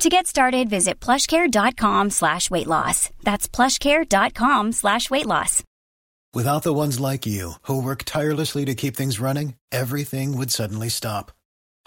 To 0.00 0.08
get 0.08 0.26
started, 0.26 0.70
visit 0.70 0.98
plushcare.com 0.98 2.08
slash 2.08 2.50
weight 2.50 2.66
loss. 2.66 3.10
That's 3.22 3.46
plushcare.com 3.46 4.72
slash 4.72 5.10
weight 5.10 5.26
loss. 5.26 5.62
Without 6.32 6.62
the 6.62 6.72
ones 6.72 6.98
like 6.98 7.26
you, 7.26 7.52
who 7.64 7.82
work 7.82 8.04
tirelessly 8.04 8.64
to 8.64 8.74
keep 8.74 8.96
things 8.96 9.20
running, 9.20 9.56
everything 9.70 10.38
would 10.38 10.50
suddenly 10.50 10.88
stop. 10.88 11.32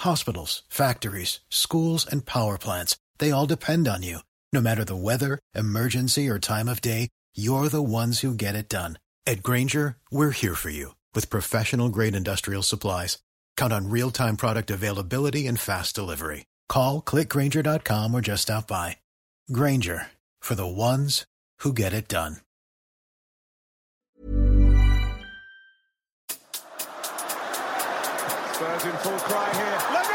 Hospitals, 0.02 0.62
factories, 0.70 1.40
schools, 1.50 2.06
and 2.06 2.24
power 2.24 2.60
plants, 2.60 2.98
they 3.18 3.32
all 3.32 3.48
depend 3.48 3.88
on 3.88 4.04
you. 4.04 4.20
No 4.52 4.62
matter 4.62 4.86
the 4.86 4.96
weather, 4.96 5.40
emergency, 5.56 6.30
or 6.30 6.38
time 6.38 6.68
of 6.68 6.82
day, 6.82 7.10
you're 7.34 7.68
the 7.68 7.82
ones 7.82 8.20
who 8.20 8.36
get 8.36 8.54
it 8.54 8.70
done. 8.70 9.00
At 9.26 9.42
Grainger, 9.42 9.98
we're 10.12 10.32
here 10.32 10.56
for 10.56 10.70
you 10.70 10.94
with 11.16 11.32
professional 11.32 11.90
grade 11.90 12.16
industrial 12.16 12.62
supplies. 12.62 13.18
Count 13.58 13.74
on 13.74 13.90
real 13.90 14.12
time 14.12 14.38
product 14.38 14.70
availability 14.70 15.48
and 15.48 15.60
fast 15.60 15.96
delivery. 15.96 16.46
Call 16.74 17.04
clickgranger.com 17.04 18.16
or 18.16 18.22
just 18.22 18.42
stop 18.42 18.68
by. 18.68 18.98
Grainger 19.52 20.08
for 20.40 20.56
the 20.56 20.66
ones 20.66 21.24
who 21.60 21.72
get 21.72 21.94
it 21.94 22.08
done. 22.08 22.38
Spurs 28.56 28.86
in 28.86 28.98
full 29.04 29.20
cry 29.20 29.54
here. 29.54 30.13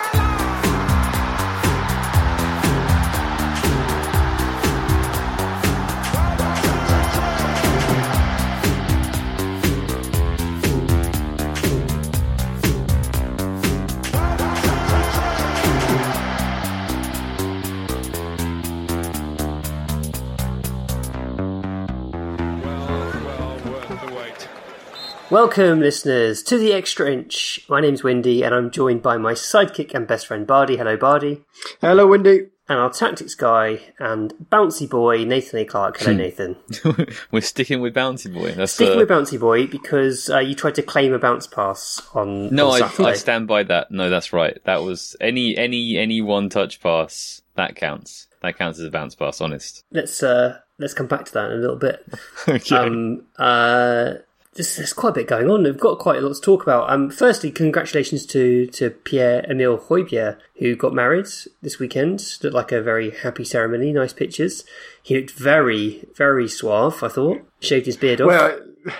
Welcome, 25.30 25.80
listeners, 25.80 26.42
to 26.44 26.56
the 26.56 26.72
Extra 26.72 27.12
Inch. 27.12 27.60
My 27.68 27.82
name's 27.82 28.02
Windy, 28.02 28.42
and 28.42 28.54
I'm 28.54 28.70
joined 28.70 29.02
by 29.02 29.18
my 29.18 29.34
sidekick 29.34 29.92
and 29.92 30.06
best 30.06 30.26
friend 30.26 30.46
Bardi. 30.46 30.78
Hello, 30.78 30.96
Bardi. 30.96 31.44
Hello, 31.82 32.06
Windy. 32.06 32.46
And 32.66 32.78
our 32.78 32.90
tactics 32.90 33.34
guy 33.34 33.80
and 33.98 34.32
bouncy 34.50 34.88
boy, 34.88 35.24
Nathan 35.24 35.60
A. 35.60 35.64
Clark. 35.66 35.98
Hello, 35.98 36.14
Nathan. 36.14 36.56
We're 37.30 37.42
sticking 37.42 37.82
with 37.82 37.94
bouncy 37.94 38.32
boy. 38.32 38.52
That's 38.52 38.72
Sticking 38.72 38.94
uh, 38.94 39.00
with 39.00 39.10
bouncy 39.10 39.38
boy 39.38 39.66
because 39.66 40.30
uh, 40.30 40.38
you 40.38 40.54
tried 40.54 40.76
to 40.76 40.82
claim 40.82 41.12
a 41.12 41.18
bounce 41.18 41.46
pass 41.46 42.00
on. 42.14 42.54
No, 42.54 42.70
on 42.70 42.82
I, 42.82 43.10
I 43.10 43.12
stand 43.12 43.48
by 43.48 43.64
that. 43.64 43.90
No, 43.90 44.08
that's 44.08 44.32
right. 44.32 44.58
That 44.64 44.82
was 44.82 45.14
any 45.20 45.58
any 45.58 45.98
any 45.98 46.22
one 46.22 46.48
touch 46.48 46.80
pass 46.80 47.42
that 47.54 47.76
counts. 47.76 48.28
That 48.40 48.56
counts 48.56 48.78
as 48.78 48.86
a 48.86 48.90
bounce 48.90 49.14
pass. 49.14 49.42
Honest. 49.42 49.84
Let's 49.90 50.22
uh, 50.22 50.60
let's 50.78 50.94
come 50.94 51.06
back 51.06 51.26
to 51.26 51.32
that 51.34 51.50
in 51.50 51.58
a 51.58 51.60
little 51.60 51.76
bit. 51.76 52.06
okay. 52.48 52.76
Um, 52.76 53.26
uh, 53.38 54.14
there's, 54.58 54.76
there's 54.76 54.92
quite 54.92 55.10
a 55.10 55.12
bit 55.12 55.28
going 55.28 55.48
on. 55.48 55.62
We've 55.62 55.78
got 55.78 55.98
quite 55.98 56.18
a 56.18 56.20
lot 56.20 56.34
to 56.34 56.40
talk 56.40 56.62
about. 56.64 56.90
Um, 56.90 57.08
firstly, 57.10 57.50
congratulations 57.50 58.26
to, 58.26 58.66
to 58.66 58.90
Pierre 58.90 59.46
Emile 59.48 59.78
Højbjerg, 59.78 60.36
who 60.58 60.76
got 60.76 60.92
married 60.92 61.26
this 61.62 61.78
weekend. 61.78 62.22
Looked 62.42 62.54
like 62.54 62.72
a 62.72 62.82
very 62.82 63.10
happy 63.10 63.44
ceremony, 63.44 63.92
nice 63.92 64.12
pictures. 64.12 64.64
He 65.02 65.16
looked 65.16 65.30
very, 65.30 66.04
very 66.16 66.48
suave, 66.48 67.02
I 67.02 67.08
thought. 67.08 67.40
Shaved 67.60 67.86
his 67.86 67.96
beard 67.96 68.20
off. 68.20 68.26
Well, 68.26 68.60
i- 68.88 68.92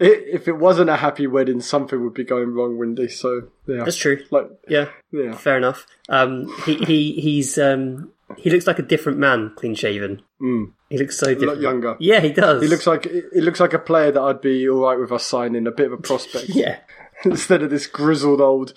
if 0.00 0.46
it 0.48 0.58
wasn't 0.58 0.90
a 0.90 0.96
happy 0.96 1.26
wedding, 1.26 1.60
something 1.60 2.02
would 2.04 2.14
be 2.14 2.24
going 2.24 2.52
wrong, 2.54 2.76
Windy. 2.78 3.08
So 3.08 3.48
yeah, 3.66 3.84
That's 3.84 3.96
true. 3.96 4.22
Like 4.30 4.50
Yeah, 4.68 4.88
yeah, 5.12 5.34
fair 5.34 5.56
enough. 5.56 5.86
Um, 6.08 6.52
he, 6.64 6.76
he 6.76 7.12
he's 7.20 7.58
um, 7.58 8.12
he 8.36 8.50
looks 8.50 8.66
like 8.66 8.78
a 8.78 8.82
different 8.82 9.18
man, 9.18 9.52
clean 9.56 9.74
shaven. 9.74 10.22
Mm. 10.40 10.72
He 10.90 10.98
looks 10.98 11.18
so 11.18 11.34
different. 11.34 11.60
younger. 11.60 11.96
Yeah, 12.00 12.20
he 12.20 12.30
does. 12.32 12.62
he 12.62 12.68
looks 12.68 12.86
like 12.86 13.04
he 13.32 13.40
looks 13.40 13.60
like 13.60 13.72
a 13.72 13.78
player 13.78 14.10
that 14.12 14.20
I'd 14.20 14.40
be 14.40 14.68
all 14.68 14.80
right 14.82 14.98
with 14.98 15.12
us 15.12 15.24
signing, 15.24 15.66
a 15.66 15.70
bit 15.72 15.86
of 15.86 15.92
a 15.92 15.96
prospect 15.96 16.48
yeah. 16.54 16.78
instead 17.24 17.62
of 17.62 17.70
this 17.70 17.86
grizzled 17.86 18.40
old 18.40 18.72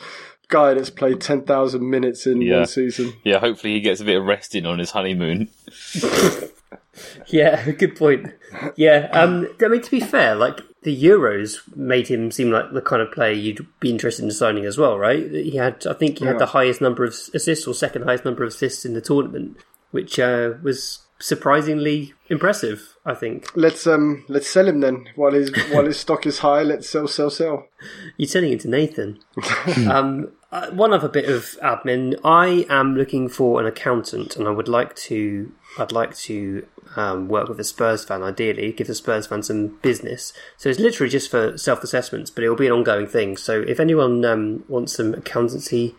guy 0.48 0.74
that's 0.74 0.90
played 0.90 1.22
ten 1.22 1.42
thousand 1.44 1.90
minutes 1.90 2.26
in 2.26 2.42
Yeah. 2.42 2.58
one 2.58 2.66
season. 2.68 3.14
yeah. 3.24 3.40
Hopefully 3.40 3.74
he 3.74 3.82
gets 3.82 4.02
a 4.02 4.06
bit 4.06 4.18
of 4.18 4.26
resting 4.26 4.66
on 4.66 4.80
his 4.80 4.92
honeymoon. 4.92 5.50
Yeah, 7.28 7.72
good 7.72 7.96
point. 7.96 8.28
Yeah, 8.76 9.08
um, 9.14 9.48
I 9.64 9.68
mean 9.70 9.82
to 9.82 9.92
be 9.92 10.00
fair, 10.02 10.36
like 10.36 10.60
the 10.84 11.04
Euros 11.04 11.58
made 11.76 12.08
him 12.08 12.32
seem 12.32 12.52
like 12.52 12.72
the 12.72 12.82
kind 12.82 13.02
of 13.02 13.12
player 13.12 13.34
you'd 13.34 13.66
be 13.80 13.90
interested 13.90 14.24
in 14.24 14.32
signing 14.32 14.66
as 14.66 14.78
well, 14.78 14.98
right? 14.98 15.30
He 15.30 15.58
had, 15.58 15.86
I 15.86 15.94
think, 15.94 16.20
he 16.20 16.26
had 16.26 16.40
the 16.40 16.48
highest 16.48 16.80
number 16.80 17.04
of 17.04 17.14
assists 17.34 17.68
or 17.68 17.74
second 17.74 18.04
highest 18.04 18.26
number 18.26 18.44
of 18.44 18.50
assists 18.50 18.86
in 18.86 18.94
the 18.94 19.02
tournament, 19.02 19.58
which 19.92 20.20
uh, 20.20 20.54
was 20.64 21.00
surprisingly 21.20 22.14
impressive. 22.30 22.96
I 23.06 23.14
think 23.14 23.50
Let's 23.56 23.86
um 23.88 24.24
let's 24.28 24.50
sell 24.50 24.68
him 24.68 24.80
then 24.80 25.08
while 25.16 25.32
his 25.32 25.52
while 25.72 25.86
his 25.86 26.00
stock 26.00 26.26
is 26.26 26.40
high. 26.40 26.64
Let's 26.64 26.90
sell, 26.90 27.08
sell, 27.08 27.30
sell. 27.30 27.68
you're 28.18 28.30
turning 28.30 28.54
into 28.54 28.70
Nathan. 28.70 29.20
um, 29.90 30.32
uh, 30.52 30.70
one 30.72 30.94
other 30.94 31.10
bit 31.10 31.26
of 31.26 31.58
admin: 31.62 32.20
I 32.24 32.66
am 32.70 32.96
looking 32.96 33.30
for 33.30 33.60
an 33.60 33.68
accountant, 33.68 34.36
and 34.36 34.48
I 34.48 34.52
would 34.52 34.68
like 34.68 34.96
to. 34.96 35.52
I'd 35.78 35.92
like 35.92 36.16
to 36.18 36.66
um, 36.96 37.28
work 37.28 37.48
with 37.48 37.60
a 37.60 37.64
Spurs 37.64 38.04
fan, 38.04 38.24
ideally, 38.24 38.72
give 38.72 38.88
the 38.88 38.96
Spurs 38.96 39.28
fan 39.28 39.44
some 39.44 39.80
business. 39.82 40.34
So 40.58 40.70
it's 40.70 40.80
literally 40.80 41.10
just 41.10 41.30
for 41.30 41.58
self 41.58 41.84
assessments, 41.84 42.30
but 42.30 42.44
it 42.44 42.50
will 42.50 42.56
be 42.56 42.68
an 42.68 42.74
ongoing 42.74 43.08
thing. 43.08 43.38
So 43.38 43.62
if 43.62 43.80
anyone 43.80 44.26
um, 44.26 44.64
wants 44.68 44.94
some 44.94 45.14
accountancy 45.14 45.96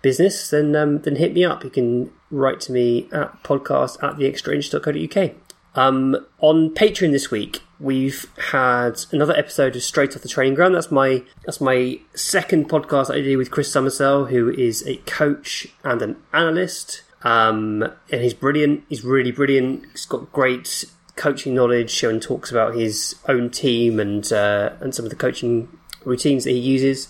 business, 0.00 0.50
then 0.50 0.74
um, 0.74 1.00
then 1.00 1.16
hit 1.16 1.34
me 1.34 1.44
up. 1.44 1.64
You 1.64 1.70
can 1.70 2.10
write 2.30 2.60
to 2.62 2.72
me 2.72 3.08
at 3.12 3.42
podcast 3.42 4.02
at 4.02 4.16
theextrainch.co.uk. 4.16 5.32
Um, 5.74 6.16
on 6.40 6.74
Patreon 6.74 7.12
this 7.12 7.30
week, 7.30 7.62
we've 7.80 8.26
had 8.50 9.00
another 9.10 9.34
episode 9.34 9.74
of 9.74 9.82
Straight 9.82 10.14
Off 10.14 10.22
the 10.22 10.28
Training 10.28 10.54
Ground. 10.54 10.74
That's 10.74 10.90
my 10.90 11.22
that's 11.44 11.60
my 11.60 11.98
second 12.14 12.68
podcast 12.68 13.12
I 13.12 13.20
do 13.22 13.38
with 13.38 13.50
Chris 13.50 13.72
Summersell, 13.72 14.30
who 14.30 14.50
is 14.50 14.86
a 14.86 14.96
coach 15.06 15.68
and 15.84 16.02
an 16.02 16.16
analyst. 16.32 17.02
Um, 17.24 17.82
and 18.10 18.22
he's 18.22 18.34
brilliant. 18.34 18.84
He's 18.88 19.04
really 19.04 19.32
brilliant. 19.32 19.86
He's 19.92 20.06
got 20.06 20.32
great 20.32 20.84
coaching 21.16 21.54
knowledge 21.54 22.02
and 22.02 22.22
talks 22.22 22.50
about 22.50 22.74
his 22.74 23.16
own 23.28 23.50
team 23.50 24.00
and 24.00 24.32
uh, 24.32 24.70
and 24.80 24.94
some 24.94 25.04
of 25.04 25.10
the 25.10 25.16
coaching 25.16 25.68
routines 26.04 26.44
that 26.44 26.50
he 26.50 26.58
uses. 26.58 27.08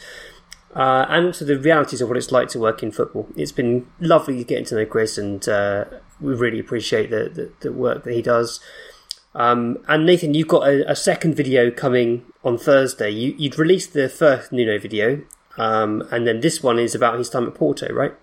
Uh, 0.74 1.04
and 1.10 1.26
also 1.26 1.44
the 1.44 1.58
realities 1.58 2.00
of 2.00 2.08
what 2.08 2.16
it's 2.16 2.32
like 2.32 2.48
to 2.48 2.58
work 2.58 2.82
in 2.82 2.90
football. 2.90 3.28
It's 3.36 3.52
been 3.52 3.86
lovely 4.00 4.42
getting 4.42 4.64
to 4.66 4.76
know 4.76 4.86
Chris, 4.86 5.18
and 5.18 5.46
uh, 5.46 5.84
we 6.18 6.34
really 6.34 6.58
appreciate 6.58 7.10
the, 7.10 7.28
the, 7.28 7.52
the 7.60 7.72
work 7.72 8.04
that 8.04 8.14
he 8.14 8.22
does. 8.22 8.58
Um, 9.34 9.78
and 9.86 10.06
Nathan, 10.06 10.32
you've 10.32 10.48
got 10.48 10.66
a, 10.66 10.90
a 10.90 10.96
second 10.96 11.34
video 11.34 11.70
coming 11.70 12.24
on 12.42 12.56
Thursday. 12.56 13.10
You, 13.10 13.34
you'd 13.36 13.58
released 13.58 13.92
the 13.92 14.08
first 14.08 14.50
Nuno 14.50 14.78
video, 14.78 15.22
um, 15.58 16.08
and 16.10 16.26
then 16.26 16.40
this 16.40 16.62
one 16.62 16.78
is 16.78 16.94
about 16.94 17.18
his 17.18 17.28
time 17.28 17.46
at 17.46 17.54
Porto, 17.54 17.92
right? 17.92 18.14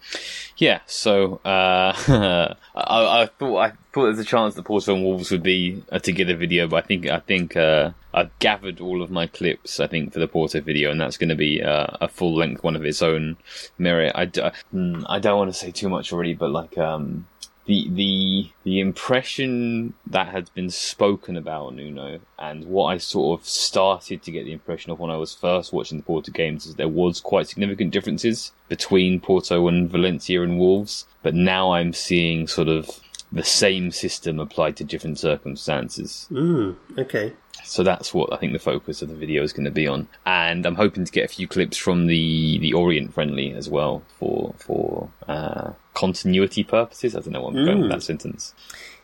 Yeah. 0.59 0.81
So 0.85 1.39
uh, 1.45 1.93
I, 2.75 3.21
I 3.23 3.29
thought 3.39 3.57
I 3.57 3.69
thought 3.93 4.03
there's 4.03 4.19
a 4.19 4.25
chance 4.25 4.55
that 4.55 4.63
Porto 4.63 4.93
and 4.93 5.03
Wolves 5.03 5.31
would 5.31 5.41
be 5.41 5.81
a 5.87 5.99
together 6.01 6.35
video, 6.35 6.67
but 6.67 6.83
I 6.83 6.87
think 6.87 7.07
I 7.07 7.19
think 7.19 7.55
uh, 7.55 7.91
I've 8.13 8.37
gathered 8.39 8.81
all 8.81 9.01
of 9.01 9.09
my 9.09 9.25
clips. 9.25 9.79
I 9.79 9.87
think 9.87 10.11
for 10.13 10.19
the 10.19 10.27
Porto 10.27 10.59
video, 10.59 10.91
and 10.91 10.99
that's 10.99 11.17
going 11.17 11.29
to 11.29 11.35
be 11.35 11.63
uh, 11.63 11.87
a 12.01 12.09
full 12.09 12.35
length 12.35 12.61
one 12.61 12.75
of 12.75 12.83
its 12.83 13.01
own 13.01 13.37
merit. 13.77 14.11
I, 14.15 14.25
d- 14.25 14.41
mm, 14.73 15.05
I 15.07 15.19
don't 15.19 15.37
want 15.37 15.51
to 15.51 15.57
say 15.57 15.71
too 15.71 15.87
much 15.87 16.11
already, 16.11 16.33
but 16.33 16.51
like 16.51 16.77
um, 16.77 17.25
the 17.69 17.87
the 17.91 18.49
the 18.63 18.79
impression 18.79 19.93
that 20.07 20.29
had 20.29 20.51
been 20.55 20.71
spoken 20.71 21.37
about 21.37 21.75
Nuno 21.75 22.19
and 22.39 22.65
what 22.65 22.85
I 22.87 22.97
sort 22.97 23.39
of 23.39 23.45
started 23.45 24.23
to 24.23 24.31
get 24.31 24.45
the 24.45 24.53
impression 24.53 24.91
of 24.91 24.99
when 24.99 25.11
I 25.11 25.17
was 25.17 25.35
first 25.35 25.71
watching 25.71 25.99
the 25.99 26.03
Porto 26.03 26.31
games 26.31 26.65
is 26.65 26.75
there 26.75 26.87
was 26.87 27.21
quite 27.21 27.47
significant 27.47 27.91
differences 27.91 28.51
between 28.69 29.19
Porto 29.19 29.67
and 29.67 29.87
Valencia 29.87 30.41
and 30.41 30.57
Wolves, 30.57 31.05
but 31.21 31.35
now 31.35 31.73
I'm 31.73 31.93
seeing 31.93 32.47
sort 32.47 32.69
of 32.69 32.89
the 33.31 33.43
same 33.43 33.91
system 33.91 34.39
applied 34.39 34.75
to 34.77 34.83
different 34.83 35.19
circumstances. 35.19 36.27
Mm, 36.31 36.75
okay. 36.97 37.33
So 37.63 37.83
that's 37.83 38.13
what 38.13 38.33
I 38.33 38.37
think 38.37 38.53
the 38.53 38.59
focus 38.59 39.01
of 39.01 39.09
the 39.09 39.15
video 39.15 39.43
is 39.43 39.53
going 39.53 39.65
to 39.65 39.71
be 39.71 39.87
on, 39.87 40.07
and 40.25 40.65
I'm 40.65 40.75
hoping 40.75 41.05
to 41.05 41.11
get 41.11 41.25
a 41.25 41.27
few 41.27 41.47
clips 41.47 41.77
from 41.77 42.07
the 42.07 42.57
the 42.59 42.73
Orient 42.73 43.13
friendly 43.13 43.51
as 43.51 43.69
well 43.69 44.03
for 44.17 44.53
for 44.57 45.09
uh, 45.27 45.73
continuity 45.93 46.63
purposes. 46.63 47.15
I 47.15 47.19
don't 47.19 47.33
know 47.33 47.41
what 47.41 47.55
I'm 47.55 47.65
going 47.65 47.81
with 47.81 47.91
that 47.91 48.03
sentence. 48.03 48.53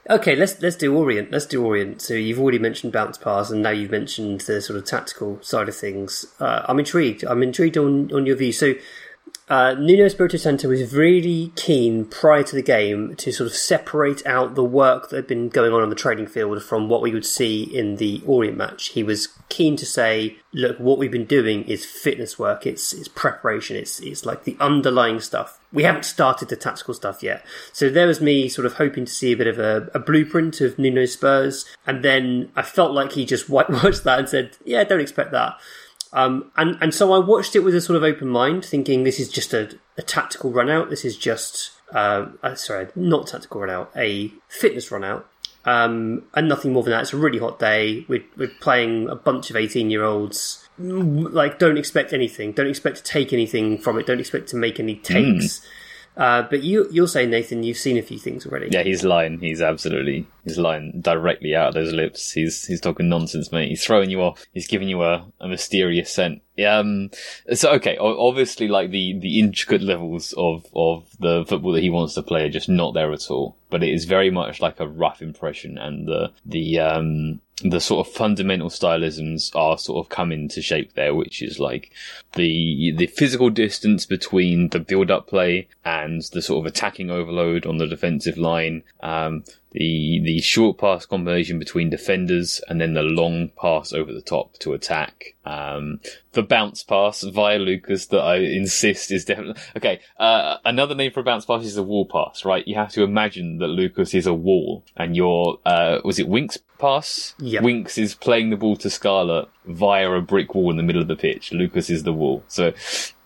Okay, 0.07 0.35
let's 0.35 0.61
let's 0.61 0.75
do 0.75 0.95
Orient. 0.95 1.31
Let's 1.31 1.47
do 1.47 1.65
Orient. 1.65 2.01
So 2.01 2.13
you've 2.13 2.39
already 2.39 2.59
mentioned 2.59 2.93
bounce 2.93 3.17
pass, 3.17 3.49
and 3.49 3.63
now 3.63 3.71
you've 3.71 3.91
mentioned 3.91 4.41
the 4.41 4.61
sort 4.61 4.77
of 4.77 4.85
tactical 4.85 5.41
side 5.41 5.67
of 5.67 5.75
things. 5.75 6.25
Uh, 6.39 6.63
I'm 6.67 6.77
intrigued. 6.77 7.23
I'm 7.23 7.41
intrigued 7.41 7.77
on 7.77 8.11
on 8.13 8.25
your 8.25 8.35
view. 8.35 8.51
So 8.51 8.75
uh, 9.47 9.75
Nuno 9.77 10.05
Espirito 10.05 10.37
Santo 10.37 10.69
was 10.69 10.91
really 10.91 11.51
keen 11.55 12.05
prior 12.05 12.41
to 12.41 12.55
the 12.55 12.63
game 12.63 13.15
to 13.17 13.31
sort 13.31 13.45
of 13.47 13.55
separate 13.55 14.25
out 14.25 14.55
the 14.55 14.63
work 14.63 15.09
that 15.09 15.17
had 15.17 15.27
been 15.27 15.49
going 15.49 15.71
on 15.71 15.83
on 15.83 15.89
the 15.89 15.95
training 15.95 16.25
field 16.25 16.63
from 16.63 16.89
what 16.89 17.03
we 17.03 17.11
would 17.11 17.25
see 17.25 17.61
in 17.61 17.97
the 17.97 18.23
Orient 18.25 18.57
match. 18.57 18.89
He 18.89 19.03
was 19.03 19.27
keen 19.49 19.75
to 19.75 19.85
say, 19.85 20.37
"Look, 20.51 20.79
what 20.79 20.97
we've 20.97 21.11
been 21.11 21.25
doing 21.25 21.63
is 21.65 21.85
fitness 21.85 22.39
work. 22.39 22.65
It's 22.65 22.91
it's 22.91 23.07
preparation. 23.07 23.77
It's 23.77 23.99
it's 23.99 24.25
like 24.25 24.45
the 24.45 24.57
underlying 24.59 25.19
stuff. 25.19 25.59
We 25.71 25.83
haven't 25.83 26.05
started 26.05 26.49
the 26.49 26.55
tactical 26.55 26.95
stuff 26.95 27.21
yet." 27.21 27.45
So 27.71 27.87
there 27.87 28.07
was 28.07 28.19
me 28.19 28.49
sort 28.49 28.65
of 28.65 28.73
hoping 28.73 29.05
to 29.05 29.11
see 29.11 29.31
a 29.31 29.37
bit 29.37 29.47
of 29.47 29.59
a, 29.59 29.91
a 29.93 29.99
blueprint 29.99 30.59
of 30.59 30.79
Nuno 30.79 31.05
Spurs, 31.05 31.65
and 31.85 32.03
then 32.03 32.51
I 32.55 32.63
felt 32.63 32.93
like 32.93 33.11
he 33.11 33.25
just 33.25 33.47
whitewashed 33.49 34.05
that 34.05 34.17
and 34.17 34.29
said, 34.29 34.57
"Yeah, 34.65 34.83
don't 34.85 35.01
expect 35.01 35.31
that." 35.33 35.59
Um, 36.13 36.51
and, 36.55 36.77
and 36.81 36.93
so 36.93 37.11
I 37.13 37.19
watched 37.19 37.55
it 37.55 37.59
with 37.59 37.75
a 37.75 37.81
sort 37.81 37.97
of 37.97 38.03
open 38.03 38.29
mind, 38.29 38.63
thinking 38.63 39.03
this 39.03 39.19
is 39.19 39.29
just 39.29 39.53
a, 39.53 39.77
a 39.97 40.01
tactical 40.01 40.51
run 40.51 40.69
out. 40.69 40.89
This 40.89 41.03
is 41.05 41.17
just, 41.17 41.71
uh, 41.93 42.27
uh, 42.41 42.55
sorry, 42.55 42.87
not 42.95 43.27
tactical 43.27 43.61
run 43.61 43.69
out, 43.69 43.91
a 43.95 44.31
fitness 44.47 44.91
run 44.91 45.03
out. 45.03 45.27
Um, 45.65 46.23
and 46.35 46.47
nothing 46.47 46.73
more 46.73 46.83
than 46.83 46.91
that. 46.91 47.01
It's 47.01 47.13
a 47.13 47.17
really 47.17 47.39
hot 47.39 47.57
day. 47.57 48.05
We're, 48.07 48.23
we're 48.37 48.51
playing 48.59 49.09
a 49.09 49.15
bunch 49.15 49.49
of 49.49 49.55
18 49.55 49.89
year 49.89 50.03
olds. 50.03 50.67
Like, 50.77 51.57
don't 51.57 51.77
expect 51.77 52.13
anything. 52.13 52.51
Don't 52.51 52.67
expect 52.67 52.97
to 52.97 53.03
take 53.03 53.33
anything 53.33 53.79
from 53.79 53.97
it. 53.97 54.05
Don't 54.05 54.19
expect 54.19 54.49
to 54.49 54.57
make 54.57 54.79
any 54.79 54.95
takes. 54.95 55.59
Mm. 55.59 55.67
Uh, 56.17 56.43
but 56.43 56.63
you, 56.63 56.87
you'll 56.91 57.07
say, 57.07 57.25
Nathan, 57.25 57.63
you've 57.63 57.77
seen 57.77 57.97
a 57.97 58.01
few 58.01 58.17
things 58.17 58.45
already. 58.45 58.69
Yeah, 58.71 58.83
he's 58.83 59.03
lying. 59.03 59.39
He's 59.39 59.61
absolutely 59.61 60.27
he's 60.45 60.57
lying 60.57 61.01
directly 61.01 61.55
out 61.55 61.69
of 61.69 61.73
those 61.73 61.91
lips. 61.91 62.31
He's 62.31 62.65
he's 62.65 62.79
talking 62.79 63.09
nonsense, 63.09 63.51
mate. 63.51 63.69
He's 63.69 63.83
throwing 63.83 64.09
you 64.09 64.21
off. 64.21 64.45
He's 64.53 64.67
giving 64.67 64.87
you 64.87 65.03
a, 65.03 65.25
a 65.41 65.47
mysterious 65.47 66.11
scent. 66.11 66.41
Um, 66.65 67.11
so 67.53 67.71
okay, 67.73 67.97
obviously, 67.97 68.67
like 68.69 68.91
the 68.91 69.19
the 69.19 69.39
intricate 69.39 69.81
levels 69.81 70.33
of 70.37 70.65
of 70.73 71.05
the 71.19 71.43
football 71.45 71.73
that 71.73 71.83
he 71.83 71.89
wants 71.89 72.13
to 72.13 72.23
play 72.23 72.45
are 72.45 72.49
just 72.49 72.69
not 72.69 72.93
there 72.93 73.11
at 73.11 73.29
all. 73.29 73.57
But 73.69 73.83
it 73.83 73.93
is 73.93 74.05
very 74.05 74.29
much 74.29 74.61
like 74.61 74.79
a 74.79 74.87
rough 74.87 75.21
impression, 75.21 75.77
and 75.77 76.07
the 76.07 76.31
the 76.45 76.79
um 76.79 77.41
the 77.63 77.79
sort 77.79 78.05
of 78.05 78.13
fundamental 78.13 78.69
stylisms 78.69 79.55
are 79.55 79.77
sort 79.77 80.05
of 80.05 80.09
coming 80.09 80.49
to 80.49 80.61
shape 80.61 80.93
there, 80.93 81.15
which 81.15 81.41
is 81.41 81.59
like 81.59 81.91
the 82.35 82.93
the 82.95 83.07
physical 83.07 83.49
distance 83.49 84.05
between 84.05 84.69
the 84.69 84.79
build 84.79 85.09
up 85.09 85.27
play 85.27 85.67
and 85.83 86.21
the 86.33 86.41
sort 86.41 86.65
of 86.65 86.71
attacking 86.71 87.09
overload 87.09 87.65
on 87.65 87.77
the 87.77 87.87
defensive 87.87 88.37
line. 88.37 88.83
Um, 89.01 89.43
the 89.75 90.21
the 90.23 90.39
short 90.39 90.77
pass 90.77 91.05
combination 91.05 91.59
between 91.59 91.89
defenders 91.89 92.61
and 92.69 92.79
then 92.79 92.93
the 92.93 93.03
long 93.03 93.49
pass 93.61 93.91
over 93.91 94.13
the 94.13 94.21
top 94.21 94.53
to 94.59 94.73
attack. 94.73 95.35
Um, 95.45 95.99
the 96.31 96.43
bounce 96.43 96.81
pass 96.81 97.23
via 97.23 97.59
Lucas 97.59 98.05
that 98.07 98.21
I 98.21 98.37
insist 98.37 99.11
is 99.11 99.25
definitely 99.25 99.61
okay. 99.75 99.99
Uh, 100.17 100.57
another 100.63 100.95
name 100.95 101.11
for 101.11 101.19
a 101.19 101.23
bounce 101.23 101.45
pass 101.45 101.65
is 101.65 101.75
a 101.75 101.83
wall 101.83 102.05
pass, 102.05 102.45
right? 102.45 102.65
You 102.65 102.75
have 102.75 102.93
to 102.93 103.03
imagine 103.03 103.57
that 103.57 103.67
Lucas 103.67 104.13
is 104.13 104.25
a 104.25 104.33
wall, 104.33 104.85
and 104.95 105.13
your 105.13 105.59
uh, 105.65 105.99
was 106.05 106.19
it 106.19 106.29
Winks 106.29 106.57
pass? 106.79 107.35
Yep. 107.39 107.63
Winks 107.63 107.97
is 107.97 108.15
playing 108.15 108.51
the 108.51 108.57
ball 108.57 108.77
to 108.77 108.89
Scarlett 108.89 109.49
via 109.65 110.09
a 110.11 110.21
brick 110.21 110.55
wall 110.55 110.71
in 110.71 110.77
the 110.77 110.83
middle 110.83 111.01
of 111.01 111.09
the 111.09 111.15
pitch. 111.17 111.51
Lucas 111.51 111.89
is 111.89 112.03
the 112.03 112.13
wall, 112.13 112.24
so 112.47 112.73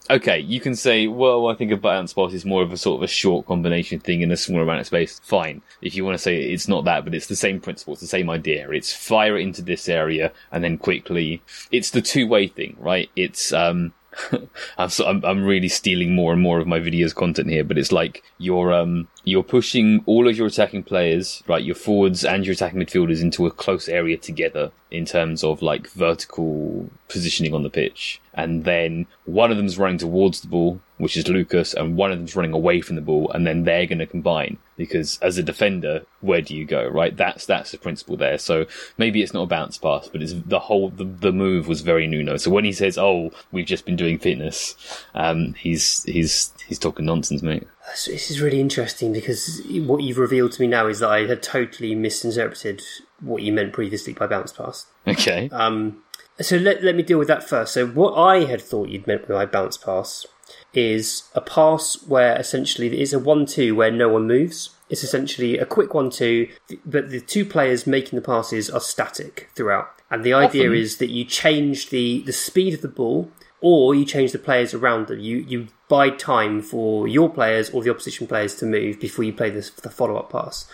okay, 0.09 0.39
you 0.39 0.59
can 0.59 0.75
say, 0.75 1.07
well, 1.07 1.47
I 1.47 1.53
think 1.53 1.71
a 1.71 1.77
bounce 1.77 2.13
pass 2.13 2.33
is 2.33 2.45
more 2.45 2.63
of 2.63 2.71
a 2.71 2.77
sort 2.77 2.97
of 2.97 3.03
a 3.03 3.07
short 3.07 3.45
combination 3.45 3.99
thing 3.99 4.21
in 4.21 4.31
a 4.31 4.37
smaller 4.37 4.63
amount 4.63 4.79
of 4.81 4.87
space. 4.87 5.19
Fine. 5.23 5.61
If 5.81 5.95
you 5.95 6.03
want 6.03 6.15
to 6.15 6.23
say 6.23 6.37
it's 6.37 6.67
not 6.67 6.85
that, 6.85 7.03
but 7.05 7.13
it's 7.13 7.27
the 7.27 7.35
same 7.35 7.59
principle, 7.59 7.93
it's 7.93 8.01
the 8.01 8.07
same 8.07 8.29
idea. 8.29 8.69
It's 8.71 8.93
fire 8.93 9.37
it 9.37 9.43
into 9.43 9.61
this 9.61 9.87
area 9.87 10.31
and 10.51 10.63
then 10.63 10.77
quickly. 10.77 11.41
It's 11.71 11.91
the 11.91 12.01
two 12.01 12.27
way 12.27 12.47
thing, 12.47 12.75
right? 12.79 13.09
It's, 13.15 13.53
um, 13.53 13.93
I'm, 14.77 14.89
so, 14.89 15.05
I'm, 15.05 15.23
I'm 15.23 15.43
really 15.43 15.67
stealing 15.67 16.15
more 16.15 16.33
and 16.33 16.41
more 16.41 16.59
of 16.59 16.67
my 16.67 16.79
videos 16.79 17.13
content 17.13 17.49
here, 17.49 17.63
but 17.63 17.77
it's 17.77 17.91
like 17.91 18.23
you're 18.39 18.73
um 18.73 19.07
you're 19.23 19.43
pushing 19.43 20.01
all 20.07 20.27
of 20.27 20.35
your 20.35 20.47
attacking 20.47 20.83
players, 20.83 21.43
right, 21.47 21.63
your 21.63 21.75
forwards 21.75 22.25
and 22.25 22.43
your 22.43 22.53
attacking 22.53 22.79
midfielders 22.79 23.21
into 23.21 23.45
a 23.45 23.51
close 23.51 23.87
area 23.87 24.17
together 24.17 24.71
in 24.89 25.05
terms 25.05 25.43
of 25.43 25.61
like 25.61 25.87
vertical 25.91 26.89
positioning 27.09 27.53
on 27.53 27.63
the 27.63 27.69
pitch. 27.69 28.21
And 28.33 28.63
then 28.63 29.07
one 29.25 29.51
of 29.51 29.57
them's 29.57 29.77
running 29.77 29.97
towards 29.97 30.41
the 30.41 30.47
ball, 30.47 30.79
which 30.97 31.17
is 31.17 31.27
Lucas, 31.27 31.73
and 31.73 31.97
one 31.97 32.11
of 32.11 32.17
them's 32.17 32.35
running 32.35 32.53
away 32.53 32.79
from 32.79 32.95
the 32.95 33.01
ball, 33.01 33.29
and 33.31 33.45
then 33.45 33.63
they're 33.63 33.85
going 33.85 33.99
to 33.99 34.05
combine. 34.05 34.57
Because 34.77 35.19
as 35.21 35.37
a 35.37 35.43
defender, 35.43 36.05
where 36.21 36.41
do 36.41 36.55
you 36.55 36.63
go, 36.63 36.87
right? 36.87 37.15
That's 37.17 37.45
that's 37.45 37.71
the 37.71 37.77
principle 37.77 38.15
there. 38.15 38.37
So 38.37 38.65
maybe 38.97 39.21
it's 39.21 39.33
not 39.33 39.43
a 39.43 39.47
bounce 39.47 39.77
pass, 39.77 40.07
but 40.07 40.21
it's 40.21 40.33
the 40.33 40.59
whole 40.59 40.89
the, 40.89 41.03
the 41.03 41.33
move 41.33 41.67
was 41.67 41.81
very 41.81 42.07
Nuno. 42.07 42.37
So 42.37 42.49
when 42.49 42.63
he 42.63 42.71
says, 42.71 42.97
"Oh, 42.97 43.31
we've 43.51 43.65
just 43.65 43.85
been 43.85 43.97
doing 43.97 44.19
fitness," 44.19 44.75
um, 45.15 45.53
he's 45.55 46.03
he's 46.03 46.53
he's 46.65 46.79
talking 46.79 47.05
nonsense, 47.05 47.41
mate. 47.41 47.67
This 48.05 48.31
is 48.31 48.39
really 48.39 48.61
interesting 48.61 49.11
because 49.11 49.61
what 49.85 50.03
you've 50.03 50.19
revealed 50.19 50.53
to 50.53 50.61
me 50.61 50.67
now 50.67 50.87
is 50.87 50.99
that 50.99 51.09
I 51.09 51.25
had 51.25 51.43
totally 51.43 51.95
misinterpreted 51.95 52.81
what 53.19 53.41
you 53.41 53.51
meant 53.51 53.73
previously 53.73 54.13
by 54.13 54.27
bounce 54.27 54.53
pass. 54.53 54.85
Okay. 55.07 55.49
Um, 55.51 56.03
so 56.41 56.57
let, 56.57 56.83
let 56.83 56.95
me 56.95 57.03
deal 57.03 57.17
with 57.17 57.27
that 57.27 57.47
first. 57.47 57.73
So 57.73 57.87
what 57.87 58.13
I 58.13 58.45
had 58.45 58.61
thought 58.61 58.89
you'd 58.89 59.07
meant 59.07 59.27
by 59.27 59.45
bounce 59.45 59.77
pass 59.77 60.25
is 60.73 61.23
a 61.35 61.41
pass 61.41 62.03
where 62.07 62.35
essentially 62.37 63.01
it's 63.01 63.13
a 63.13 63.19
one-two 63.19 63.75
where 63.75 63.91
no 63.91 64.09
one 64.09 64.27
moves. 64.27 64.71
It's 64.89 65.03
essentially 65.03 65.57
a 65.57 65.65
quick 65.65 65.93
one-two, 65.93 66.49
but 66.85 67.09
the 67.11 67.21
two 67.21 67.45
players 67.45 67.85
making 67.85 68.17
the 68.17 68.25
passes 68.25 68.69
are 68.69 68.79
static 68.79 69.49
throughout. 69.55 69.89
And 70.09 70.23
the 70.23 70.33
idea 70.33 70.63
Often. 70.63 70.75
is 70.75 70.97
that 70.97 71.11
you 71.11 71.25
change 71.25 71.89
the, 71.89 72.23
the 72.23 72.33
speed 72.33 72.73
of 72.73 72.81
the 72.81 72.87
ball 72.87 73.31
or 73.61 73.93
you 73.93 74.05
change 74.05 74.31
the 74.31 74.39
players 74.39 74.73
around 74.73 75.07
them. 75.07 75.19
You 75.19 75.37
you 75.37 75.67
buy 75.87 76.09
time 76.09 76.61
for 76.61 77.07
your 77.07 77.29
players 77.29 77.69
or 77.71 77.83
the 77.83 77.89
opposition 77.89 78.27
players 78.27 78.55
to 78.55 78.65
move 78.65 78.99
before 78.99 79.25
you 79.25 79.33
play 79.33 79.49
this 79.49 79.69
the 79.69 79.89
follow 79.89 80.15
up 80.15 80.31
pass. 80.31 80.67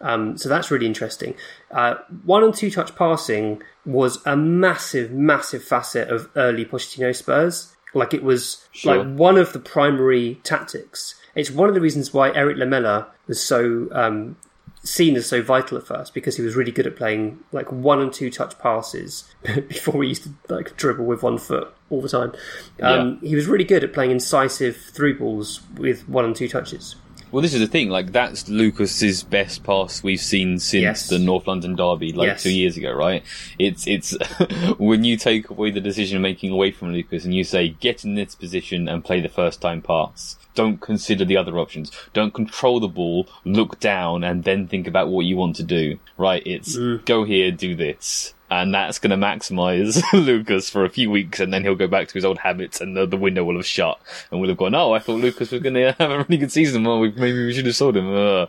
Um, 0.00 0.36
so 0.36 0.48
that's 0.48 0.70
really 0.70 0.86
interesting. 0.86 1.34
Uh, 1.70 1.94
one 2.24 2.44
and 2.44 2.54
two 2.54 2.70
touch 2.70 2.94
passing 2.94 3.62
was 3.86 4.24
a 4.26 4.36
massive, 4.36 5.12
massive 5.12 5.62
facet 5.62 6.08
of 6.08 6.28
early 6.36 6.64
Pochettino 6.64 7.14
Spurs. 7.14 7.74
Like 7.94 8.12
it 8.12 8.22
was 8.22 8.66
sure. 8.72 8.96
like 8.96 9.16
one 9.16 9.38
of 9.38 9.52
the 9.52 9.58
primary 9.58 10.40
tactics. 10.42 11.14
It's 11.34 11.50
one 11.50 11.68
of 11.68 11.74
the 11.74 11.80
reasons 11.80 12.12
why 12.12 12.34
Erik 12.34 12.58
Lamela 12.58 13.08
was 13.26 13.42
so 13.42 13.88
um, 13.92 14.36
seen 14.82 15.16
as 15.16 15.26
so 15.26 15.42
vital 15.42 15.78
at 15.78 15.86
first 15.86 16.14
because 16.14 16.36
he 16.36 16.42
was 16.42 16.56
really 16.56 16.72
good 16.72 16.86
at 16.86 16.96
playing 16.96 17.38
like 17.52 17.70
one 17.72 18.00
and 18.00 18.12
two 18.12 18.30
touch 18.30 18.58
passes 18.58 19.24
before 19.42 20.02
he 20.02 20.10
used 20.10 20.24
to 20.24 20.34
like 20.48 20.76
dribble 20.76 21.04
with 21.04 21.22
one 21.22 21.38
foot 21.38 21.74
all 21.90 22.00
the 22.00 22.08
time. 22.08 22.32
Um, 22.82 23.18
yeah. 23.22 23.28
He 23.30 23.34
was 23.34 23.46
really 23.46 23.64
good 23.64 23.84
at 23.84 23.92
playing 23.92 24.10
incisive 24.10 24.76
through 24.76 25.18
balls 25.18 25.60
with 25.76 26.08
one 26.08 26.24
and 26.24 26.34
two 26.34 26.48
touches. 26.48 26.96
Well, 27.30 27.42
this 27.42 27.54
is 27.54 27.60
the 27.60 27.66
thing. 27.66 27.88
Like 27.88 28.12
that's 28.12 28.48
Lucas's 28.48 29.22
best 29.22 29.64
pass 29.64 30.02
we've 30.02 30.20
seen 30.20 30.58
since 30.58 30.82
yes. 30.82 31.08
the 31.08 31.18
North 31.18 31.46
London 31.46 31.74
derby, 31.76 32.12
like 32.12 32.28
yes. 32.28 32.42
two 32.42 32.52
years 32.52 32.76
ago, 32.76 32.92
right? 32.92 33.22
It's 33.58 33.86
it's 33.86 34.16
when 34.78 35.04
you 35.04 35.16
take 35.16 35.50
away 35.50 35.70
the 35.70 35.80
decision 35.80 36.22
making 36.22 36.52
away 36.52 36.70
from 36.70 36.92
Lucas 36.92 37.24
and 37.24 37.34
you 37.34 37.44
say 37.44 37.70
get 37.80 38.04
in 38.04 38.14
this 38.14 38.34
position 38.34 38.88
and 38.88 39.04
play 39.04 39.20
the 39.20 39.28
first 39.28 39.60
time 39.60 39.82
pass 39.82 40.36
don't 40.56 40.80
consider 40.80 41.24
the 41.24 41.36
other 41.36 41.58
options. 41.58 41.92
Don't 42.14 42.32
control 42.32 42.80
the 42.80 42.88
ball, 42.88 43.28
look 43.44 43.78
down, 43.78 44.24
and 44.24 44.42
then 44.42 44.66
think 44.66 44.88
about 44.88 45.08
what 45.08 45.26
you 45.26 45.36
want 45.36 45.54
to 45.56 45.62
do. 45.62 45.98
Right? 46.16 46.42
It's 46.46 46.76
mm. 46.76 47.04
go 47.04 47.24
here, 47.24 47.52
do 47.52 47.76
this 47.76 48.32
and 48.50 48.74
that's 48.74 48.98
going 48.98 49.18
to 49.18 49.26
maximize 49.26 50.02
Lucas 50.12 50.70
for 50.70 50.84
a 50.84 50.90
few 50.90 51.10
weeks, 51.10 51.40
and 51.40 51.52
then 51.52 51.62
he'll 51.62 51.74
go 51.74 51.88
back 51.88 52.08
to 52.08 52.14
his 52.14 52.24
old 52.24 52.38
habits, 52.38 52.80
and 52.80 52.96
the, 52.96 53.06
the 53.06 53.16
window 53.16 53.44
will 53.44 53.56
have 53.56 53.66
shut, 53.66 54.00
and 54.30 54.40
we'll 54.40 54.48
have 54.48 54.58
gone. 54.58 54.74
Oh, 54.74 54.92
I 54.92 54.98
thought 54.98 55.20
Lucas 55.20 55.50
was 55.50 55.62
going 55.62 55.74
to 55.74 55.92
have 55.98 56.10
a 56.10 56.18
really 56.18 56.38
good 56.38 56.52
season. 56.52 56.84
Well, 56.84 57.00
we, 57.00 57.10
maybe 57.12 57.44
we 57.44 57.52
should 57.52 57.66
have 57.66 57.76
sold 57.76 57.96
him. 57.96 58.14
Uh, 58.14 58.46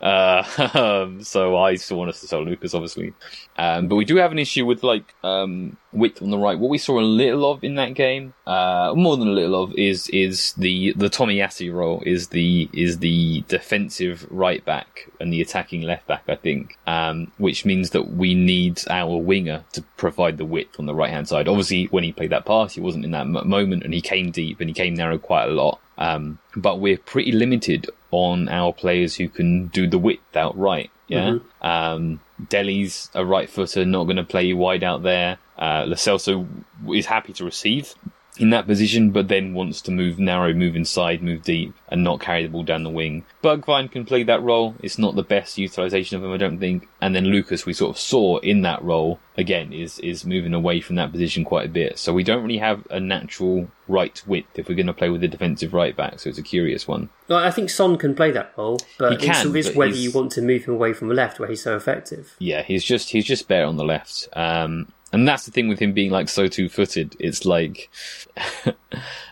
uh, 0.00 1.08
so 1.20 1.56
I 1.56 1.76
still 1.76 1.98
want 1.98 2.10
us 2.10 2.20
to 2.20 2.26
sell 2.26 2.44
Lucas, 2.44 2.74
obviously, 2.74 3.14
um, 3.56 3.88
but 3.88 3.96
we 3.96 4.04
do 4.04 4.16
have 4.16 4.32
an 4.32 4.38
issue 4.38 4.64
with 4.64 4.82
like 4.82 5.14
um, 5.24 5.76
width 5.92 6.22
on 6.22 6.30
the 6.30 6.38
right. 6.38 6.58
What 6.58 6.70
we 6.70 6.78
saw 6.78 6.98
a 6.98 7.02
little 7.02 7.50
of 7.50 7.62
in 7.62 7.74
that 7.76 7.94
game, 7.94 8.34
uh, 8.46 8.92
more 8.96 9.16
than 9.16 9.28
a 9.28 9.32
little 9.32 9.62
of, 9.62 9.74
is 9.74 10.08
is 10.08 10.52
the 10.54 10.92
the 10.94 11.08
Tomiyasu 11.08 11.72
role 11.72 12.02
is 12.04 12.28
the 12.28 12.68
is 12.72 12.98
the 12.98 13.44
defensive 13.48 14.26
right 14.30 14.64
back 14.64 15.10
and 15.20 15.32
the 15.32 15.40
attacking 15.40 15.82
left 15.82 16.06
back. 16.06 16.24
I 16.28 16.36
think, 16.36 16.78
um, 16.86 17.32
which 17.38 17.64
means 17.64 17.90
that 17.90 18.12
we 18.12 18.34
need 18.34 18.80
our 18.88 19.16
winger 19.16 19.64
to 19.72 19.82
provide 19.96 20.38
the 20.38 20.44
width 20.44 20.78
on 20.78 20.86
the 20.86 20.94
right 20.94 21.10
hand 21.10 21.28
side. 21.28 21.48
Obviously, 21.48 21.86
when 21.86 22.04
he 22.04 22.12
played 22.12 22.30
that 22.30 22.46
pass, 22.46 22.74
he 22.74 22.80
wasn't 22.80 23.04
in 23.04 23.10
that 23.12 23.26
moment, 23.26 23.84
and 23.84 23.94
he 23.94 24.00
came 24.00 24.30
deep 24.30 24.60
and 24.60 24.68
he 24.68 24.74
came 24.74 24.94
narrow 24.94 25.18
quite 25.18 25.44
a 25.44 25.52
lot. 25.52 25.80
Um, 25.98 26.38
but 26.56 26.80
we're 26.80 26.98
pretty 26.98 27.32
limited 27.32 27.88
on 28.10 28.48
our 28.48 28.72
players 28.72 29.16
who 29.16 29.28
can 29.28 29.68
do 29.68 29.86
the 29.86 29.98
width 29.98 30.36
outright. 30.36 30.90
Yeah. 31.08 31.38
Mm-hmm. 31.38 31.66
Um, 31.66 32.20
Dele's 32.48 33.10
a 33.14 33.24
right 33.24 33.48
footer, 33.48 33.84
not 33.84 34.04
going 34.04 34.16
to 34.16 34.24
play 34.24 34.44
you 34.44 34.56
wide 34.56 34.84
out 34.84 35.02
there. 35.02 35.38
Uh, 35.58 35.84
Lo 35.86 35.94
Celso 35.94 36.46
is 36.92 37.06
happy 37.06 37.32
to 37.34 37.44
receive, 37.44 37.94
in 38.38 38.48
that 38.50 38.66
position, 38.66 39.10
but 39.10 39.28
then 39.28 39.52
wants 39.52 39.82
to 39.82 39.90
move 39.90 40.18
narrow, 40.18 40.54
move 40.54 40.74
inside, 40.74 41.22
move 41.22 41.42
deep, 41.42 41.74
and 41.88 42.02
not 42.02 42.18
carry 42.20 42.42
the 42.42 42.48
ball 42.48 42.62
down 42.64 42.82
the 42.82 42.88
wing. 42.88 43.24
Bergwijn 43.42 43.90
can 43.92 44.06
play 44.06 44.22
that 44.22 44.42
role. 44.42 44.74
It's 44.82 44.98
not 44.98 45.14
the 45.16 45.22
best 45.22 45.58
utilisation 45.58 46.16
of 46.16 46.24
him, 46.24 46.32
I 46.32 46.38
don't 46.38 46.58
think. 46.58 46.88
And 47.02 47.14
then 47.14 47.26
Lucas, 47.26 47.66
we 47.66 47.74
sort 47.74 47.94
of 47.94 48.00
saw 48.00 48.38
in 48.38 48.62
that 48.62 48.82
role 48.82 49.20
again, 49.36 49.72
is 49.72 49.98
is 49.98 50.24
moving 50.24 50.54
away 50.54 50.80
from 50.80 50.96
that 50.96 51.12
position 51.12 51.44
quite 51.44 51.66
a 51.66 51.72
bit. 51.72 51.98
So 51.98 52.14
we 52.14 52.24
don't 52.24 52.42
really 52.42 52.58
have 52.58 52.86
a 52.90 52.98
natural 53.00 53.68
right 53.86 54.22
width 54.26 54.58
if 54.58 54.66
we're 54.68 54.76
going 54.76 54.86
to 54.86 54.92
play 54.94 55.10
with 55.10 55.22
a 55.22 55.28
defensive 55.28 55.74
right 55.74 55.94
back. 55.94 56.18
So 56.18 56.30
it's 56.30 56.38
a 56.38 56.42
curious 56.42 56.88
one. 56.88 57.10
Well, 57.28 57.38
I 57.38 57.50
think 57.50 57.68
Son 57.68 57.98
can 57.98 58.14
play 58.14 58.30
that 58.30 58.52
role, 58.56 58.80
but 58.98 59.12
He 59.12 59.18
can, 59.26 59.46
it's, 59.48 59.54
it's 59.56 59.68
but 59.68 59.76
whether 59.76 59.92
he's- 59.92 60.04
you 60.04 60.10
want 60.10 60.32
to 60.32 60.42
move 60.42 60.64
him 60.64 60.72
away 60.74 60.94
from 60.94 61.08
the 61.08 61.14
left 61.14 61.38
where 61.38 61.48
he's 61.50 61.62
so 61.62 61.76
effective. 61.76 62.34
Yeah, 62.38 62.62
he's 62.62 62.82
just 62.84 63.10
he's 63.10 63.26
just 63.26 63.46
better 63.46 63.66
on 63.66 63.76
the 63.76 63.84
left. 63.84 64.28
Um, 64.32 64.90
and 65.12 65.28
that's 65.28 65.44
the 65.44 65.50
thing 65.50 65.68
with 65.68 65.78
him 65.78 65.92
being 65.92 66.10
like 66.10 66.28
so 66.28 66.48
two 66.48 66.68
footed. 66.68 67.14
It's 67.18 67.44
like, 67.44 67.90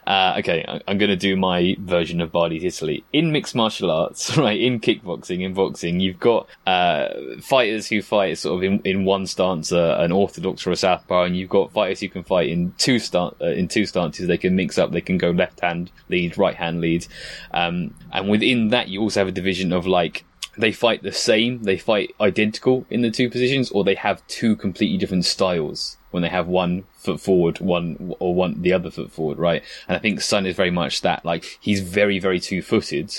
uh, 0.07 0.35
okay, 0.39 0.65
I'm 0.87 0.99
going 0.99 1.11
to 1.11 1.17
do 1.17 1.37
my 1.37 1.75
version 1.81 2.21
of 2.21 2.31
Bardi's 2.31 2.65
Italy 2.65 3.03
in 3.15 3.33
mixed 3.33 3.55
martial 3.55 3.91
arts, 3.91 4.37
right? 4.37 4.61
In 4.61 4.81
kickboxing, 4.81 5.41
in 5.41 5.55
boxing, 5.55 5.99
you've 5.99 6.21
got 6.21 6.49
uh, 6.67 7.09
fighters 7.41 7.89
who 7.89 8.03
fight 8.03 8.37
sort 8.37 8.59
of 8.59 8.63
in, 8.63 8.81
in 8.85 9.05
one 9.07 9.27
stance, 9.27 9.73
uh, 9.73 9.97
an 9.99 10.13
orthodox 10.13 10.67
or 10.67 10.71
a 10.73 10.77
southpaw, 10.77 11.25
and 11.25 11.37
you've 11.37 11.49
got 11.49 11.73
fighters 11.73 12.01
who 12.01 12.11
can 12.11 12.25
fight 12.25 12.51
in 12.51 12.75
two 12.77 12.99
stan- 12.99 13.35
uh, 13.41 13.47
in 13.47 13.67
two 13.67 13.87
stances. 13.87 14.27
They 14.27 14.39
can 14.39 14.55
mix 14.55 14.77
up. 14.77 14.93
They 14.93 15.01
can 15.01 15.17
go 15.17 15.31
left 15.31 15.61
hand 15.61 15.91
lead, 16.11 16.37
right 16.37 16.57
hand 16.57 16.83
lead, 16.83 17.07
um, 17.53 17.95
and 18.13 18.29
within 18.29 18.69
that, 18.69 18.89
you 18.89 19.01
also 19.01 19.21
have 19.21 19.29
a 19.29 19.33
division 19.33 19.73
of 19.73 19.87
like 19.87 20.25
they 20.57 20.73
fight 20.73 21.03
the 21.03 21.13
same, 21.13 21.63
they 21.63 21.79
fight 21.79 22.15
identical 22.21 22.87
in 22.91 23.03
the 23.03 23.11
two 23.11 23.31
positions, 23.31 23.71
or 23.71 23.85
they 23.85 23.95
have 23.95 24.27
two 24.27 24.57
completely 24.57 24.99
different 24.99 25.25
styles 25.25 25.97
when 26.11 26.23
they 26.23 26.29
have 26.29 26.47
one 26.47 26.85
foot 27.01 27.21
forward, 27.21 27.59
one 27.61 28.15
or 28.19 28.35
one 28.35 28.61
the 28.63 28.73
other 28.73 28.91
foot 28.91 29.11
forward, 29.11 29.39
right? 29.39 29.63
And 29.89 29.97
I 29.97 30.01
think 30.01 30.21
Son 30.21 30.47
is 30.47 30.55
very 30.57 30.71
much 30.71 31.01
that. 31.03 31.25
Like 31.25 31.59
he's 31.61 31.81
very, 31.81 32.19
very 32.19 32.39
two 32.41 32.63
footed, 32.63 33.13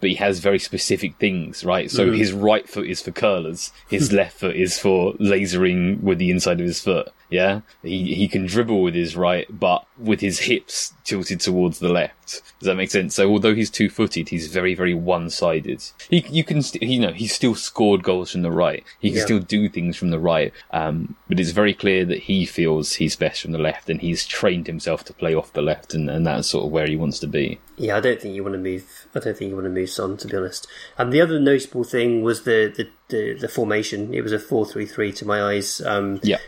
but 0.00 0.10
he 0.10 0.16
has 0.16 0.38
very 0.40 0.58
specific 0.58 1.16
things, 1.16 1.64
right? 1.64 1.90
So 1.90 2.12
his 2.12 2.32
right 2.32 2.68
foot 2.68 2.86
is 2.86 3.00
for 3.02 3.10
curlers, 3.10 3.72
his 3.88 4.12
left 4.20 4.38
foot 4.38 4.56
is 4.56 4.78
for 4.78 5.14
lasering 5.14 6.00
with 6.02 6.18
the 6.18 6.30
inside 6.30 6.60
of 6.60 6.66
his 6.66 6.80
foot. 6.80 7.08
Yeah, 7.30 7.62
he 7.82 8.14
he 8.14 8.28
can 8.28 8.44
dribble 8.44 8.82
with 8.82 8.94
his 8.94 9.16
right, 9.16 9.46
but 9.48 9.86
with 9.96 10.20
his 10.20 10.40
hips 10.40 10.92
tilted 11.02 11.40
towards 11.40 11.78
the 11.78 11.88
left. 11.88 12.42
Does 12.60 12.66
that 12.66 12.74
make 12.76 12.90
sense? 12.90 13.14
So 13.14 13.30
although 13.30 13.54
he's 13.54 13.70
two 13.70 13.88
footed, 13.88 14.28
he's 14.28 14.48
very 14.48 14.74
very 14.74 14.92
one 14.92 15.30
sided. 15.30 15.82
He 16.10 16.26
you 16.28 16.44
can 16.44 16.60
st- 16.60 16.82
you 16.82 17.00
know 17.00 17.12
he's 17.12 17.32
still 17.34 17.54
scored 17.54 18.02
goals 18.02 18.32
from 18.32 18.42
the 18.42 18.50
right. 18.50 18.84
He 19.00 19.08
can 19.08 19.18
Yeah. 19.20 19.24
still 19.24 19.38
do 19.38 19.70
things 19.70 19.96
from 19.96 20.10
the 20.10 20.18
right. 20.18 20.52
Um, 20.74 21.16
but 21.26 21.40
it's 21.40 21.52
very 21.52 21.72
clear 21.72 22.04
that 22.04 22.18
he 22.24 22.44
feels 22.44 22.94
he's 22.96 23.16
best 23.22 23.42
from 23.42 23.52
the 23.52 23.58
left, 23.58 23.88
and 23.88 24.00
he's 24.00 24.26
trained 24.26 24.66
himself 24.66 25.04
to 25.04 25.12
play 25.12 25.34
off 25.34 25.52
the 25.52 25.62
left, 25.62 25.94
and, 25.94 26.10
and 26.10 26.26
that's 26.26 26.48
sort 26.48 26.66
of 26.66 26.72
where 26.72 26.86
he 26.86 26.96
wants 26.96 27.18
to 27.20 27.26
be. 27.26 27.60
Yeah, 27.76 27.96
I 27.96 28.00
don't 28.00 28.20
think 28.20 28.34
you 28.34 28.42
want 28.42 28.54
to 28.54 28.58
move. 28.60 29.06
I 29.14 29.20
don't 29.20 29.36
think 29.36 29.48
you 29.50 29.54
want 29.56 29.66
to 29.66 29.70
move 29.70 29.90
Son, 29.90 30.16
to 30.18 30.28
be 30.28 30.36
honest. 30.36 30.66
And 30.98 31.12
the 31.12 31.20
other 31.20 31.38
notable 31.40 31.84
thing 31.84 32.22
was 32.22 32.42
the 32.44 32.72
the, 32.76 32.88
the, 33.08 33.34
the 33.40 33.48
formation. 33.48 34.12
It 34.14 34.22
was 34.22 34.32
a 34.32 34.38
four-three-three 34.38 35.12
to 35.12 35.26
my 35.26 35.42
eyes. 35.42 35.80
Um, 35.80 36.20
Yeah. 36.22 36.38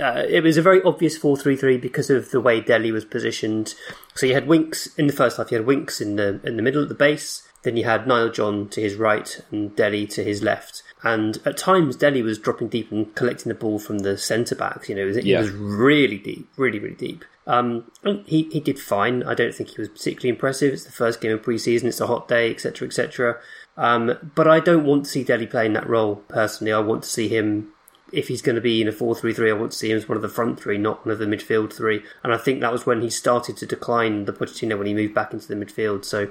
uh, 0.00 0.24
it 0.28 0.42
was 0.42 0.56
a 0.56 0.62
very 0.62 0.82
obvious 0.82 1.18
4-3-3 1.18 1.80
because 1.80 2.10
of 2.10 2.30
the 2.30 2.40
way 2.40 2.60
Dele 2.60 2.92
was 2.92 3.04
positioned. 3.04 3.74
So 4.14 4.26
you 4.26 4.34
had 4.34 4.46
Winks 4.46 4.86
in 4.96 5.06
the 5.06 5.12
first 5.12 5.36
half. 5.38 5.50
You 5.50 5.58
had 5.58 5.66
Winks 5.66 6.00
in 6.00 6.16
the 6.16 6.40
in 6.44 6.56
the 6.56 6.62
middle 6.62 6.82
at 6.82 6.88
the 6.88 6.94
base. 6.94 7.42
Then 7.64 7.76
you 7.78 7.84
had 7.84 8.06
Nile 8.06 8.30
John 8.30 8.68
to 8.68 8.80
his 8.80 8.94
right 8.94 9.40
and 9.50 9.74
Dele 9.74 10.06
to 10.08 10.22
his 10.22 10.42
left. 10.42 10.82
And 11.04 11.38
at 11.44 11.56
times, 11.58 11.96
Dele 11.96 12.22
was 12.22 12.38
dropping 12.38 12.68
deep 12.68 12.90
and 12.90 13.14
collecting 13.14 13.50
the 13.50 13.54
ball 13.54 13.78
from 13.78 14.00
the 14.00 14.16
centre 14.16 14.54
backs. 14.54 14.88
You 14.88 14.94
know, 14.96 15.06
it 15.06 15.24
Yeah. 15.24 15.40
was 15.40 15.50
really 15.50 16.18
deep, 16.18 16.48
really, 16.56 16.78
really 16.78 16.94
deep. 16.94 17.24
Um, 17.46 17.90
and 18.02 18.26
he, 18.26 18.44
he 18.44 18.58
did 18.60 18.78
fine. 18.78 19.22
I 19.22 19.34
don't 19.34 19.54
think 19.54 19.68
he 19.70 19.80
was 19.80 19.90
particularly 19.90 20.30
impressive. 20.30 20.72
It's 20.72 20.84
the 20.84 20.92
first 20.92 21.20
game 21.20 21.32
of 21.32 21.42
pre-season. 21.42 21.88
It's 21.88 22.00
a 22.00 22.06
hot 22.06 22.26
day, 22.26 22.50
etc., 22.50 22.88
etc. 22.88 23.36
Um, 23.76 24.32
but 24.34 24.48
I 24.48 24.60
don't 24.60 24.84
want 24.86 25.04
to 25.04 25.10
see 25.10 25.24
Dele 25.24 25.46
playing 25.46 25.74
that 25.74 25.86
role 25.88 26.16
personally. 26.28 26.72
I 26.72 26.78
want 26.78 27.02
to 27.02 27.08
see 27.08 27.28
him 27.28 27.68
if 28.12 28.28
he's 28.28 28.42
going 28.42 28.54
to 28.54 28.62
be 28.62 28.80
in 28.80 28.86
a 28.86 28.92
4-3-3, 28.92 29.50
I 29.50 29.52
want 29.54 29.72
to 29.72 29.78
see 29.78 29.90
him 29.90 29.96
as 29.96 30.08
one 30.08 30.14
of 30.16 30.22
the 30.22 30.28
front 30.28 30.60
three, 30.60 30.78
not 30.78 31.04
one 31.04 31.12
of 31.12 31.18
the 31.18 31.24
midfield 31.26 31.72
three. 31.72 32.02
And 32.22 32.32
I 32.32 32.36
think 32.36 32.60
that 32.60 32.70
was 32.70 32.86
when 32.86 33.02
he 33.02 33.10
started 33.10 33.56
to 33.56 33.66
decline 33.66 34.26
the 34.26 34.32
Pochettino 34.32 34.78
when 34.78 34.86
he 34.86 34.94
moved 34.94 35.14
back 35.14 35.32
into 35.32 35.48
the 35.48 35.56
midfield. 35.56 36.04
So 36.04 36.28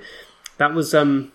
that 0.57 0.73
was 0.73 0.93
um, 0.93 1.33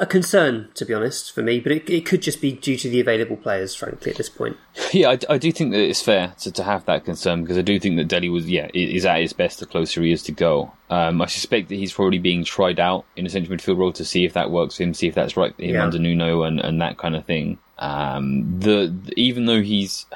a 0.00 0.06
concern, 0.06 0.70
to 0.74 0.84
be 0.86 0.94
honest, 0.94 1.30
for 1.32 1.42
me. 1.42 1.60
But 1.60 1.72
it, 1.72 1.90
it 1.90 2.06
could 2.06 2.22
just 2.22 2.40
be 2.40 2.52
due 2.52 2.76
to 2.78 2.88
the 2.88 3.00
available 3.00 3.36
players, 3.36 3.74
frankly, 3.74 4.10
at 4.10 4.16
this 4.16 4.30
point. 4.30 4.56
Yeah, 4.92 5.10
I, 5.10 5.18
I 5.34 5.38
do 5.38 5.52
think 5.52 5.72
that 5.72 5.80
it's 5.80 6.02
fair 6.02 6.34
to, 6.40 6.50
to 6.50 6.62
have 6.64 6.86
that 6.86 7.04
concern 7.04 7.42
because 7.42 7.58
I 7.58 7.62
do 7.62 7.78
think 7.78 7.96
that 7.96 8.08
Dele 8.08 8.30
was, 8.30 8.48
yeah, 8.48 8.68
is 8.74 9.04
at 9.04 9.20
his 9.20 9.32
best 9.34 9.60
the 9.60 9.66
closer 9.66 10.02
he 10.02 10.10
is 10.10 10.22
to 10.24 10.32
go. 10.32 10.72
Um, 10.88 11.20
I 11.20 11.26
suspect 11.26 11.68
that 11.68 11.76
he's 11.76 11.92
probably 11.92 12.18
being 12.18 12.42
tried 12.44 12.80
out 12.80 13.04
in 13.14 13.26
a 13.26 13.28
central 13.28 13.56
midfield 13.56 13.78
role 13.78 13.92
to 13.92 14.04
see 14.04 14.24
if 14.24 14.32
that 14.32 14.50
works 14.50 14.78
for 14.78 14.82
him, 14.84 14.94
see 14.94 15.06
if 15.06 15.14
that's 15.14 15.36
right 15.36 15.54
for 15.54 15.62
him 15.62 15.74
Yeah. 15.74 15.84
under 15.84 15.98
Nuno 15.98 16.42
and, 16.42 16.58
and 16.60 16.80
that 16.80 16.96
kind 16.98 17.14
of 17.14 17.24
thing. 17.26 17.58
Um, 17.78 18.58
the, 18.58 18.94
even 19.16 19.44
though 19.46 19.62
he's, 19.62 20.06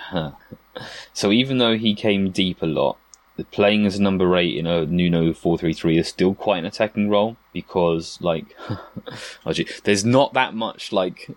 so 1.12 1.30
even 1.30 1.58
though 1.58 1.76
he 1.76 1.94
came 1.94 2.30
deep 2.30 2.62
a 2.62 2.66
lot, 2.66 2.98
the 3.36 3.44
playing 3.44 3.84
as 3.84 3.96
a 3.96 4.02
number 4.02 4.36
eight 4.36 4.56
in 4.56 4.66
a 4.66 4.86
Nuno 4.86 5.32
four 5.32 5.58
three 5.58 5.72
three 5.74 5.98
is 5.98 6.06
still 6.08 6.34
quite 6.34 6.58
an 6.58 6.66
attacking 6.66 7.10
role 7.10 7.36
because 7.54 8.18
like 8.20 8.54
oh, 9.46 9.52
gee, 9.54 9.66
there's 9.84 10.04
not 10.04 10.34
that 10.34 10.52
much 10.52 10.92
like 10.92 11.30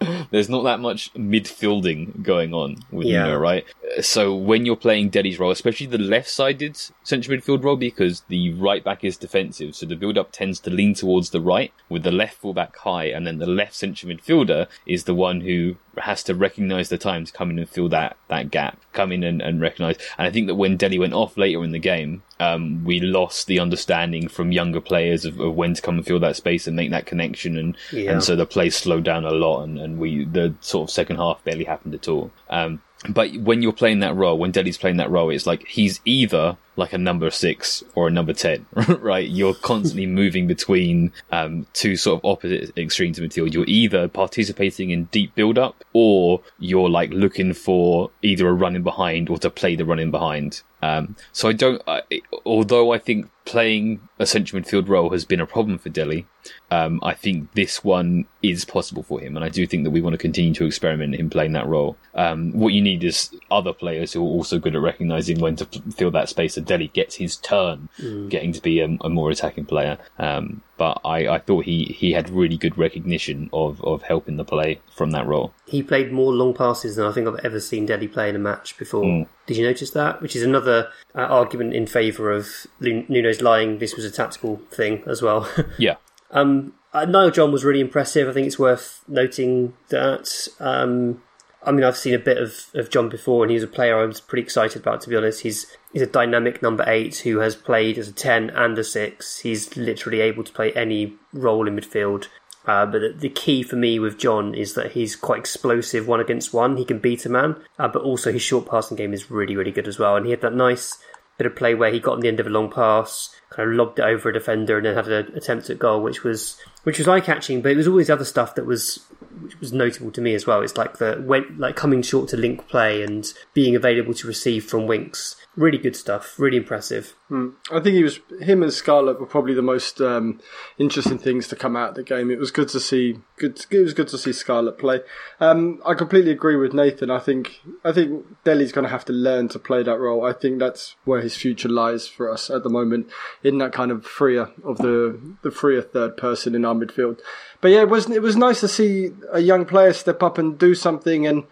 there's 0.30 0.48
not 0.48 0.62
that 0.64 0.80
much 0.80 1.12
midfielding 1.14 2.22
going 2.22 2.52
on 2.54 2.78
with 2.90 3.06
Yeah. 3.06 3.24
Nuno, 3.24 3.38
right? 3.38 3.64
So 4.00 4.34
when 4.34 4.64
you're 4.64 4.76
playing 4.76 5.10
Dele's 5.10 5.38
role, 5.38 5.50
especially 5.50 5.86
the 5.86 5.98
left-sided 5.98 6.78
central 7.02 7.36
midfield 7.36 7.62
role, 7.62 7.76
because 7.76 8.22
the 8.28 8.52
right 8.54 8.82
back 8.82 9.04
is 9.04 9.18
defensive, 9.18 9.74
so 9.74 9.84
the 9.84 9.96
build-up 9.96 10.32
tends 10.32 10.58
to 10.60 10.70
lean 10.70 10.94
towards 10.94 11.30
the 11.30 11.40
right, 11.40 11.72
with 11.90 12.02
the 12.02 12.12
left 12.12 12.38
fullback 12.38 12.74
high, 12.78 13.04
and 13.06 13.26
then 13.26 13.38
the 13.38 13.46
left 13.46 13.74
central 13.74 14.10
midfielder 14.10 14.68
is 14.86 15.04
the 15.04 15.14
one 15.14 15.42
who 15.42 15.76
has 15.98 16.22
to 16.22 16.34
recognise 16.34 16.88
the 16.88 16.96
time 16.96 17.26
to 17.26 17.32
come 17.32 17.50
in 17.50 17.58
and 17.58 17.68
fill 17.68 17.88
that 17.90 18.16
that 18.28 18.50
gap, 18.50 18.80
come 18.92 19.12
in 19.12 19.22
and, 19.22 19.42
and 19.42 19.60
recognise. 19.60 19.96
And 20.16 20.26
I 20.26 20.30
think 20.30 20.46
that 20.46 20.54
when 20.54 20.78
Dele 20.78 20.98
went 20.98 21.12
off 21.14 21.36
later 21.36 21.62
in 21.62 21.72
the 21.72 21.78
game, 21.78 22.22
um, 22.40 22.84
we 22.84 22.98
lost 23.00 23.46
the 23.46 23.60
understanding 23.60 24.28
from 24.28 24.50
younger 24.52 24.80
players 24.80 25.24
of, 25.24 25.38
of 25.38 25.54
when 25.54 25.74
to 25.74 25.82
come 25.82 25.96
and 25.98 26.06
fill 26.06 26.18
that 26.20 26.36
space 26.36 26.66
and 26.66 26.74
make 26.76 26.90
that 26.90 27.06
connection, 27.06 27.56
and 27.58 27.76
Yeah. 27.92 28.12
and 28.12 28.22
so 28.24 28.34
the 28.36 28.46
play 28.46 28.70
slowed 28.70 29.04
down 29.04 29.24
a 29.24 29.30
lot, 29.30 29.62
and, 29.64 29.78
and 29.78 29.98
we 29.98 30.24
the 30.24 30.54
sort 30.60 30.88
of 30.88 30.92
second 30.92 31.16
half 31.16 31.42
barely 31.44 31.64
happened 31.64 31.94
at 31.94 32.08
all. 32.08 32.30
Um, 32.48 32.82
but 33.08 33.34
when 33.34 33.62
you're 33.62 33.72
playing 33.72 34.00
that 34.00 34.14
role, 34.14 34.36
when 34.36 34.50
Dele's 34.50 34.76
playing 34.76 34.98
that 34.98 35.10
role, 35.10 35.30
it's 35.30 35.46
like 35.46 35.66
he's 35.66 36.02
either 36.04 36.58
like 36.76 36.92
a 36.92 36.98
number 36.98 37.30
six 37.30 37.82
or 37.94 38.08
a 38.08 38.10
number 38.10 38.34
ten, 38.34 38.66
right? 39.00 39.26
You're 39.26 39.54
constantly 39.54 40.04
moving 40.22 40.46
between 40.46 41.10
um, 41.32 41.66
two 41.72 41.96
sort 41.96 42.20
of 42.22 42.30
opposite 42.30 42.76
extremes 42.76 43.18
of 43.18 43.24
midfield. 43.24 43.54
You're 43.54 43.64
either 43.66 44.06
participating 44.06 44.90
in 44.90 45.04
deep 45.06 45.34
build 45.34 45.56
up, 45.56 45.82
or 45.94 46.42
you're 46.58 46.90
like 46.90 47.10
looking 47.10 47.54
for 47.54 48.10
either 48.22 48.46
a 48.48 48.52
run 48.52 48.76
in 48.76 48.82
behind 48.82 49.30
or 49.30 49.38
to 49.38 49.48
play 49.50 49.76
the 49.76 49.84
run 49.86 49.98
in 49.98 50.10
behind. 50.10 50.60
Um, 50.82 51.16
so 51.32 51.48
I 51.48 51.52
don't. 51.52 51.82
I, 51.86 52.02
although 52.44 52.92
I 52.92 52.98
think 52.98 53.30
playing 53.44 54.08
a 54.18 54.26
central 54.26 54.60
midfield 54.60 54.88
role 54.88 55.10
has 55.10 55.24
been 55.24 55.40
a 55.40 55.46
problem 55.46 55.78
for 55.78 55.88
Dele, 55.88 56.26
um, 56.70 57.00
I 57.02 57.14
think 57.14 57.52
this 57.52 57.82
one 57.82 58.26
is 58.42 58.64
possible 58.64 59.02
for 59.02 59.20
him, 59.20 59.36
and 59.36 59.44
I 59.44 59.48
do 59.48 59.66
think 59.66 59.84
that 59.84 59.90
we 59.90 60.00
want 60.00 60.14
to 60.14 60.18
continue 60.18 60.54
to 60.54 60.64
experiment 60.64 61.14
in 61.14 61.20
him 61.20 61.30
playing 61.30 61.52
that 61.52 61.66
role. 61.66 61.96
Um, 62.14 62.52
what 62.52 62.72
you 62.72 62.80
need 62.80 63.04
is 63.04 63.34
other 63.50 63.72
players 63.72 64.12
who 64.12 64.20
are 64.20 64.28
also 64.28 64.58
good 64.58 64.74
at 64.74 64.80
recognizing 64.80 65.40
when 65.40 65.56
to 65.56 65.66
fill 65.96 66.10
that 66.12 66.28
space. 66.28 66.54
So 66.54 66.62
Dele 66.62 66.88
gets 66.88 67.16
his 67.16 67.36
turn, 67.36 67.88
getting 68.28 68.52
to 68.52 68.62
be 68.62 68.80
a, 68.80 68.96
a 69.00 69.08
more 69.08 69.30
attacking 69.30 69.66
player. 69.66 69.98
Um, 70.18 70.62
but 70.76 71.00
I, 71.04 71.28
I 71.28 71.38
thought 71.38 71.66
he, 71.66 71.84
he 71.98 72.12
had 72.12 72.30
really 72.30 72.56
good 72.56 72.78
recognition 72.78 73.50
of, 73.52 73.84
of 73.84 74.02
helping 74.02 74.38
the 74.38 74.44
play 74.44 74.80
from 74.96 75.10
that 75.10 75.26
role. 75.26 75.52
He 75.66 75.82
played 75.82 76.10
more 76.10 76.32
long 76.32 76.54
passes 76.54 76.96
than 76.96 77.04
I 77.04 77.12
think 77.12 77.28
I've 77.28 77.44
ever 77.44 77.60
seen 77.60 77.84
Dele 77.84 78.08
play 78.08 78.30
in 78.30 78.36
a 78.36 78.38
match 78.38 78.78
before. 78.78 79.04
Mm. 79.04 79.26
Did 79.46 79.58
you 79.58 79.66
notice 79.66 79.90
that? 79.90 80.22
Which 80.22 80.34
is 80.34 80.42
another 80.42 80.90
uh, 81.14 81.22
argument 81.22 81.74
in 81.74 81.86
favour 81.86 82.30
of 82.30 82.66
Lu- 82.78 83.04
Nuno's 83.30 83.42
lying. 83.42 83.78
This 83.78 83.94
was 83.96 84.04
a 84.04 84.10
tactical 84.10 84.60
thing 84.70 85.02
as 85.06 85.22
well. 85.22 85.48
Yeah. 85.78 85.96
Um, 86.32 86.74
uh, 86.92 87.04
Nile 87.06 87.30
John 87.30 87.50
was 87.52 87.64
really 87.64 87.80
impressive. 87.80 88.28
I 88.28 88.32
think 88.32 88.46
it's 88.46 88.58
worth 88.58 89.02
noting 89.08 89.74
that. 89.88 90.48
Um, 90.60 91.22
I 91.62 91.72
mean, 91.72 91.84
I've 91.84 91.96
seen 91.96 92.14
a 92.14 92.18
bit 92.18 92.38
of, 92.38 92.66
of 92.74 92.88
John 92.90 93.08
before, 93.08 93.42
and 93.44 93.50
he's 93.50 93.62
a 93.62 93.68
player 93.68 93.98
I 94.00 94.06
was 94.06 94.20
pretty 94.20 94.42
excited 94.42 94.80
about. 94.80 95.00
To 95.02 95.08
be 95.10 95.16
honest, 95.16 95.40
he's 95.42 95.66
he's 95.92 96.02
a 96.02 96.06
dynamic 96.06 96.62
number 96.62 96.84
eight 96.86 97.18
who 97.18 97.38
has 97.38 97.54
played 97.56 97.98
as 97.98 98.08
a 98.08 98.12
ten 98.12 98.50
and 98.50 98.78
a 98.78 98.84
six. 98.84 99.40
He's 99.40 99.76
literally 99.76 100.20
able 100.20 100.44
to 100.44 100.52
play 100.52 100.72
any 100.72 101.14
role 101.32 101.66
in 101.68 101.76
midfield. 101.76 102.28
Uh, 102.66 102.86
but 102.86 103.00
the- 103.00 103.14
the 103.16 103.28
key 103.28 103.62
for 103.62 103.76
me 103.76 103.98
with 103.98 104.18
John 104.18 104.54
is 104.54 104.74
that 104.74 104.92
he's 104.92 105.16
quite 105.16 105.38
explosive 105.40 106.06
one 106.06 106.20
against 106.20 106.52
one. 106.52 106.76
He 106.76 106.84
can 106.84 106.98
beat 106.98 107.24
a 107.26 107.28
man, 107.28 107.56
uh, 107.78 107.88
but 107.88 108.02
also 108.02 108.30
his 108.32 108.42
short 108.42 108.68
passing 108.68 108.96
game 108.96 109.12
is 109.14 109.30
really, 109.30 109.56
really 109.56 109.72
good 109.72 109.88
as 109.88 109.98
well. 109.98 110.14
And 110.16 110.26
he 110.26 110.30
had 110.30 110.42
that 110.42 110.54
nice 110.54 110.98
bit 111.40 111.46
of 111.46 111.56
play 111.56 111.74
where 111.74 111.90
he 111.90 111.98
got 111.98 112.12
on 112.12 112.20
the 112.20 112.28
end 112.28 112.38
of 112.38 112.46
a 112.46 112.50
long 112.50 112.70
pass, 112.70 113.34
kind 113.48 113.70
of 113.70 113.74
lobbed 113.74 113.98
it 113.98 114.02
over 114.02 114.28
a 114.28 114.32
defender, 114.32 114.76
and 114.76 114.84
then 114.84 114.94
had 114.94 115.08
an 115.08 115.34
attempt 115.34 115.70
at 115.70 115.78
goal, 115.78 116.02
which 116.02 116.22
was 116.22 116.60
which 116.82 116.98
was 116.98 117.08
eye 117.08 117.20
catching. 117.20 117.62
But 117.62 117.72
it 117.72 117.76
was 117.78 117.88
all 117.88 117.96
this 117.96 118.10
other 118.10 118.26
stuff 118.26 118.54
that 118.56 118.66
was 118.66 119.06
which 119.40 119.58
was 119.58 119.72
notable 119.72 120.10
to 120.10 120.20
me 120.20 120.34
as 120.34 120.46
well. 120.46 120.60
It's 120.60 120.76
like 120.76 120.98
the 120.98 121.14
when, 121.24 121.56
like 121.56 121.76
coming 121.76 122.02
short 122.02 122.28
to 122.28 122.36
link 122.36 122.68
play 122.68 123.02
and 123.02 123.32
being 123.54 123.74
available 123.74 124.12
to 124.12 124.26
receive 124.26 124.66
from 124.66 124.86
Winks. 124.86 125.36
Really 125.56 125.78
good 125.78 125.96
stuff. 125.96 126.38
Really 126.38 126.58
impressive. 126.58 127.16
Mm. 127.28 127.54
I 127.72 127.80
think 127.80 127.96
he 127.96 128.04
was 128.04 128.20
him 128.40 128.62
and 128.62 128.72
Scarlett 128.72 129.18
were 129.18 129.26
probably 129.26 129.52
the 129.52 129.62
most 129.62 130.00
um, 130.00 130.40
interesting 130.78 131.18
things 131.18 131.48
to 131.48 131.56
come 131.56 131.76
out 131.76 131.90
of 131.90 131.94
the 131.96 132.04
game. 132.04 132.30
It 132.30 132.38
was 132.38 132.52
good 132.52 132.68
to 132.68 132.78
see. 132.78 133.18
Good. 133.36 133.66
It 133.68 133.80
was 133.80 133.92
good 133.92 134.06
to 134.08 134.18
see 134.18 134.32
Scarlett 134.32 134.78
play. 134.78 135.00
Um, 135.40 135.82
I 135.84 135.94
completely 135.94 136.30
agree 136.30 136.54
with 136.54 136.72
Nathan. 136.72 137.10
I 137.10 137.18
think 137.18 137.60
I 137.84 137.90
think 137.90 138.24
Dele's 138.44 138.70
going 138.70 138.84
to 138.84 138.90
have 138.90 139.04
to 139.06 139.12
learn 139.12 139.48
to 139.48 139.58
play 139.58 139.82
that 139.82 139.98
role. 139.98 140.24
I 140.24 140.32
think 140.32 140.60
that's 140.60 140.94
where 141.04 141.20
his 141.20 141.36
future 141.36 141.68
lies 141.68 142.06
for 142.06 142.30
us 142.30 142.48
at 142.48 142.62
the 142.62 142.70
moment 142.70 143.08
in 143.42 143.58
that 143.58 143.72
kind 143.72 143.90
of 143.90 144.06
freer 144.06 144.50
of 144.62 144.78
the 144.78 145.20
the 145.42 145.50
freer 145.50 145.82
third 145.82 146.16
person 146.16 146.54
in 146.54 146.64
our 146.64 146.74
midfield. 146.74 147.18
But 147.60 147.72
yeah, 147.72 147.82
it 147.82 147.88
was 147.88 148.08
it 148.08 148.22
was 148.22 148.36
nice 148.36 148.60
to 148.60 148.68
see 148.68 149.10
a 149.30 149.40
young 149.40 149.66
player 149.66 149.92
step 149.92 150.22
up 150.22 150.38
and 150.38 150.58
do 150.58 150.74
something. 150.74 151.26
And 151.26 151.44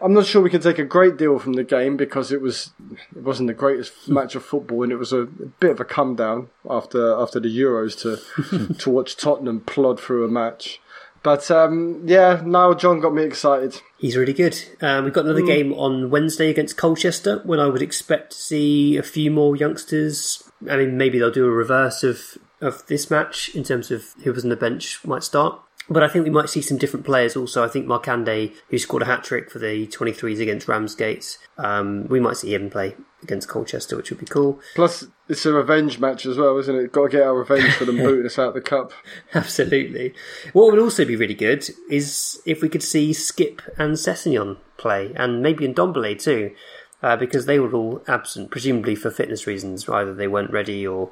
I'm 0.00 0.14
not 0.14 0.26
sure 0.26 0.40
we 0.40 0.50
can 0.50 0.62
take 0.62 0.78
a 0.78 0.84
great 0.84 1.16
deal 1.18 1.38
from 1.38 1.52
the 1.54 1.64
game 1.64 1.96
because 1.96 2.32
it 2.32 2.40
was 2.40 2.70
it 3.14 3.22
wasn't 3.22 3.48
the 3.48 3.54
greatest 3.54 4.08
match 4.08 4.34
of 4.34 4.44
football, 4.44 4.82
and 4.82 4.92
it 4.92 4.96
was 4.96 5.12
a, 5.12 5.22
a 5.22 5.26
bit 5.60 5.72
of 5.72 5.80
a 5.80 5.84
come 5.84 6.16
down 6.16 6.48
after 6.68 7.14
after 7.14 7.38
the 7.38 7.48
Euros 7.48 7.98
to 8.00 8.74
to 8.78 8.90
watch 8.90 9.16
Tottenham 9.16 9.60
plod 9.60 10.00
through 10.00 10.24
a 10.24 10.28
match. 10.28 10.80
But 11.22 11.50
um, 11.50 12.02
yeah, 12.04 12.42
now 12.44 12.74
John 12.74 13.00
got 13.00 13.14
me 13.14 13.22
excited. 13.22 13.80
He's 13.96 14.16
really 14.16 14.32
good. 14.32 14.58
Um, 14.80 15.04
we've 15.04 15.12
got 15.12 15.24
another 15.24 15.42
mm. 15.42 15.46
game 15.46 15.72
on 15.74 16.10
Wednesday 16.10 16.50
against 16.50 16.76
Colchester 16.76 17.40
when 17.44 17.60
I 17.60 17.66
would 17.66 17.82
expect 17.82 18.32
to 18.32 18.38
see 18.38 18.96
a 18.96 19.04
few 19.04 19.30
more 19.30 19.54
youngsters. 19.54 20.42
I 20.68 20.76
mean, 20.76 20.96
maybe 20.96 21.18
they'll 21.18 21.30
do 21.30 21.46
a 21.46 21.50
reverse 21.50 22.02
of 22.02 22.38
of 22.62 22.86
this 22.86 23.10
match 23.10 23.54
in 23.54 23.64
terms 23.64 23.90
of 23.90 24.14
who 24.24 24.32
was 24.32 24.44
on 24.44 24.50
the 24.50 24.56
bench 24.56 25.04
might 25.04 25.24
start. 25.24 25.60
But 25.90 26.04
I 26.04 26.08
think 26.08 26.24
we 26.24 26.30
might 26.30 26.48
see 26.48 26.62
some 26.62 26.78
different 26.78 27.04
players 27.04 27.36
also. 27.36 27.64
I 27.64 27.68
think 27.68 27.86
Markanday, 27.86 28.52
who 28.68 28.78
scored 28.78 29.02
a 29.02 29.06
hat 29.06 29.24
trick 29.24 29.50
for 29.50 29.58
the 29.58 29.88
23s 29.88 30.40
against 30.40 30.68
Ramsgate, 30.68 31.38
um, 31.58 32.06
we 32.06 32.20
might 32.20 32.36
see 32.36 32.54
him 32.54 32.70
play 32.70 32.94
against 33.22 33.48
Colchester, 33.48 33.96
which 33.96 34.10
would 34.10 34.20
be 34.20 34.26
cool. 34.26 34.60
Plus, 34.76 35.04
it's 35.28 35.44
a 35.44 35.52
revenge 35.52 35.98
match 35.98 36.24
as 36.24 36.38
well, 36.38 36.56
isn't 36.58 36.74
it? 36.74 36.92
Got 36.92 37.04
to 37.04 37.08
get 37.10 37.22
our 37.22 37.36
revenge 37.36 37.72
for 37.74 37.84
them 37.84 37.96
booting 37.98 38.26
us 38.26 38.38
out 38.38 38.48
of 38.48 38.54
the 38.54 38.60
cup. 38.60 38.92
Absolutely. 39.34 40.14
What 40.52 40.70
would 40.70 40.80
also 40.80 41.04
be 41.04 41.16
really 41.16 41.34
good 41.34 41.68
is 41.90 42.40
if 42.46 42.62
we 42.62 42.68
could 42.68 42.82
see 42.82 43.10
Skipp 43.10 43.60
and 43.76 43.94
Sessegnon 43.94 44.58
play, 44.76 45.12
and 45.16 45.42
maybe 45.42 45.66
Ndombele 45.66 46.20
too, 46.20 46.54
uh, 47.02 47.16
because 47.16 47.46
they 47.46 47.58
were 47.58 47.74
all 47.74 48.02
absent, 48.06 48.50
presumably 48.50 48.94
for 48.94 49.10
fitness 49.10 49.46
reasons. 49.46 49.88
Either 49.88 50.14
they 50.14 50.28
weren't 50.28 50.52
ready 50.52 50.86
or 50.86 51.10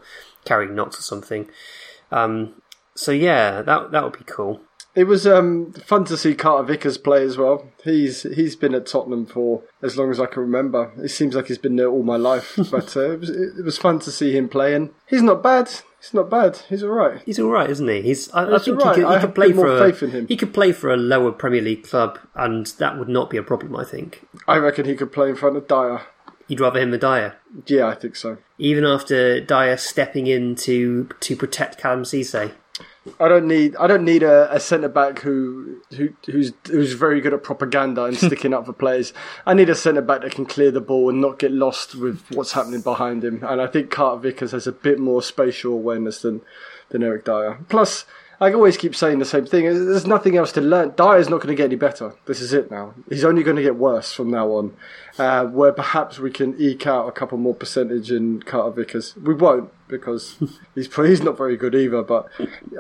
carrying 0.51 0.75
knots 0.75 0.99
or 0.99 1.03
something. 1.03 1.49
Um, 2.11 2.61
so 2.97 3.13
yeah, 3.13 3.63
that 3.63 3.93
that 3.93 4.03
would 4.03 4.19
be 4.19 4.25
cool. 4.25 4.61
It 4.97 5.05
was 5.05 5.25
um, 5.25 5.73
fun 5.73 6.05
to 6.07 6.17
see 6.17 6.35
Carter 6.35 6.67
Vickers 6.67 6.99
play 6.99 7.23
as 7.23 7.39
well. 7.39 7.69
He's 7.85 8.23
he's 8.23 8.57
been 8.57 8.75
at 8.75 8.87
Tottenham 8.87 9.27
for 9.27 9.63
as 9.81 9.97
long 9.97 10.11
as 10.11 10.19
I 10.19 10.27
can 10.27 10.43
remember. 10.43 10.91
It 10.99 11.11
seems 11.11 11.37
like 11.37 11.47
he's 11.47 11.59
been 11.59 11.77
there 11.77 11.89
all 11.89 12.03
my 12.03 12.17
life, 12.17 12.59
but 12.71 12.97
uh, 12.97 13.13
it 13.13 13.21
was 13.21 13.31
it 13.31 13.65
was 13.65 13.79
fun 13.79 14.01
to 14.01 14.11
see 14.11 14.37
him 14.37 14.49
play, 14.49 14.75
and 14.75 14.91
he's 15.07 15.23
not 15.23 15.41
bad. 15.41 15.71
He's 16.01 16.15
not 16.15 16.29
bad. 16.29 16.57
He's 16.69 16.83
all 16.83 16.91
right. 16.91 17.23
He's 17.25 17.39
all 17.39 17.51
right, 17.51 17.71
isn't 17.71 17.87
he? 17.87 18.03
He's. 18.03 18.33
I, 18.33 18.57
I 18.57 18.59
think 18.59 18.81
right. 18.81 18.97
he 18.97 19.03
could, 19.03 19.15
he 19.15 19.21
could 19.21 19.35
play 19.35 19.53
for 19.53 19.67
a. 19.67 20.27
He 20.27 20.37
could 20.37 20.53
play 20.53 20.73
for 20.73 20.93
a 20.93 20.97
lower 20.97 21.31
Premier 21.31 21.63
League 21.63 21.85
club, 21.85 22.19
and 22.35 22.67
that 22.79 22.99
would 22.99 23.09
not 23.09 23.31
be 23.31 23.37
a 23.37 23.45
problem. 23.45 23.77
I 23.77 23.85
think. 23.85 24.27
I 24.49 24.57
reckon 24.57 24.87
he 24.87 24.97
could 24.97 25.13
play 25.13 25.29
in 25.29 25.37
front 25.37 25.57
of 25.57 25.69
Dier. 25.69 26.03
You'd 26.51 26.59
rather 26.59 26.81
him 26.81 26.91
than 26.91 26.99
Dier. 26.99 27.37
Yeah, 27.67 27.87
I 27.87 27.95
think 27.95 28.17
so. 28.17 28.39
Even 28.59 28.85
after 28.85 29.41
Dier 29.41 29.77
stepping 29.77 30.27
in 30.27 30.57
to, 30.57 31.09
to 31.21 31.37
protect 31.37 31.79
Calum 31.79 32.03
Ceesay? 32.03 32.51
I 33.21 33.29
don't 33.29 33.47
need 33.47 33.77
I 33.77 33.87
don't 33.87 34.05
need 34.05 34.23
a, 34.25 34.53
a 34.53 34.59
centre 34.59 34.89
back 34.89 35.21
who, 35.21 35.81
who 35.97 36.11
who's 36.27 36.53
who's 36.67 36.93
very 36.95 37.21
good 37.21 37.33
at 37.33 37.45
propaganda 37.45 38.05
and 38.05 38.17
sticking 38.17 38.53
up 38.53 38.67
for 38.67 38.73
players. 38.73 39.13
I 39.47 39.55
need 39.55 39.71
a 39.71 39.75
centre 39.77 40.03
back 40.03 40.23
that 40.23 40.33
can 40.33 40.45
clear 40.45 40.71
the 40.73 40.81
ball 40.81 41.09
and 41.09 41.21
not 41.21 41.39
get 41.39 41.53
lost 41.53 41.95
with 41.95 42.23
what's 42.31 42.53
happening 42.53 42.81
behind 42.81 43.25
him. 43.25 43.45
And 43.45 43.63
I 43.63 43.69
think 43.69 43.91
Carter 43.91 44.21
Vickers 44.21 44.51
has 44.51 44.67
a 44.67 44.73
bit 44.73 44.99
more 44.99 45.23
spatial 45.23 45.73
awareness 45.73 46.23
than 46.23 46.43
than 46.89 47.05
Eric 47.05 47.25
Dier. 47.25 47.61
Plus, 47.69 48.07
I 48.43 48.53
always 48.55 48.79
keep 48.79 48.97
saying 48.97 49.19
the 49.19 49.27
same 49.27 49.45
thing. 49.45 49.65
There's 49.65 50.07
nothing 50.07 50.35
else 50.35 50.51
to 50.53 50.63
learn. 50.63 50.95
Dier's 50.97 51.29
not 51.29 51.43
going 51.43 51.49
to 51.49 51.55
get 51.55 51.67
any 51.67 51.77
better. 51.77 52.15
This 52.25 52.41
is 52.41 52.55
it 52.55 52.71
now. 52.71 52.95
He's 53.11 53.23
only 53.25 53.43
going 53.43 53.57
to 53.57 53.63
get 53.63 53.77
worse 53.77 54.15
from 54.15 54.31
now 54.31 54.49
on. 54.53 54.75
Uh, 55.19 55.45
where 55.45 55.73
perhaps 55.73 56.19
we 56.19 56.31
can 56.31 56.55
eke 56.59 56.87
out 56.87 57.07
a 57.07 57.13
couple 57.13 57.37
more 57.37 57.55
percentage 57.55 58.11
in 58.11 58.43
Carter 58.43 58.71
Vickers. 58.71 59.15
We 59.17 59.35
won't 59.35 59.71
because 59.89 60.39
he's 60.75 60.95
he's 60.95 61.21
not 61.21 61.37
very 61.37 61.59
good 61.59 61.75
either. 61.75 62.03
But 62.03 62.31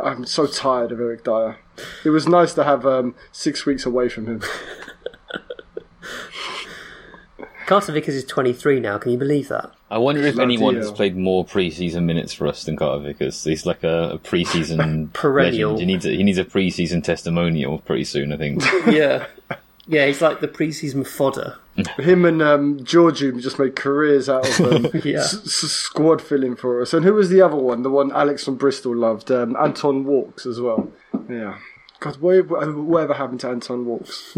I'm 0.03 0.25
so 0.25 0.47
tired 0.47 0.93
of 0.93 1.01
Eric 1.01 1.25
Dier. 1.25 1.59
It 2.05 2.11
was 2.11 2.27
nice 2.27 2.55
to 2.55 2.65
have 2.65 2.87
um, 2.87 3.15
six 3.31 3.67
weeks 3.67 3.85
away 3.85 4.09
from 4.09 4.27
him. 4.27 4.43
Carter 7.67 7.93
Vickers 7.93 8.15
is 8.15 8.25
23 8.25 8.81
now. 8.81 8.97
Can 8.97 9.13
you 9.13 9.19
believe 9.19 9.49
that? 9.49 9.71
I 9.91 9.99
wonder 9.99 10.23
if 10.23 10.39
anyone 10.39 10.77
has 10.77 10.93
played 10.93 11.17
more 11.17 11.45
preseason 11.45 12.05
minutes 12.05 12.33
for 12.33 12.47
us 12.47 12.65
than 12.65 12.77
Carter 12.77 13.03
Vickers. 13.03 13.43
He's 13.43 13.67
like 13.67 13.83
a, 13.83 14.11
a 14.11 14.19
preseason 14.19 15.13
perennial. 15.13 15.73
Legend. 15.73 15.81
He 15.91 15.95
needs 15.95 16.07
a, 16.07 16.11
he 16.11 16.23
needs 16.23 16.39
a 16.39 16.45
preseason 16.45 17.03
testimonial 17.03 17.79
pretty 17.81 18.05
soon, 18.05 18.33
I 18.33 18.37
think. 18.37 18.63
yeah, 18.87 19.27
yeah. 19.89 20.07
He's 20.07 20.23
like 20.23 20.41
the 20.41 20.49
preseason 20.49 21.05
fodder. 21.07 21.57
Him 21.99 22.25
and 22.25 22.41
um, 22.41 22.79
Georgiou 22.81 23.41
just 23.43 23.59
made 23.59 23.75
careers 23.75 24.29
out 24.29 24.49
of 24.49 24.61
um, 24.61 24.91
yeah. 25.05 25.19
s- 25.21 25.35
s- 25.35 25.71
squad 25.71 26.21
filling 26.23 26.55
for 26.55 26.81
us. 26.83 26.93
And 26.93 27.05
who 27.05 27.15
was 27.15 27.31
the 27.31 27.41
other 27.41 27.57
one? 27.57 27.83
The 27.83 27.91
one 27.91 28.13
Alex 28.13 28.45
from 28.45 28.57
Bristol 28.57 28.95
loved, 28.95 29.31
um, 29.31 29.57
Anton 29.57 30.05
Walkes 30.05 30.47
as 30.47 30.61
well. 30.61 30.91
Yeah. 31.29 31.59
God, 32.01 32.17
whatever 32.21 33.15
happened 33.15 33.41
to 33.41 33.49
Anton 33.49 33.85
Walkes? 33.87 34.37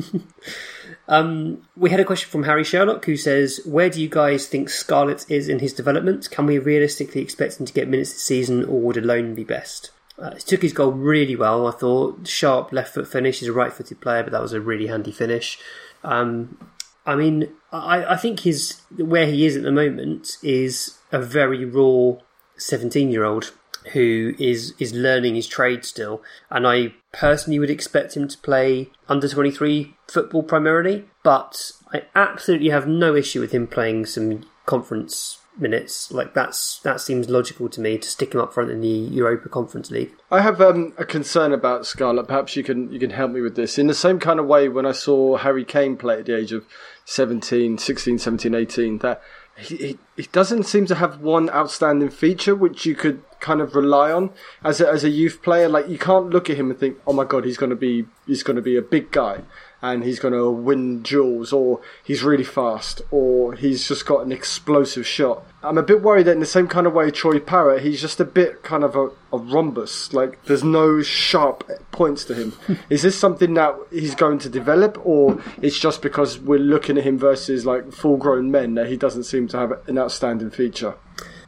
Um, 1.09 1.67
we 1.77 1.91
had 1.91 2.01
a 2.01 2.05
question 2.05 2.31
from 2.31 2.45
Harry 2.45 2.65
Sherlock 2.65 3.05
who 3.05 3.17
says, 3.17 3.61
Where 3.65 3.91
do 3.91 4.01
you 4.01 4.09
guys 4.09 4.47
think 4.47 4.69
Scarlett 4.69 5.31
is 5.31 5.49
in 5.49 5.59
his 5.59 5.73
development? 5.73 6.31
Can 6.31 6.47
we 6.47 6.59
realistically 6.59 7.21
expect 7.21 7.59
him 7.59 7.67
to 7.67 7.73
get 7.73 7.89
minutes 7.89 8.13
this 8.13 8.23
season, 8.23 8.65
or 8.65 8.81
would 8.81 8.97
a 8.97 9.01
loan 9.01 9.35
be 9.35 9.45
best? 9.45 9.91
Uh, 10.19 10.35
he 10.35 10.41
took 10.41 10.63
his 10.63 10.73
goal 10.73 10.93
really 10.93 11.35
well, 11.35 11.67
I 11.67 11.73
thought. 11.73 12.29
Sharp 12.29 12.73
left 12.73 12.95
foot 12.95 13.09
finish. 13.09 13.41
He's 13.41 13.49
a 13.49 13.53
right 13.53 13.73
footed 13.73 14.01
player, 14.01 14.23
but 14.23 14.33
that 14.33 14.43
was 14.43 14.53
a 14.53 14.61
really 14.61 14.87
handy 14.87 15.13
finish. 15.13 15.59
Um, 16.05 16.59
I 17.05 17.17
mean, 17.17 17.53
I, 17.73 18.05
I 18.05 18.17
think 18.17 18.41
his 18.41 18.81
where 18.97 19.27
he 19.27 19.45
is 19.45 19.57
at 19.57 19.63
the 19.63 19.73
moment 19.73 20.39
is 20.43 20.99
a 21.11 21.21
very 21.21 21.65
raw 21.65 22.19
17 22.57 23.11
year 23.11 23.25
old 23.25 23.53
who 23.93 24.35
is 24.39 24.75
is 24.79 24.93
learning 24.93 25.35
his 25.35 25.47
trade 25.47 25.85
still, 25.85 26.23
and 26.51 26.67
I 26.67 26.95
personally 27.13 27.59
would 27.59 27.71
expect 27.71 28.17
him 28.17 28.29
to 28.29 28.39
play 28.39 28.91
under 29.09 29.29
twenty 29.29 29.51
three 29.51 29.95
football 30.09 30.43
primarily. 30.43 31.05
But 31.23 31.73
I 31.93 32.05
absolutely 32.15 32.71
have 32.71 32.87
no 32.87 33.15
issue 33.15 33.41
with 33.41 33.53
him 33.53 33.67
playing 33.67 34.07
some 34.07 34.47
conference 34.67 35.43
minutes. 35.59 36.11
Like 36.11 36.35
that's 36.35 36.79
that 36.81 37.01
seems 37.01 37.29
logical 37.29 37.69
to 37.71 37.81
me 37.81 37.99
to 37.99 38.09
stick 38.09 38.35
him 38.35 38.41
up 38.41 38.53
front 38.53 38.71
in 38.71 38.81
the 38.81 38.89
Europa 38.89 39.49
Conference 39.49 39.91
League. 39.91 40.13
I 40.31 40.41
have 40.41 40.61
um, 40.61 40.93
a 40.99 41.05
concern 41.05 41.53
about 41.53 41.87
Scarlett. 41.87 42.29
Perhaps 42.29 42.57
you 42.57 42.65
can 42.65 42.93
you 42.93 42.99
can 42.99 43.11
help 43.11 43.33
me 43.33 43.41
with 43.41 43.57
this. 43.57 43.79
In 43.79 43.87
the 43.87 43.95
same 43.95 44.19
kind 44.19 44.41
of 44.41 44.47
way 44.47 44.69
when 44.69 44.87
I 44.87 44.93
saw 44.93 45.37
Harry 45.37 45.65
Kane 45.65 45.97
play 45.97 46.21
at 46.21 46.27
the 46.27 46.37
age 46.37 46.53
of 46.53 46.67
17, 47.05 47.79
16, 47.79 48.19
17, 48.19 48.55
18, 48.55 48.99
that 48.99 49.23
he, 49.57 49.77
he, 49.77 49.99
he 50.17 50.23
doesn't 50.33 50.65
seem 50.65 50.87
to 50.87 50.95
have 50.95 51.21
one 51.21 51.51
outstanding 51.51 52.11
feature 52.11 52.55
which 52.55 52.87
you 52.87 52.95
could 52.95 53.23
kind 53.43 53.61
of 53.61 53.77
rely 53.77 54.11
on 54.11 54.31
as 54.65 54.81
a, 54.81 54.89
as 54.89 55.05
a 55.05 55.11
youth 55.11 55.43
player. 55.43 55.69
Like 55.69 55.89
you 55.89 55.99
can't 55.99 56.31
look 56.31 56.49
at 56.49 56.57
him 56.57 56.71
and 56.71 56.81
think, 56.81 56.97
"Oh 57.07 57.13
my 57.13 57.25
god, 57.25 57.45
he's 57.45 57.59
going 57.59 57.71
to 57.71 57.77
be 57.77 58.07
he's 58.27 58.43
going 58.43 58.57
to 58.57 58.63
be 58.63 58.77
a 58.77 58.83
big 58.83 59.11
guy." 59.11 59.43
and 59.83 60.05
he's 60.05 60.21
going 60.21 60.33
to 60.33 60.49
win 60.49 61.03
duels, 61.03 61.53
or 61.53 61.81
he's 62.05 62.23
really 62.23 62.45
fast, 62.45 63.03
or 63.11 63.55
he's 63.55 63.89
just 63.89 64.07
got 64.07 64.25
an 64.25 64.31
explosive 64.31 65.05
shot. 65.05 65.45
I'm 65.61 65.77
a 65.77 65.83
bit 65.83 66.03
worried 66.03 66.27
that 66.27 66.33
in 66.33 66.41
the 66.41 66.47
same 66.47 66.69
kind 66.69 66.87
of 66.87 66.93
way 66.93 67.11
Troy 67.11 67.41
Parrott, 67.41 67.83
he's 67.83 68.01
just 68.01 68.21
a 68.21 68.25
bit 68.25 68.63
kind 68.63 68.85
of 68.85 68.95
a, 68.95 69.09
a 69.33 69.39
rhombus. 69.39 70.13
Like 70.13 70.45
there's 70.45 70.63
no 70.63 71.03
sharp 71.03 71.69
points 71.91 72.25
to 72.27 72.35
him. 72.35 72.57
Is 72.91 73.03
this 73.03 73.19
something 73.19 73.55
that 73.55 73.77
he's 73.91 74.15
going 74.15 74.39
to 74.41 74.49
develop, 74.49 75.05
or 75.05 75.43
it's 75.61 75.79
just 75.79 76.01
because 76.01 76.39
we're 76.39 76.61
looking 76.61 76.97
at 76.97 77.05
him 77.05 77.19
versus 77.19 77.67
like 77.67 77.93
full-grown 77.93 78.53
men 78.53 78.75
that 78.75 78.87
he 78.87 78.97
doesn't 78.97 79.25
seem 79.25 79.49
to 79.49 79.59
have 79.59 79.89
an 79.89 79.99
outstanding 79.99 80.51
feature? 80.51 80.95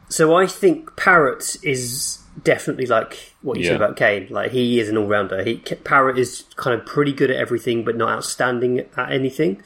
So 0.09 0.35
I 0.35 0.47
think 0.47 0.95
Parrott 0.95 1.57
is 1.63 2.19
definitely 2.43 2.85
like 2.85 3.33
what 3.41 3.57
you 3.57 3.63
yeah. 3.63 3.71
said 3.71 3.81
about 3.81 3.97
Kane. 3.97 4.27
Like 4.29 4.51
he 4.51 4.79
is 4.79 4.89
an 4.89 4.97
all 4.97 5.07
rounder. 5.07 5.43
He 5.43 5.57
Parrott 5.57 6.17
is 6.17 6.45
kind 6.55 6.79
of 6.79 6.85
pretty 6.85 7.13
good 7.13 7.31
at 7.31 7.37
everything, 7.37 7.83
but 7.83 7.95
not 7.95 8.09
outstanding 8.09 8.79
at 8.79 9.11
anything. 9.11 9.61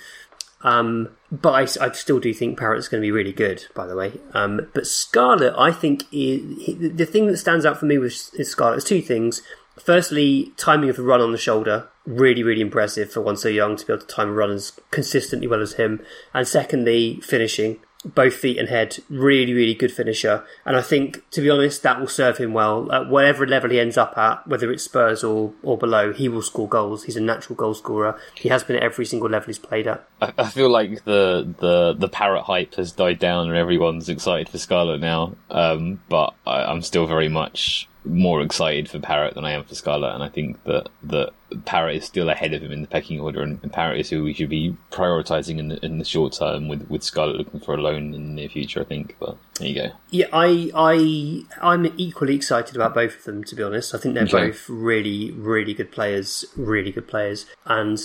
Um, 0.62 1.10
but 1.32 1.52
I, 1.52 1.86
I, 1.86 1.92
still 1.94 2.20
do 2.20 2.34
think 2.34 2.60
Parrott's 2.60 2.90
going 2.90 3.02
to 3.02 3.06
be 3.06 3.12
really 3.12 3.32
good. 3.32 3.66
By 3.76 3.88
the 3.88 3.96
way, 3.96 4.20
um, 4.34 4.68
but 4.74 4.86
Scarlett, 4.86 5.54
I 5.58 5.72
think 5.72 6.04
is, 6.12 6.42
he, 6.60 6.74
the 6.74 7.06
thing 7.06 7.28
that 7.28 7.38
stands 7.38 7.66
out 7.66 7.78
for 7.78 7.86
me 7.86 7.98
with 7.98 8.14
Scarlett. 8.14 8.80
is 8.80 8.84
two 8.84 9.02
things. 9.02 9.42
Firstly, 9.80 10.52
timing 10.58 10.90
of 10.90 10.98
the 10.98 11.04
run 11.04 11.22
on 11.22 11.32
the 11.32 11.38
shoulder, 11.38 11.88
really, 12.06 12.44
really 12.44 12.60
impressive 12.60 13.10
for 13.10 13.22
one 13.22 13.38
so 13.38 13.48
young 13.48 13.78
to 13.78 13.86
be 13.86 13.94
able 13.94 14.02
to 14.02 14.08
time 14.14 14.28
a 14.28 14.34
run 14.34 14.52
as 14.52 14.78
consistently 14.92 15.48
well 15.48 15.62
as 15.62 15.74
him. 15.74 16.02
And 16.34 16.46
secondly, 16.46 17.22
finishing. 17.22 17.80
Both 18.06 18.36
feet 18.36 18.58
and 18.58 18.70
head, 18.70 19.00
really, 19.10 19.52
really 19.52 19.74
good 19.74 19.92
finisher. 19.92 20.46
And 20.66 20.78
I 20.78 20.82
think, 20.82 21.30
to 21.32 21.42
be 21.42 21.50
honest, 21.50 21.84
that 21.84 22.00
will 22.00 22.08
serve 22.08 22.38
him 22.38 22.54
well. 22.54 22.90
At 22.94 23.10
whatever 23.10 23.46
level 23.46 23.72
he 23.72 23.80
ends 23.80 23.98
up 23.98 24.18
at, 24.18 24.48
whether 24.48 24.72
it's 24.72 24.84
Spurs 24.84 25.22
or, 25.22 25.52
or 25.64 25.78
below, 25.78 26.14
he 26.14 26.30
will 26.30 26.42
score 26.42 26.70
goals. 26.70 27.04
He's 27.04 27.18
a 27.18 27.22
natural 27.22 27.58
goal 27.58 27.74
scorer. 27.74 28.18
He 28.36 28.48
has 28.48 28.64
been 28.64 28.78
at 28.78 28.84
every 28.84 29.06
single 29.06 29.30
level 29.30 29.48
he's 29.48 29.60
played 29.60 29.86
at. 29.86 30.08
I, 30.22 30.32
I 30.38 30.50
feel 30.50 30.70
like 30.70 31.04
the, 31.04 31.54
the, 31.60 31.94
the 31.98 32.08
Parrott 32.08 32.46
hype 32.46 32.76
has 32.76 32.94
died 32.94 33.20
down 33.20 33.50
and 33.50 33.58
everyone's 33.58 34.08
excited 34.08 34.48
for 34.48 34.60
Scarlett 34.60 35.02
now. 35.02 35.36
Um, 35.52 36.00
but 36.08 36.34
I, 36.48 36.64
I'm 36.64 36.82
still 36.82 37.06
very 37.06 37.28
much 37.28 37.89
more 38.06 38.42
excited 38.42 38.90
for 38.90 39.00
Parrott 39.00 39.34
than 39.36 39.44
I 39.46 39.52
am 39.52 39.64
for 39.64 39.76
Scarlett, 39.76 40.14
and 40.16 40.24
I 40.24 40.30
think 40.30 40.64
that 40.64 40.90
that 41.04 41.32
Parrott 41.66 41.98
is 41.98 42.06
still 42.06 42.30
ahead 42.30 42.54
of 42.54 42.62
him 42.62 42.72
in 42.72 42.82
the 42.82 42.88
pecking 42.88 43.20
order, 43.20 43.42
and, 43.42 43.60
and 43.62 43.74
Parrott 43.74 44.00
is 44.00 44.10
who 44.10 44.24
we 44.24 44.34
should 44.34 44.50
be 44.50 44.76
prioritising 44.92 45.58
in 45.60 45.68
the, 45.70 45.86
in 45.86 45.98
the 45.98 46.06
short 46.06 46.34
term, 46.34 46.68
with 46.68 46.88
with 46.90 47.04
Scarlett 47.04 47.36
looking 47.38 47.60
for 47.60 47.74
a 47.74 47.82
loan 47.82 48.14
in 48.14 48.28
the 48.28 48.42
near 48.42 48.50
future. 48.50 48.82
I 48.82 48.86
think, 48.86 49.16
but 49.20 49.38
there 49.60 49.68
you 49.68 49.76
go. 49.76 49.88
Yeah, 50.12 50.28
I 50.32 50.72
I 50.74 51.44
I'm 51.62 51.86
equally 51.98 52.36
excited 52.36 52.76
about 52.76 52.94
both 52.94 53.18
of 53.18 53.24
them. 53.26 53.44
To 53.44 53.56
be 53.56 53.64
honest, 53.64 53.94
I 53.94 53.98
think 53.98 54.16
they're 54.16 54.24
Okay. 54.24 54.48
both 54.48 54.70
really 54.70 55.32
really 55.32 55.74
good 55.74 55.92
players, 55.92 56.46
really 56.56 56.92
good 56.92 57.08
players, 57.08 57.46
and. 57.66 58.00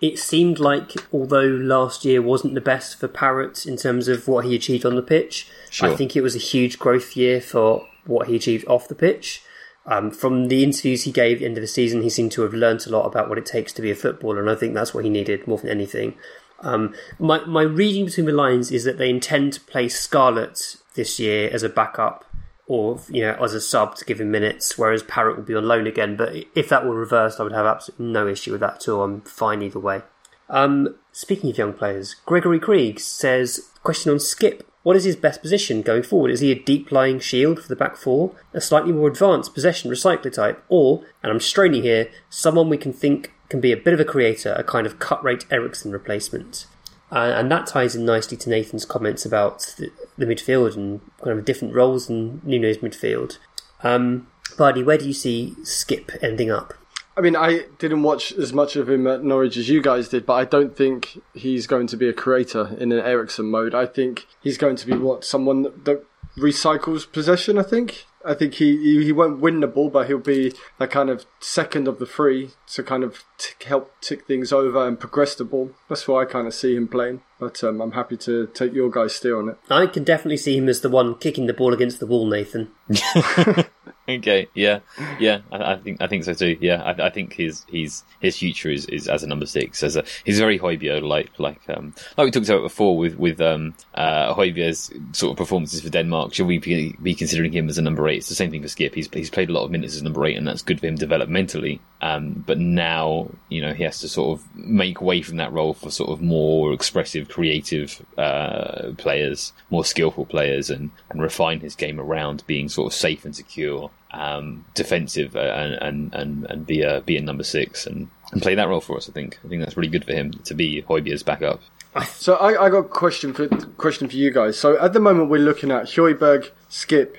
It 0.00 0.18
seemed 0.18 0.58
like, 0.58 0.90
although 1.14 1.46
last 1.46 2.04
year 2.04 2.20
wasn't 2.20 2.54
the 2.54 2.60
best 2.60 2.98
for 3.00 3.08
Parrott 3.08 3.64
in 3.64 3.76
terms 3.78 4.06
of 4.06 4.28
what 4.28 4.44
he 4.44 4.54
achieved 4.54 4.84
on 4.84 4.96
the 4.96 5.02
pitch, 5.02 5.48
Sure. 5.70 5.88
I 5.90 5.96
think 5.96 6.14
it 6.14 6.20
was 6.20 6.34
a 6.34 6.40
huge 6.40 6.78
growth 6.78 7.16
year 7.16 7.40
for 7.40 7.86
what 8.06 8.28
he 8.28 8.36
achieved 8.36 8.66
off 8.66 8.88
the 8.88 8.94
pitch. 8.94 9.42
Um, 9.86 10.10
from 10.10 10.48
the 10.48 10.64
interviews 10.64 11.04
he 11.04 11.12
gave 11.12 11.36
at 11.36 11.40
the 11.40 11.46
end 11.46 11.58
of 11.58 11.62
the 11.62 11.68
season, 11.68 12.02
he 12.02 12.10
seemed 12.10 12.32
to 12.32 12.42
have 12.42 12.54
learnt 12.54 12.86
a 12.86 12.90
lot 12.90 13.04
about 13.06 13.28
what 13.28 13.38
it 13.38 13.44
takes 13.44 13.72
to 13.74 13.82
be 13.82 13.90
a 13.90 13.94
footballer, 13.94 14.40
and 14.40 14.50
I 14.50 14.54
think 14.54 14.74
that's 14.74 14.94
what 14.94 15.04
he 15.04 15.10
needed 15.10 15.46
more 15.46 15.58
than 15.58 15.70
anything. 15.70 16.14
Um, 16.60 16.94
my 17.18 17.44
my 17.44 17.62
reading 17.62 18.06
between 18.06 18.26
the 18.26 18.32
lines 18.32 18.70
is 18.70 18.84
that 18.84 18.96
they 18.96 19.10
intend 19.10 19.52
to 19.54 19.60
play 19.60 19.88
Scarlett 19.88 20.76
this 20.94 21.20
year 21.20 21.50
as 21.52 21.62
a 21.62 21.68
backup, 21.68 22.24
or 22.66 23.00
you 23.08 23.22
know 23.22 23.34
as 23.34 23.52
a 23.52 23.60
sub 23.60 23.96
to 23.96 24.04
give 24.06 24.20
him 24.20 24.30
minutes, 24.30 24.78
whereas 24.78 25.02
Parrott 25.02 25.36
will 25.36 25.44
be 25.44 25.54
on 25.54 25.68
loan 25.68 25.86
again. 25.86 26.16
But 26.16 26.34
if 26.54 26.70
that 26.70 26.86
were 26.86 26.94
reversed, 26.94 27.38
I 27.38 27.42
would 27.42 27.52
have 27.52 27.66
absolutely 27.66 28.06
no 28.06 28.26
issue 28.26 28.52
with 28.52 28.60
that 28.60 28.76
at 28.76 28.88
all. 28.88 29.02
I'm 29.02 29.20
fine 29.20 29.60
either 29.60 29.80
way. 29.80 30.02
Um, 30.48 30.96
speaking 31.12 31.50
of 31.50 31.58
young 31.58 31.72
players, 31.72 32.14
Gregory 32.26 32.60
Krieg 32.60 33.00
says, 33.00 33.70
question 33.82 34.12
on 34.12 34.18
Skipp. 34.18 34.62
What 34.84 34.96
is 34.96 35.04
his 35.04 35.16
best 35.16 35.40
position 35.40 35.82
going 35.82 36.02
forward? 36.02 36.30
Is 36.30 36.40
he 36.40 36.52
a 36.52 36.62
deep 36.62 36.92
lying 36.92 37.18
shield 37.18 37.60
for 37.60 37.68
the 37.68 37.74
back 37.74 37.96
four, 37.96 38.32
a 38.52 38.60
slightly 38.60 38.92
more 38.92 39.08
advanced 39.08 39.54
possession 39.54 39.90
recycler 39.90 40.32
type, 40.32 40.62
or, 40.68 41.02
and 41.22 41.32
I'm 41.32 41.40
straining 41.40 41.82
here, 41.82 42.10
someone 42.28 42.68
we 42.68 42.76
can 42.76 42.92
think 42.92 43.32
can 43.48 43.60
be 43.60 43.72
a 43.72 43.78
bit 43.78 43.94
of 43.94 44.00
a 44.00 44.04
creator, 44.04 44.52
a 44.52 44.62
kind 44.62 44.86
of 44.86 44.98
cut 44.98 45.24
rate 45.24 45.46
Eriksen 45.50 45.90
replacement? 45.90 46.66
Uh, 47.10 47.32
and 47.34 47.50
that 47.50 47.66
ties 47.66 47.96
in 47.96 48.04
nicely 48.04 48.36
to 48.36 48.50
Nathan's 48.50 48.84
comments 48.84 49.24
about 49.24 49.74
the, 49.78 49.90
the 50.18 50.26
midfield 50.26 50.76
and 50.76 51.00
kind 51.22 51.38
of 51.38 51.44
different 51.46 51.74
roles 51.74 52.10
in 52.10 52.42
Nuno's 52.44 52.78
midfield. 52.78 53.38
Um, 53.82 54.26
Bardi, 54.58 54.82
where 54.82 54.98
do 54.98 55.06
you 55.06 55.14
see 55.14 55.54
Skipp 55.62 56.22
ending 56.22 56.50
up? 56.50 56.74
I 57.16 57.20
mean, 57.20 57.36
I 57.36 57.66
didn't 57.78 58.02
watch 58.02 58.32
as 58.32 58.52
much 58.52 58.76
of 58.76 58.88
him 58.88 59.06
at 59.06 59.22
Norwich 59.22 59.56
as 59.56 59.68
you 59.68 59.80
guys 59.80 60.08
did, 60.08 60.26
but 60.26 60.34
I 60.34 60.44
don't 60.44 60.76
think 60.76 61.20
he's 61.32 61.66
going 61.66 61.86
to 61.88 61.96
be 61.96 62.08
a 62.08 62.12
creator 62.12 62.76
in 62.78 62.90
an 62.90 62.98
Eriksen 62.98 63.46
mode. 63.46 63.74
I 63.74 63.86
think 63.86 64.26
he's 64.40 64.58
going 64.58 64.76
to 64.76 64.86
be 64.86 64.96
what 64.96 65.24
someone 65.24 65.62
that, 65.62 66.04
recycles 66.36 67.10
possession. 67.10 67.58
I 67.58 67.62
think. 67.62 68.06
I 68.26 68.32
think 68.32 68.54
he, 68.54 69.04
he 69.04 69.12
won't 69.12 69.40
win 69.40 69.60
the 69.60 69.66
ball, 69.66 69.90
but 69.90 70.06
he'll 70.06 70.18
be 70.18 70.54
that 70.78 70.90
kind 70.90 71.10
of 71.10 71.26
second 71.40 71.86
of 71.86 71.98
the 71.98 72.06
three 72.06 72.52
to 72.68 72.82
kind 72.82 73.04
of 73.04 73.22
help 73.66 73.92
tick 74.00 74.26
things 74.26 74.50
over 74.50 74.88
and 74.88 74.98
progress 74.98 75.34
the 75.34 75.44
ball. 75.44 75.72
That's 75.88 76.08
why 76.08 76.22
I 76.22 76.24
kind 76.24 76.46
of 76.46 76.54
see 76.54 76.74
him 76.74 76.88
playing. 76.88 77.20
But 77.38 77.62
um, 77.62 77.82
I'm 77.82 77.92
happy 77.92 78.16
to 78.18 78.46
take 78.54 78.72
your 78.72 78.90
guys' 78.90 79.14
steer 79.14 79.38
on 79.38 79.50
it. 79.50 79.58
I 79.68 79.86
can 79.86 80.04
definitely 80.04 80.38
see 80.38 80.56
him 80.56 80.70
as 80.70 80.80
the 80.80 80.88
one 80.88 81.16
kicking 81.16 81.46
the 81.46 81.52
ball 81.52 81.74
against 81.74 82.00
the 82.00 82.06
wall, 82.06 82.26
Nathan. 82.26 82.70
Okay, 84.06 84.48
yeah, 84.54 84.80
yeah, 85.18 85.40
I, 85.50 85.72
I 85.72 85.76
think 85.78 86.02
I 86.02 86.06
think 86.08 86.24
so 86.24 86.34
too. 86.34 86.58
Yeah, 86.60 86.82
I, 86.82 87.06
I 87.06 87.10
think 87.10 87.32
his 87.32 87.64
his 87.68 88.02
his 88.20 88.36
future 88.36 88.68
is, 88.68 88.84
is 88.86 89.08
as 89.08 89.22
a 89.22 89.26
number 89.26 89.46
six. 89.46 89.82
As 89.82 89.96
a 89.96 90.04
he's 90.24 90.38
very 90.38 90.58
Højbjerg 90.58 91.02
like 91.02 91.30
like 91.38 91.62
um 91.70 91.94
like 92.18 92.26
we 92.26 92.30
talked 92.30 92.48
about 92.50 92.62
before 92.62 92.98
with 92.98 93.16
with 93.16 93.40
um 93.40 93.74
uh 93.94 94.34
Højbjerg's 94.34 94.92
sort 95.12 95.30
of 95.30 95.38
performances 95.38 95.80
for 95.80 95.88
Denmark. 95.88 96.34
Should 96.34 96.46
we 96.46 96.58
be, 96.58 96.94
be 97.02 97.14
considering 97.14 97.52
him 97.52 97.70
as 97.70 97.78
a 97.78 97.82
number 97.82 98.06
eight? 98.06 98.18
It's 98.18 98.28
the 98.28 98.34
same 98.34 98.50
thing 98.50 98.60
for 98.60 98.68
Skipp. 98.68 98.94
He's 98.94 99.08
he's 99.10 99.30
played 99.30 99.48
a 99.48 99.54
lot 99.54 99.64
of 99.64 99.70
minutes 99.70 99.96
as 99.96 100.02
number 100.02 100.24
eight, 100.26 100.36
and 100.36 100.46
that's 100.46 100.62
good 100.62 100.80
for 100.80 100.86
him 100.86 100.98
developmentally. 100.98 101.80
Um, 102.02 102.44
but 102.46 102.58
now 102.58 103.30
you 103.48 103.62
know 103.62 103.72
he 103.72 103.84
has 103.84 104.00
to 104.00 104.08
sort 104.08 104.38
of 104.38 104.54
make 104.54 105.00
way 105.00 105.22
from 105.22 105.38
that 105.38 105.52
role 105.52 105.72
for 105.72 105.90
sort 105.90 106.10
of 106.10 106.20
more 106.20 106.74
expressive, 106.74 107.30
creative 107.30 108.04
uh, 108.18 108.92
players, 108.98 109.54
more 109.70 109.86
skillful 109.86 110.26
players, 110.26 110.68
and 110.68 110.90
and 111.08 111.22
refine 111.22 111.60
his 111.60 111.74
game 111.74 111.98
around 111.98 112.46
being 112.46 112.68
sort 112.74 112.92
of 112.92 112.94
safe 112.94 113.24
and 113.24 113.34
secure 113.34 113.90
um, 114.10 114.64
defensive 114.74 115.36
uh, 115.36 115.52
and 115.62 115.74
and 115.86 116.14
and, 116.14 116.30
and 116.50 116.66
be 116.66 116.82
a 116.82 117.00
be 117.00 117.16
a 117.16 117.22
number 117.22 117.44
six 117.44 117.86
and, 117.86 118.08
and 118.32 118.42
play 118.42 118.54
that 118.54 118.68
role 118.68 118.80
for 118.80 118.96
us. 118.96 119.08
I 119.08 119.12
think 119.12 119.38
I 119.44 119.48
think 119.48 119.62
that's 119.62 119.76
really 119.76 119.90
good 119.96 120.04
for 120.04 120.12
him 120.12 120.32
to 120.32 120.54
be 120.54 120.82
Højbjerg's 120.82 121.22
backup. 121.22 121.60
So 122.08 122.34
I, 122.34 122.64
I 122.64 122.70
got 122.70 122.78
a 122.78 122.88
question 122.88 123.32
for 123.32 123.48
question 123.76 124.08
for 124.08 124.16
you 124.16 124.30
guys. 124.32 124.58
So 124.58 124.68
at 124.86 124.92
the 124.92 125.00
moment 125.00 125.30
we're 125.30 125.46
looking 125.50 125.70
at 125.70 125.84
Højbjerg, 125.86 126.50
Skipp, 126.68 127.16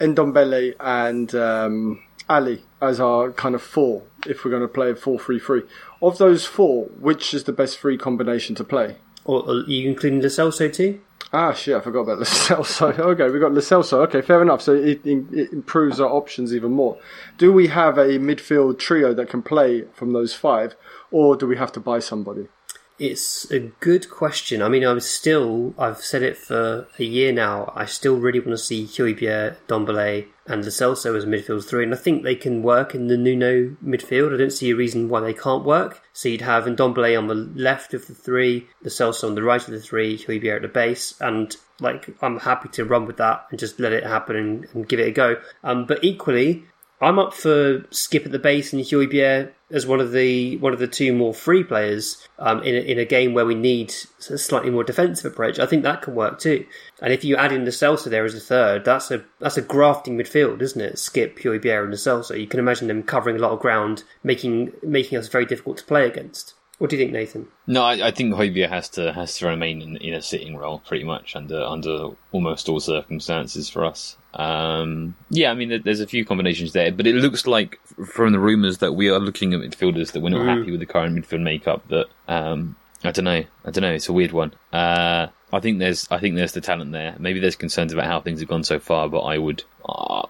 Ndombele, 0.00 0.74
and 0.80 1.34
um, 1.34 2.02
Ali 2.28 2.62
as 2.80 3.00
our 3.00 3.32
kind 3.32 3.54
of 3.54 3.62
four. 3.62 4.02
If 4.26 4.42
we're 4.42 4.50
going 4.50 4.62
to 4.62 4.68
play 4.68 4.90
a 4.90 4.96
four-three-three, 4.96 5.62
of 6.00 6.16
those 6.16 6.46
four, 6.46 6.86
which 6.98 7.34
is 7.34 7.44
the 7.44 7.52
best 7.52 7.78
free 7.78 7.98
combination 7.98 8.54
to 8.56 8.64
play? 8.64 8.96
Or, 9.26 9.42
or 9.42 9.54
are 9.56 9.66
you 9.66 9.86
including 9.90 10.22
Lo 10.22 10.28
Celso 10.28 10.72
too? 10.72 11.00
Ah, 11.36 11.52
shit, 11.52 11.74
I 11.76 11.80
forgot 11.80 12.02
about 12.02 12.18
Lo 12.18 12.24
Celso. 12.24 12.96
Okay, 12.96 13.28
we 13.28 13.40
got 13.40 13.52
Lo 13.52 13.60
Celso. 13.60 13.94
Okay, 14.04 14.20
fair 14.20 14.40
enough. 14.40 14.62
So 14.62 14.72
it, 14.72 15.04
it 15.04 15.52
improves 15.52 15.98
our 15.98 16.08
options 16.08 16.54
even 16.54 16.70
more. 16.70 16.96
Do 17.38 17.52
we 17.52 17.66
have 17.66 17.98
a 17.98 18.20
midfield 18.20 18.78
trio 18.78 19.12
that 19.14 19.30
can 19.30 19.42
play 19.42 19.82
from 19.94 20.12
those 20.12 20.32
five, 20.32 20.76
or 21.10 21.34
do 21.34 21.48
we 21.48 21.56
have 21.56 21.72
to 21.72 21.80
buy 21.80 21.98
somebody? 21.98 22.46
It's 23.00 23.50
a 23.50 23.58
good 23.80 24.08
question. 24.10 24.62
I 24.62 24.68
mean, 24.68 24.84
I'm 24.84 25.00
still, 25.00 25.74
I've 25.76 25.98
said 25.98 26.22
it 26.22 26.36
for 26.36 26.86
a 27.00 27.02
year 27.02 27.32
now, 27.32 27.72
I 27.74 27.86
still 27.86 28.16
really 28.16 28.38
want 28.38 28.52
to 28.52 28.58
see 28.58 28.86
Højbjerg, 28.86 29.56
Dombele, 29.66 30.28
and 30.46 30.62
Lo 30.62 30.68
Celso 30.68 31.16
as 31.16 31.24
midfield 31.24 31.64
three, 31.64 31.84
and 31.84 31.94
I 31.94 31.96
think 31.96 32.22
they 32.22 32.34
can 32.34 32.62
work 32.62 32.94
in 32.94 33.08
the 33.08 33.16
Nuno 33.16 33.76
midfield. 33.84 34.34
I 34.34 34.36
don't 34.36 34.50
see 34.50 34.70
a 34.70 34.76
reason 34.76 35.08
why 35.08 35.20
they 35.20 35.34
can't 35.34 35.64
work. 35.64 36.02
So 36.12 36.28
you'd 36.28 36.42
have 36.42 36.64
Ndombele 36.64 37.18
on 37.18 37.28
the 37.28 37.34
left 37.34 37.94
of 37.94 38.06
the 38.06 38.14
three, 38.14 38.68
Lo 38.82 38.90
Celso 38.90 39.24
on 39.24 39.34
the 39.34 39.42
right 39.42 39.66
of 39.66 39.72
the 39.72 39.80
three, 39.80 40.18
Højbjerg 40.18 40.56
at 40.56 40.62
the 40.62 40.68
base, 40.68 41.14
and 41.20 41.56
like 41.80 42.14
I'm 42.22 42.38
happy 42.40 42.68
to 42.70 42.84
run 42.84 43.06
with 43.06 43.16
that 43.16 43.46
and 43.50 43.58
just 43.58 43.80
let 43.80 43.92
it 43.92 44.04
happen 44.04 44.36
and, 44.36 44.66
and 44.74 44.88
give 44.88 45.00
it 45.00 45.08
a 45.08 45.12
go. 45.12 45.36
Um, 45.62 45.86
but 45.86 46.04
equally, 46.04 46.64
I'm 47.00 47.18
up 47.18 47.34
for 47.34 47.80
Skipp 47.90 48.26
at 48.26 48.32
the 48.32 48.38
base 48.38 48.72
and 48.72 48.82
Højbjerg 48.82 49.50
as 49.74 49.86
one 49.86 50.00
of 50.00 50.12
the 50.12 50.56
one 50.58 50.72
of 50.72 50.78
the 50.78 50.86
two 50.86 51.12
more 51.12 51.34
free 51.34 51.64
players 51.64 52.26
um, 52.38 52.62
in 52.62 52.74
a, 52.76 52.78
in 52.78 52.98
a 52.98 53.04
game 53.04 53.34
where 53.34 53.44
we 53.44 53.56
need 53.56 53.92
a 54.30 54.38
slightly 54.38 54.70
more 54.70 54.84
defensive 54.84 55.32
approach. 55.32 55.58
I 55.58 55.66
think 55.66 55.82
that 55.82 56.00
can 56.00 56.14
work 56.14 56.38
too. 56.38 56.64
And 57.02 57.12
if 57.12 57.24
you 57.24 57.36
add 57.36 57.52
in 57.52 57.64
the 57.64 57.72
Celso 57.72 58.08
there 58.08 58.24
as 58.24 58.36
a 58.36 58.40
third, 58.40 58.84
that's 58.84 59.10
a 59.10 59.24
that's 59.40 59.56
a 59.56 59.62
grafting 59.62 60.16
midfield, 60.16 60.62
isn't 60.62 60.80
it? 60.80 60.94
Skipp, 60.94 61.40
Højbjerg, 61.40 61.84
and 61.84 61.92
the 61.92 61.96
Celso. 61.96 62.38
You 62.38 62.46
can 62.46 62.60
imagine 62.60 62.86
them 62.86 63.02
covering 63.02 63.36
a 63.36 63.40
lot 63.40 63.50
of 63.50 63.60
ground, 63.60 64.04
making 64.22 64.72
making 64.82 65.18
us 65.18 65.28
very 65.28 65.44
difficult 65.44 65.78
to 65.78 65.84
play 65.84 66.06
against. 66.06 66.53
What 66.78 66.90
do 66.90 66.96
you 66.96 67.02
think, 67.02 67.12
Nathan? 67.12 67.46
No, 67.66 67.84
I, 67.84 68.08
I 68.08 68.10
think 68.10 68.34
Højbjerg 68.34 68.68
has 68.68 68.88
to 68.90 69.12
has 69.12 69.38
to 69.38 69.46
remain 69.46 69.80
in, 69.80 69.96
in 69.98 70.14
a 70.14 70.20
sitting 70.22 70.56
role 70.56 70.80
pretty 70.80 71.04
much 71.04 71.36
under 71.36 71.62
under 71.62 72.10
almost 72.32 72.68
all 72.68 72.80
circumstances 72.80 73.70
for 73.70 73.84
us. 73.84 74.16
Um, 74.34 75.14
yeah, 75.30 75.52
I 75.52 75.54
mean, 75.54 75.82
there's 75.84 76.00
a 76.00 76.06
few 76.06 76.24
combinations 76.24 76.72
there, 76.72 76.90
but 76.90 77.06
it 77.06 77.14
looks 77.14 77.46
like 77.46 77.78
from 78.04 78.32
the 78.32 78.40
rumours 78.40 78.78
that 78.78 78.94
we 78.94 79.08
are 79.08 79.20
looking 79.20 79.54
at 79.54 79.60
midfielders 79.60 80.12
that 80.12 80.20
we're 80.20 80.30
not 80.30 80.46
happy 80.46 80.72
with 80.72 80.80
the 80.80 80.86
current 80.86 81.16
midfield 81.16 81.42
makeup. 81.42 81.86
That 81.88 82.06
um, 82.26 82.74
I 83.04 83.12
don't 83.12 83.24
know, 83.24 83.44
I 83.64 83.70
don't 83.70 83.82
know. 83.82 83.92
It's 83.92 84.08
a 84.08 84.12
weird 84.12 84.32
one. 84.32 84.52
Uh, 84.72 85.28
I 85.52 85.60
think 85.60 85.78
there's 85.78 86.08
I 86.10 86.18
think 86.18 86.34
there's 86.34 86.52
the 86.52 86.60
talent 86.60 86.90
there. 86.90 87.14
Maybe 87.20 87.38
there's 87.38 87.54
concerns 87.54 87.92
about 87.92 88.06
how 88.06 88.20
things 88.20 88.40
have 88.40 88.48
gone 88.48 88.64
so 88.64 88.80
far, 88.80 89.08
but 89.08 89.20
I 89.20 89.38
would. 89.38 89.62
Uh, 89.88 90.26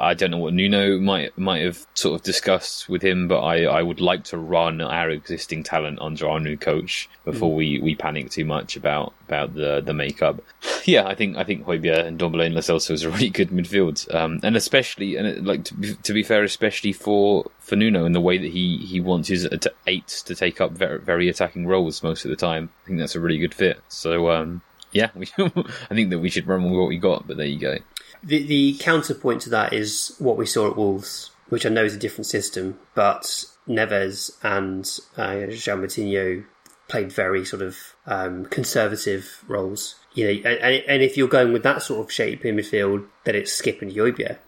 I 0.00 0.14
don't 0.14 0.30
know 0.30 0.38
what 0.38 0.54
Nuno 0.54 0.98
might 0.98 1.36
might 1.36 1.62
have 1.62 1.86
sort 1.92 2.18
of 2.18 2.22
discussed 2.24 2.88
with 2.88 3.02
him, 3.02 3.28
but 3.28 3.40
I, 3.40 3.64
I 3.64 3.82
would 3.82 4.00
like 4.00 4.24
to 4.24 4.38
run 4.38 4.80
our 4.80 5.10
existing 5.10 5.62
talent 5.62 5.98
under 6.00 6.26
our 6.26 6.40
new 6.40 6.56
coach 6.56 7.08
before 7.26 7.54
we, 7.54 7.78
we 7.80 7.94
panic 7.94 8.30
too 8.30 8.46
much 8.46 8.76
about, 8.76 9.12
about 9.28 9.54
the 9.54 9.80
the 9.80 9.94
makeup. 9.94 10.42
Yeah, 10.86 11.06
I 11.06 11.14
think 11.14 11.36
I 11.36 11.44
think 11.44 11.66
Højbjerg 11.66 12.06
and 12.06 12.18
Dombele 12.18 12.46
and 12.46 12.56
Celso 12.56 12.92
is 12.92 13.02
a 13.02 13.10
really 13.10 13.28
good 13.28 13.50
midfield, 13.50 14.12
um, 14.14 14.40
and 14.42 14.56
especially 14.56 15.16
and 15.16 15.26
it, 15.26 15.44
like 15.44 15.64
to 15.64 15.74
be, 15.74 15.94
to 15.94 16.14
be 16.14 16.22
fair, 16.22 16.42
especially 16.42 16.94
for, 16.94 17.50
for 17.58 17.76
Nuno 17.76 18.06
in 18.06 18.12
the 18.12 18.20
way 18.20 18.38
that 18.38 18.50
he, 18.50 18.78
he 18.78 18.98
wants 18.98 19.28
his 19.28 19.46
eight 19.86 20.08
to 20.24 20.34
take 20.34 20.58
up 20.58 20.72
very, 20.72 20.98
very 20.98 21.28
attacking 21.28 21.66
roles 21.66 22.02
most 22.02 22.24
of 22.24 22.30
the 22.30 22.36
time. 22.36 22.70
I 22.82 22.86
think 22.86 22.98
that's 22.98 23.14
a 23.14 23.20
really 23.20 23.36
good 23.36 23.52
fit. 23.52 23.78
So 23.88 24.30
um, 24.30 24.62
yeah, 24.92 25.10
we, 25.14 25.26
I 25.38 25.94
think 25.94 26.10
that 26.10 26.18
we 26.18 26.30
should 26.30 26.46
run 26.46 26.64
with 26.64 26.78
what 26.78 26.88
we 26.88 26.98
got. 26.98 27.26
But 27.26 27.36
there 27.36 27.46
you 27.46 27.58
go. 27.58 27.78
The 28.22 28.42
the 28.42 28.76
counterpoint 28.78 29.42
to 29.42 29.50
that 29.50 29.72
is 29.72 30.14
what 30.18 30.36
we 30.36 30.46
saw 30.46 30.68
at 30.70 30.76
Wolves, 30.76 31.30
which 31.48 31.66
I 31.66 31.68
know 31.68 31.84
is 31.84 31.94
a 31.94 31.98
different 31.98 32.26
system, 32.26 32.78
but 32.94 33.44
Neves 33.68 34.36
and 34.42 34.84
uh, 35.16 35.50
João 35.50 35.80
Moutinho 35.80 36.44
played 36.88 37.12
very 37.12 37.44
sort 37.44 37.62
of 37.62 37.76
um, 38.06 38.44
conservative 38.46 39.44
roles. 39.46 39.94
You 40.12 40.24
know, 40.24 40.50
and, 40.50 40.82
and 40.88 41.02
if 41.02 41.16
you're 41.16 41.28
going 41.28 41.52
with 41.52 41.62
that 41.62 41.82
sort 41.82 42.04
of 42.04 42.10
shape 42.10 42.44
in 42.44 42.56
midfield, 42.56 43.06
then 43.22 43.36
it's 43.36 43.52
Skipp 43.60 43.80
and 43.80 43.92
Højbjerg. 43.92 44.38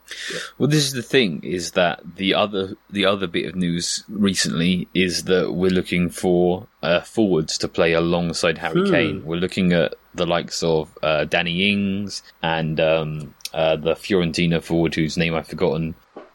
Well, 0.59 0.69
this 0.69 0.85
is 0.85 0.93
the 0.93 1.03
thing: 1.03 1.41
is 1.45 1.71
that 1.73 2.01
the 2.17 2.35
other 2.35 2.77
the 2.91 3.07
other 3.07 3.29
bit 3.29 3.47
of 3.47 3.55
news 3.55 4.03
recently 4.09 4.89
is 4.93 5.25
that 5.25 5.53
we're 5.53 5.71
looking 5.71 6.11
for 6.11 6.67
uh, 6.83 7.01
forwards 7.03 7.57
to 7.59 7.69
play 7.69 7.93
alongside 7.93 8.59
Harry 8.59 8.83
Hmm. 8.87 8.93
Kane. 8.93 9.25
We're 9.25 9.37
looking 9.37 9.73
at 9.73 9.95
the 10.15 10.27
likes 10.27 10.65
of 10.65 10.99
uh, 11.03 11.25
Danny 11.27 11.71
Ings 11.71 12.23
and 12.43 12.81
um, 12.81 13.35
uh, 13.55 13.77
the 13.77 13.95
Fiorentina 13.95 14.61
forward 14.63 14.95
whose 14.97 15.17
name 15.17 15.35
I've 15.35 15.47
forgotten, 15.47 15.95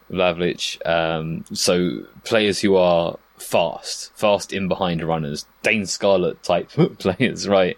Vlahovic. 0.10 0.86
Um, 0.88 1.44
so 1.54 2.04
players 2.24 2.62
who 2.62 2.78
are 2.78 3.18
fast, 3.38 4.12
fast 4.16 4.54
in 4.54 4.68
behind 4.68 5.04
runners, 5.04 5.46
Dane 5.64 5.86
Scarlett 5.86 6.42
type 6.44 6.70
players, 7.00 7.48
right? 7.48 7.78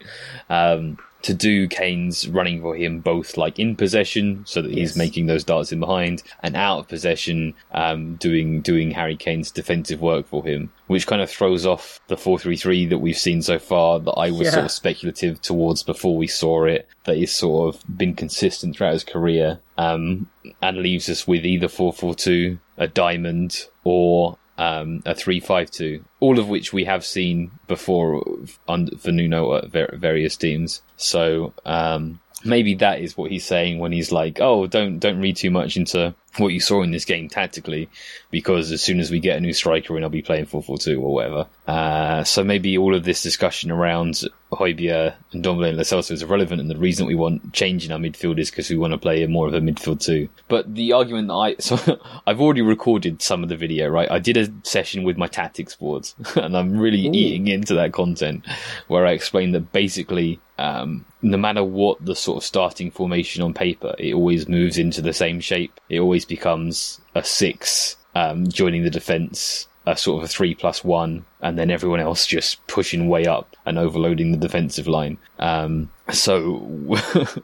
Um, 0.50 1.00
to 1.22 1.34
do 1.34 1.68
Kane's 1.68 2.28
running 2.30 2.62
for 2.62 2.76
him 2.76 3.02
both 3.02 3.36
like 3.36 3.60
in 3.60 3.76
possession, 3.76 4.44
so 4.46 4.62
that 4.62 4.72
he's 4.72 4.92
Yes. 4.92 4.96
making 4.96 5.26
those 5.26 5.44
darts 5.44 5.72
in 5.72 5.80
behind, 5.80 6.24
and 6.44 6.56
out 6.56 6.80
of 6.80 6.88
possession, 6.88 7.54
um, 7.74 8.16
doing 8.16 8.62
doing 8.62 8.92
Harry 8.92 9.16
Kane's 9.18 9.52
defensive 9.52 10.02
work 10.02 10.28
for 10.28 10.46
him, 10.46 10.72
which 10.88 11.08
kind 11.08 11.22
of 11.22 11.30
throws 11.30 11.66
off 11.66 12.00
the 12.08 12.16
four 12.18 12.40
three 12.40 12.56
three 12.56 12.86
that 12.86 13.00
we've 13.00 13.18
seen 13.18 13.42
so 13.42 13.60
far. 13.60 14.00
That 14.00 14.12
I 14.14 14.32
was 14.32 14.48
Yeah. 14.48 14.52
sort 14.52 14.66
of 14.66 14.72
speculative 14.72 15.42
towards 15.42 15.84
before 15.84 16.16
we 16.16 16.28
saw 16.28 16.64
it. 16.66 16.88
That 17.04 17.18
he's 17.18 17.34
sort 17.34 17.76
of 17.76 17.98
been 17.98 18.14
consistent 18.16 18.76
throughout 18.78 18.94
his 18.94 19.04
career, 19.04 19.60
um, 19.78 20.28
and 20.62 20.78
leaves 20.78 21.10
us 21.10 21.28
with 21.28 21.46
either 21.46 21.68
four 21.68 21.92
four 21.92 22.16
two, 22.16 22.60
a 22.78 22.88
diamond, 22.88 23.66
or 23.84 24.38
um, 24.60 25.02
a 25.06 25.16
three-five-two, 25.16 26.04
all 26.20 26.38
of 26.38 26.50
which 26.50 26.74
we 26.74 26.84
have 26.86 27.04
seen 27.06 27.52
before 27.68 28.24
under, 28.68 28.98
for 28.98 29.12
Nuno 29.12 29.56
at 29.56 29.72
various 29.72 30.36
teams. 30.36 30.82
So 30.98 31.54
um, 31.66 32.20
maybe 32.44 32.76
that 32.76 33.00
is 33.00 33.18
what 33.18 33.32
he's 33.32 33.46
saying 33.46 33.80
when 33.80 33.92
he's 33.92 34.12
like, 34.12 34.40
"Oh, 34.42 34.68
don't 34.68 35.00
don't 35.00 35.20
read 35.20 35.38
too 35.38 35.52
much 35.52 35.78
into 35.78 36.14
what 36.38 36.54
you 36.54 36.60
saw 36.60 36.84
in 36.84 36.92
this 36.92 37.06
game 37.06 37.28
tactically, 37.28 37.90
because 38.32 38.72
as 38.72 38.82
soon 38.82 39.00
as 39.00 39.12
we 39.12 39.20
get 39.20 39.38
a 39.38 39.42
new 39.42 39.54
striker 39.54 39.98
in, 39.98 40.04
I'll 40.04 40.10
be 40.10 40.22
playing 40.22 40.46
four-four-two 40.46 41.02
or 41.02 41.14
whatever." 41.14 41.48
Uh, 41.68 42.24
so 42.24 42.44
maybe 42.44 42.78
all 42.78 42.96
of 42.96 43.04
this 43.04 43.22
discussion 43.22 43.72
around 43.72 44.24
Højbjerg 44.52 45.14
and 45.32 45.44
Dombele 45.44 45.70
and 45.70 45.92
Lo 45.92 46.00
is 46.00 46.24
irrelevant, 46.24 46.62
and 46.62 46.70
the 46.70 46.78
reason 46.78 47.06
we 47.06 47.16
want 47.16 47.54
change 47.54 47.86
in 47.86 47.92
our 47.92 48.00
midfield 48.00 48.40
is 48.40 48.50
because 48.50 48.70
we 48.70 48.78
want 48.78 48.94
to 48.94 48.98
play 48.98 49.26
more 49.28 49.48
of 49.48 49.54
a 49.54 49.60
midfield 49.60 50.02
too. 50.02 50.30
But 50.48 50.74
the 50.76 50.94
argument 50.94 51.28
that 51.28 51.34
I 51.34 51.56
so 51.60 52.00
I've 52.26 52.42
already 52.42 52.62
recorded 52.62 53.22
some 53.22 53.44
of 53.44 53.50
the 53.50 53.56
video, 53.56 53.88
right? 53.90 54.10
I 54.10 54.20
did 54.20 54.38
a 54.38 54.52
session 54.64 55.04
with 55.04 55.18
my 55.18 55.28
tactics 55.28 55.76
boards, 55.76 56.16
and 56.36 56.58
I'm 56.58 56.80
really 56.80 57.00
eating 57.00 57.48
into 57.48 57.76
that 57.76 57.94
content 57.94 58.46
where 58.88 59.06
I 59.06 59.12
explained 59.12 59.54
that 59.56 59.72
basically, 59.72 60.40
um, 60.60 61.06
no 61.22 61.38
matter 61.38 61.64
what 61.64 62.04
the 62.04 62.16
sort 62.16 62.38
of 62.38 62.44
starting 62.44 62.92
formation 62.92 63.42
on 63.42 63.54
paper, 63.54 63.96
it 63.98 64.14
always 64.14 64.48
moves 64.48 64.78
into 64.78 65.02
the 65.02 65.14
same 65.14 65.40
shape. 65.40 65.80
It 65.90 66.00
always 66.00 66.26
becomes 66.26 67.00
a 67.16 67.24
six, 67.24 67.96
um, 68.16 68.48
joining 68.48 68.84
the 68.84 68.90
defense 68.90 69.68
a 69.86 69.98
sort 69.98 70.22
of 70.22 70.30
a 70.30 70.32
three 70.32 70.54
plus 70.54 70.84
one, 70.84 71.26
and 71.42 71.58
then 71.58 71.72
everyone 71.72 72.00
else 72.00 72.28
just 72.28 72.66
pushing 72.68 73.08
way 73.08 73.26
up 73.26 73.56
and 73.66 73.80
overloading 73.80 74.32
the 74.32 74.38
defensive 74.38 74.88
line. 74.88 75.18
Um, 75.40 75.90
so, 76.12 76.98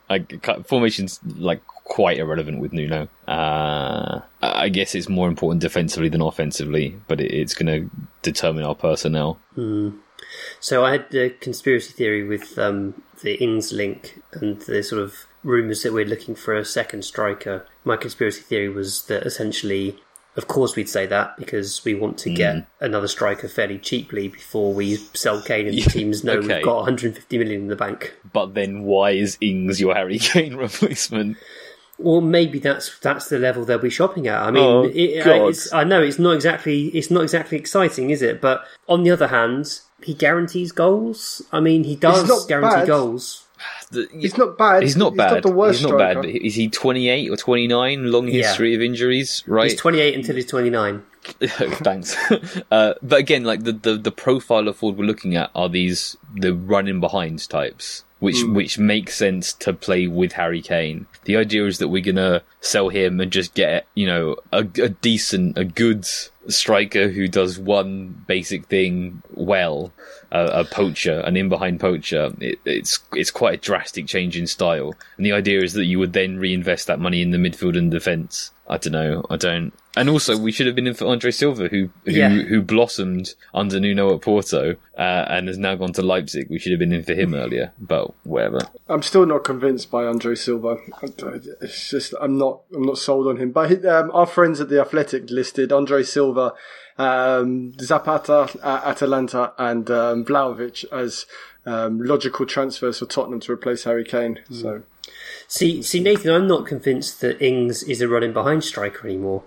formation's 0.65 1.19
like 1.38 1.65
quite 1.67 2.17
irrelevant 2.17 2.60
with 2.60 2.73
Nuno. 2.73 3.08
Uh, 3.28 4.21
I 4.41 4.69
guess 4.69 4.95
it's 4.95 5.10
more 5.10 5.28
important 5.28 5.62
defensively 5.62 6.10
than 6.10 6.21
offensively, 6.21 6.99
but 7.08 7.21
it, 7.21 7.32
it's 7.32 7.54
going 7.54 7.89
to 7.89 7.89
determine 8.21 8.63
our 8.63 8.75
personnel. 8.75 9.39
So 10.60 10.84
I 10.84 10.91
had 10.91 11.10
the 11.12 11.30
conspiracy 11.30 11.93
theory 11.93 12.24
with 12.24 12.58
um, 12.58 13.02
the 13.21 13.36
Ings 13.36 13.71
link 13.71 14.21
and 14.34 14.62
the 14.62 14.84
sort 14.84 15.02
of 15.02 15.26
rumours 15.43 15.84
that 15.84 15.93
we're 15.93 16.06
looking 16.06 16.36
for 16.36 16.56
a 16.56 16.65
second 16.65 17.04
striker. 17.04 17.65
My 17.84 17.98
conspiracy 17.98 18.41
theory 18.41 18.69
was 18.69 19.04
that 19.06 19.24
essentially, 19.24 20.00
of 20.36 20.48
course, 20.48 20.76
we'd 20.76 20.89
say 20.89 21.06
that 21.06 21.38
because 21.38 21.86
we 21.86 21.93
want 21.93 22.17
to 22.19 22.34
get 22.34 22.67
another 22.80 23.08
striker 23.08 23.48
fairly 23.48 23.78
cheaply 23.78 24.28
before 24.28 24.74
we 24.74 24.95
sell 25.13 25.41
Kane 25.41 25.67
and 25.67 25.78
the 25.78 25.82
teams 25.89 26.24
know 26.24 26.34
okay. 26.34 26.56
we've 26.58 26.65
got 26.65 26.78
150 26.78 27.38
million 27.38 27.62
in 27.62 27.67
the 27.67 27.76
bank. 27.76 28.15
But 28.34 28.54
then, 28.54 28.84
why 28.84 29.12
is 29.12 29.38
Ings 29.39 29.80
your 29.80 29.93
Harry 29.93 30.19
Kane 30.19 30.56
replacement? 30.58 31.38
Well, 31.97 32.19
maybe 32.21 32.60
that's 32.60 32.99
that's 32.99 33.29
the 33.29 33.39
level 33.39 33.63
they'll 33.63 33.77
be 33.79 33.89
shopping 33.89 34.27
at. 34.27 34.41
I 34.41 34.51
mean, 34.51 34.63
Oh, 34.63 34.84
it, 34.84 34.93
it's, 35.25 35.71
I 35.73 35.84
know 35.86 36.01
it's 36.01 36.19
not 36.19 36.31
exactly 36.36 36.88
it's 36.88 37.10
not 37.10 37.21
exactly 37.23 37.58
exciting, 37.58 38.10
is 38.10 38.21
it? 38.21 38.41
But 38.41 38.65
on 38.89 39.03
the 39.03 39.12
other 39.12 39.27
hand, 39.27 39.79
he 40.03 40.13
guarantees 40.13 40.71
goals. 40.73 41.41
I 41.53 41.60
mean, 41.62 41.84
he 41.86 41.95
does 41.95 42.27
not 42.27 42.47
guarantee 42.49 42.75
bad. 42.81 42.88
goals. 42.88 43.43
The- 43.91 44.10
He's 44.13 44.38
not 44.38 44.58
bad. 44.58 44.84
He's 44.84 44.97
not 44.97 45.15
bad. 45.15 45.29
He's 45.29 45.36
not 45.36 45.43
the 45.43 45.51
worst 45.58 45.79
He's 45.79 45.88
not 45.88 45.95
striker. 45.97 46.21
bad. 46.23 46.29
Is 46.31 46.55
he 46.55 46.67
28 46.69 47.29
or 47.31 47.38
29? 47.38 48.12
Long 48.12 48.27
Yeah. 48.27 48.34
history 48.47 48.75
of 48.75 48.81
injuries, 48.81 49.43
right? 49.47 49.71
He's 49.71 49.79
28 49.79 50.15
until 50.15 50.36
he's 50.36 50.45
29. 50.47 51.01
Thanks. 51.39 52.15
uh, 52.71 52.93
but 53.01 53.19
again, 53.19 53.43
like 53.43 53.63
the, 53.63 53.73
the, 53.73 53.97
the 53.97 54.11
profile 54.11 54.67
of 54.67 54.77
forward 54.77 54.97
we're 54.97 55.05
looking 55.05 55.35
at 55.35 55.51
are 55.55 55.69
these 55.69 56.17
the 56.35 56.53
running 56.53 56.99
behind 56.99 57.47
types, 57.49 58.03
which 58.19 58.43
which 58.43 58.77
makes 58.77 59.15
sense 59.15 59.53
to 59.53 59.73
play 59.73 60.07
with 60.07 60.33
Harry 60.33 60.61
Kane. 60.61 61.07
The 61.25 61.38
idea 61.38 61.65
is 61.65 61.79
that 61.79 61.88
we're 61.88 62.03
gonna 62.03 62.43
sell 62.61 62.89
him 62.89 63.19
and 63.19 63.31
just 63.31 63.53
get 63.53 63.88
you 63.95 64.05
know 64.05 64.38
a, 64.51 64.59
a 64.59 64.89
decent, 64.89 65.57
a 65.57 65.65
good 65.65 66.05
striker 66.47 67.09
who 67.09 67.27
does 67.27 67.57
one 67.57 68.23
basic 68.27 68.65
thing 68.67 69.21
well, 69.33 69.91
a, 70.31 70.45
a 70.45 70.65
poacher, 70.65 71.19
an 71.21 71.35
in 71.38 71.49
behind 71.49 71.79
poacher. 71.79 72.31
It, 72.39 72.59
it's 72.65 72.99
it's 73.13 73.31
quite 73.31 73.53
a 73.55 73.61
drastic 73.61 74.07
change 74.07 74.38
in 74.38 74.47
style, 74.47 74.93
and 75.17 75.25
the 75.25 75.31
idea 75.31 75.61
is 75.61 75.73
that 75.73 75.85
you 75.85 75.99
would 75.99 76.13
then 76.13 76.38
reinvest 76.38 76.88
that 76.88 76.99
money 76.99 77.21
in 77.21 77.31
the 77.31 77.38
midfield 77.38 77.77
and 77.77 77.91
defence. 77.91 78.51
I 78.67 78.77
don't 78.77 78.93
know. 78.93 79.25
I 79.29 79.38
don't. 79.38 79.73
And 79.97 80.10
also, 80.10 80.38
we 80.38 80.51
should 80.51 80.65
have 80.67 80.75
been 80.75 80.88
in 80.88 80.93
for 80.93 81.05
Andre 81.08 81.31
Silva, 81.31 81.67
who 81.69 81.89
who, 82.05 82.12
Yeah. 82.12 82.29
who 82.29 82.62
blossomed 82.62 83.34
under 83.53 83.79
Nuno 83.79 84.13
at 84.15 84.21
Porto 84.21 84.75
uh, 84.97 85.01
and 85.29 85.47
has 85.47 85.58
now 85.58 85.75
gone 85.75 85.93
to 85.93 86.01
Leipzig. 86.01 86.47
We 86.49 86.60
should 86.60 86.71
have 86.73 86.79
been 86.79 86.91
in 86.93 87.03
for 87.03 87.13
him 87.13 87.34
earlier, 87.34 87.71
but 87.79 88.13
whatever. 88.25 88.60
I'm 88.89 89.01
still 89.01 89.25
not 89.25 89.43
convinced 89.43 89.89
by 89.89 90.05
Andre 90.05 90.36
Silva. 90.36 90.77
It's 91.62 91.89
just 91.89 92.13
I'm 92.19 92.38
not 92.38 92.62
I'm 92.75 92.84
not 92.84 92.97
sold 92.97 93.27
on 93.27 93.38
him. 93.38 93.51
But 93.51 93.86
um, 93.86 94.12
our 94.12 94.25
friends 94.25 94.60
at 94.60 94.69
the 94.69 94.81
Athletic 94.81 95.29
listed 95.29 95.71
Andre 95.71 96.03
Silva, 96.03 96.53
um, 96.97 97.73
Zapata 97.79 98.49
at 98.63 98.84
Atalanta, 98.84 99.53
and 99.58 99.89
um, 99.89 100.25
Vlahovic 100.25 100.86
as 100.91 101.25
um, 101.65 101.99
logical 102.01 102.45
transfers 102.45 102.99
for 102.99 103.05
Tottenham 103.05 103.39
to 103.41 103.51
replace 103.51 103.86
Harry 103.86 104.03
Kane. 104.03 104.39
So 104.51 104.84
See, 105.47 105.81
see, 105.84 105.99
Nathan, 105.99 106.31
I'm 106.31 106.47
not 106.47 106.65
convinced 106.65 107.21
that 107.21 107.41
Ings 107.41 107.84
is 107.84 108.01
a 108.01 108.08
running 108.08 108.34
behind 108.34 108.63
striker 108.63 109.08
anymore. 109.08 109.43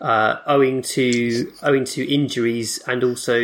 Uh, 0.00 0.40
owing 0.46 0.80
to 0.80 1.52
owing 1.64 1.84
to 1.84 2.08
injuries 2.08 2.78
and 2.86 3.02
also 3.02 3.40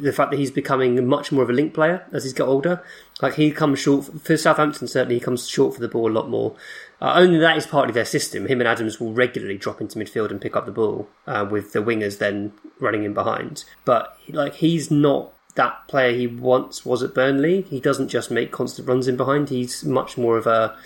the 0.00 0.12
fact 0.12 0.32
that 0.32 0.40
he's 0.40 0.50
becoming 0.50 1.06
much 1.06 1.30
more 1.30 1.44
of 1.44 1.50
a 1.50 1.52
link 1.52 1.72
player 1.72 2.04
as 2.10 2.24
he's 2.24 2.32
got 2.32 2.48
older. 2.48 2.82
Like 3.22 3.34
he 3.34 3.52
comes 3.52 3.78
short 3.78 4.06
for 4.20 4.36
Southampton. 4.36 4.88
Certainly, 4.88 5.14
he 5.14 5.20
comes 5.20 5.48
short 5.48 5.74
for 5.74 5.80
the 5.80 5.86
ball 5.86 6.10
a 6.10 6.12
lot 6.12 6.28
more. 6.28 6.56
Uh, 7.00 7.12
only 7.16 7.38
that 7.38 7.56
is 7.56 7.66
partly 7.66 7.92
their 7.92 8.04
system. 8.04 8.46
Him 8.46 8.60
and 8.60 8.66
Adams 8.66 8.98
will 8.98 9.12
regularly 9.12 9.56
drop 9.56 9.80
into 9.80 9.98
midfield 9.98 10.30
and 10.30 10.40
pick 10.40 10.56
up 10.56 10.66
the 10.66 10.72
ball, 10.72 11.08
uh, 11.26 11.46
with 11.48 11.72
the 11.72 11.80
wingers 11.80 12.18
then 12.18 12.52
running 12.80 13.04
in 13.04 13.14
behind. 13.14 13.64
But 13.84 14.16
like 14.28 14.54
he's 14.54 14.90
not 14.90 15.32
that 15.54 15.86
player 15.86 16.12
he 16.12 16.26
once 16.26 16.84
was 16.84 17.02
at 17.02 17.14
Burnley. 17.14 17.62
He 17.62 17.80
doesn't 17.80 18.08
just 18.08 18.30
make 18.30 18.50
constant 18.50 18.88
runs 18.88 19.06
in 19.06 19.16
behind. 19.16 19.48
He's 19.48 19.84
much 19.84 20.18
more 20.18 20.36
of 20.36 20.46
a 20.46 20.76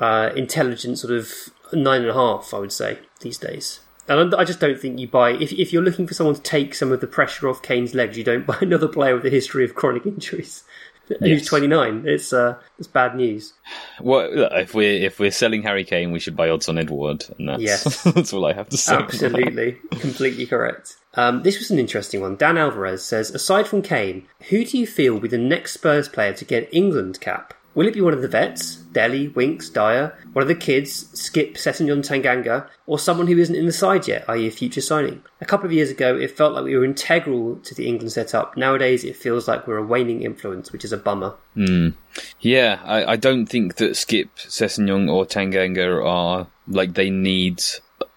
uh, 0.00 0.30
intelligent 0.34 0.98
sort 0.98 1.12
of 1.12 1.32
nine 1.72 2.02
and 2.02 2.10
a 2.10 2.14
half, 2.14 2.52
I 2.52 2.58
would 2.58 2.72
say, 2.72 2.98
these 3.20 3.38
days. 3.38 3.80
And 4.08 4.34
I 4.34 4.44
just 4.44 4.60
don't 4.60 4.78
think 4.80 4.98
you 4.98 5.08
buy 5.08 5.32
if 5.32 5.52
if 5.52 5.72
you're 5.72 5.82
looking 5.82 6.06
for 6.06 6.14
someone 6.14 6.34
to 6.36 6.42
take 6.42 6.74
some 6.74 6.92
of 6.92 7.00
the 7.00 7.06
pressure 7.06 7.48
off 7.48 7.62
Kane's 7.62 7.94
legs, 7.94 8.16
you 8.18 8.24
don't 8.24 8.46
buy 8.52 8.58
another 8.60 8.88
player 8.88 9.14
with 9.14 9.26
a 9.26 9.30
history 9.30 9.64
of 9.64 9.74
chronic 9.74 10.06
injuries. 10.06 10.64
Who's 11.08 11.20
Yes. 11.40 11.46
29? 11.46 12.02
It's 12.06 12.32
uh, 12.34 12.56
it's 12.78 12.86
bad 12.86 13.16
news. 13.16 13.54
Well, 13.98 14.30
look, 14.30 14.52
if 14.52 14.74
we're 14.74 15.02
if 15.06 15.18
we're 15.18 15.30
selling 15.30 15.62
Harry 15.62 15.84
Kane, 15.84 16.12
we 16.12 16.18
should 16.20 16.36
buy 16.36 16.48
Odsonne 16.48 16.78
Edouard, 16.78 17.24
and 17.38 17.48
that's 17.48 17.62
Yes. 17.62 18.02
that's 18.12 18.32
all 18.34 18.44
I 18.44 18.52
have 18.52 18.68
to 18.68 18.76
say. 18.76 18.94
Absolutely, 18.96 19.78
completely 19.92 20.44
correct. 20.44 20.96
Um, 21.14 21.42
this 21.42 21.58
was 21.58 21.70
an 21.70 21.78
interesting 21.78 22.20
one. 22.20 22.36
Dan 22.36 22.58
Alvarez 22.58 23.02
says, 23.04 23.30
aside 23.30 23.66
from 23.66 23.80
Kane, 23.82 24.28
who 24.50 24.64
do 24.64 24.76
you 24.78 24.86
feel 24.86 25.14
will 25.14 25.20
be 25.20 25.28
the 25.28 25.38
next 25.38 25.72
Spurs 25.72 26.08
player 26.08 26.34
to 26.34 26.44
get 26.44 26.68
England 26.72 27.20
cap? 27.20 27.54
Will 27.78 27.86
it 27.86 27.94
be 27.94 28.00
one 28.00 28.12
of 28.12 28.22
the 28.22 28.26
vets, 28.26 28.74
Dele, 28.74 29.28
Winks, 29.28 29.70
Dier, 29.70 30.12
one 30.32 30.42
of 30.42 30.48
the 30.48 30.56
kids, 30.56 31.04
Skipp, 31.14 31.54
Sessegnon, 31.54 32.04
Tanganga, 32.04 32.68
or 32.88 32.98
someone 32.98 33.28
who 33.28 33.38
isn't 33.38 33.54
in 33.54 33.66
the 33.66 33.72
side 33.72 34.08
yet, 34.08 34.28
i.e. 34.28 34.48
a 34.48 34.50
future 34.50 34.80
signing? 34.80 35.22
A 35.40 35.44
couple 35.44 35.66
of 35.66 35.72
years 35.72 35.88
ago, 35.88 36.16
it 36.16 36.36
felt 36.36 36.54
like 36.54 36.64
we 36.64 36.76
were 36.76 36.84
integral 36.84 37.54
to 37.60 37.76
the 37.76 37.86
England 37.86 38.10
setup. 38.10 38.56
Nowadays, 38.56 39.04
it 39.04 39.14
feels 39.14 39.46
like 39.46 39.68
we're 39.68 39.76
a 39.76 39.86
waning 39.86 40.24
influence, 40.24 40.72
which 40.72 40.84
is 40.84 40.92
a 40.92 40.96
bummer. 40.96 41.36
Hmm. 41.54 41.90
Yeah, 42.40 42.80
I, 42.82 43.12
I 43.12 43.16
don't 43.16 43.46
think 43.46 43.76
that 43.76 43.92
Skipp, 43.92 44.30
Sessegnon, 44.34 45.08
or 45.08 45.24
Tanganga 45.24 46.04
are 46.04 46.48
like 46.66 46.94
they 46.94 47.10
need 47.10 47.62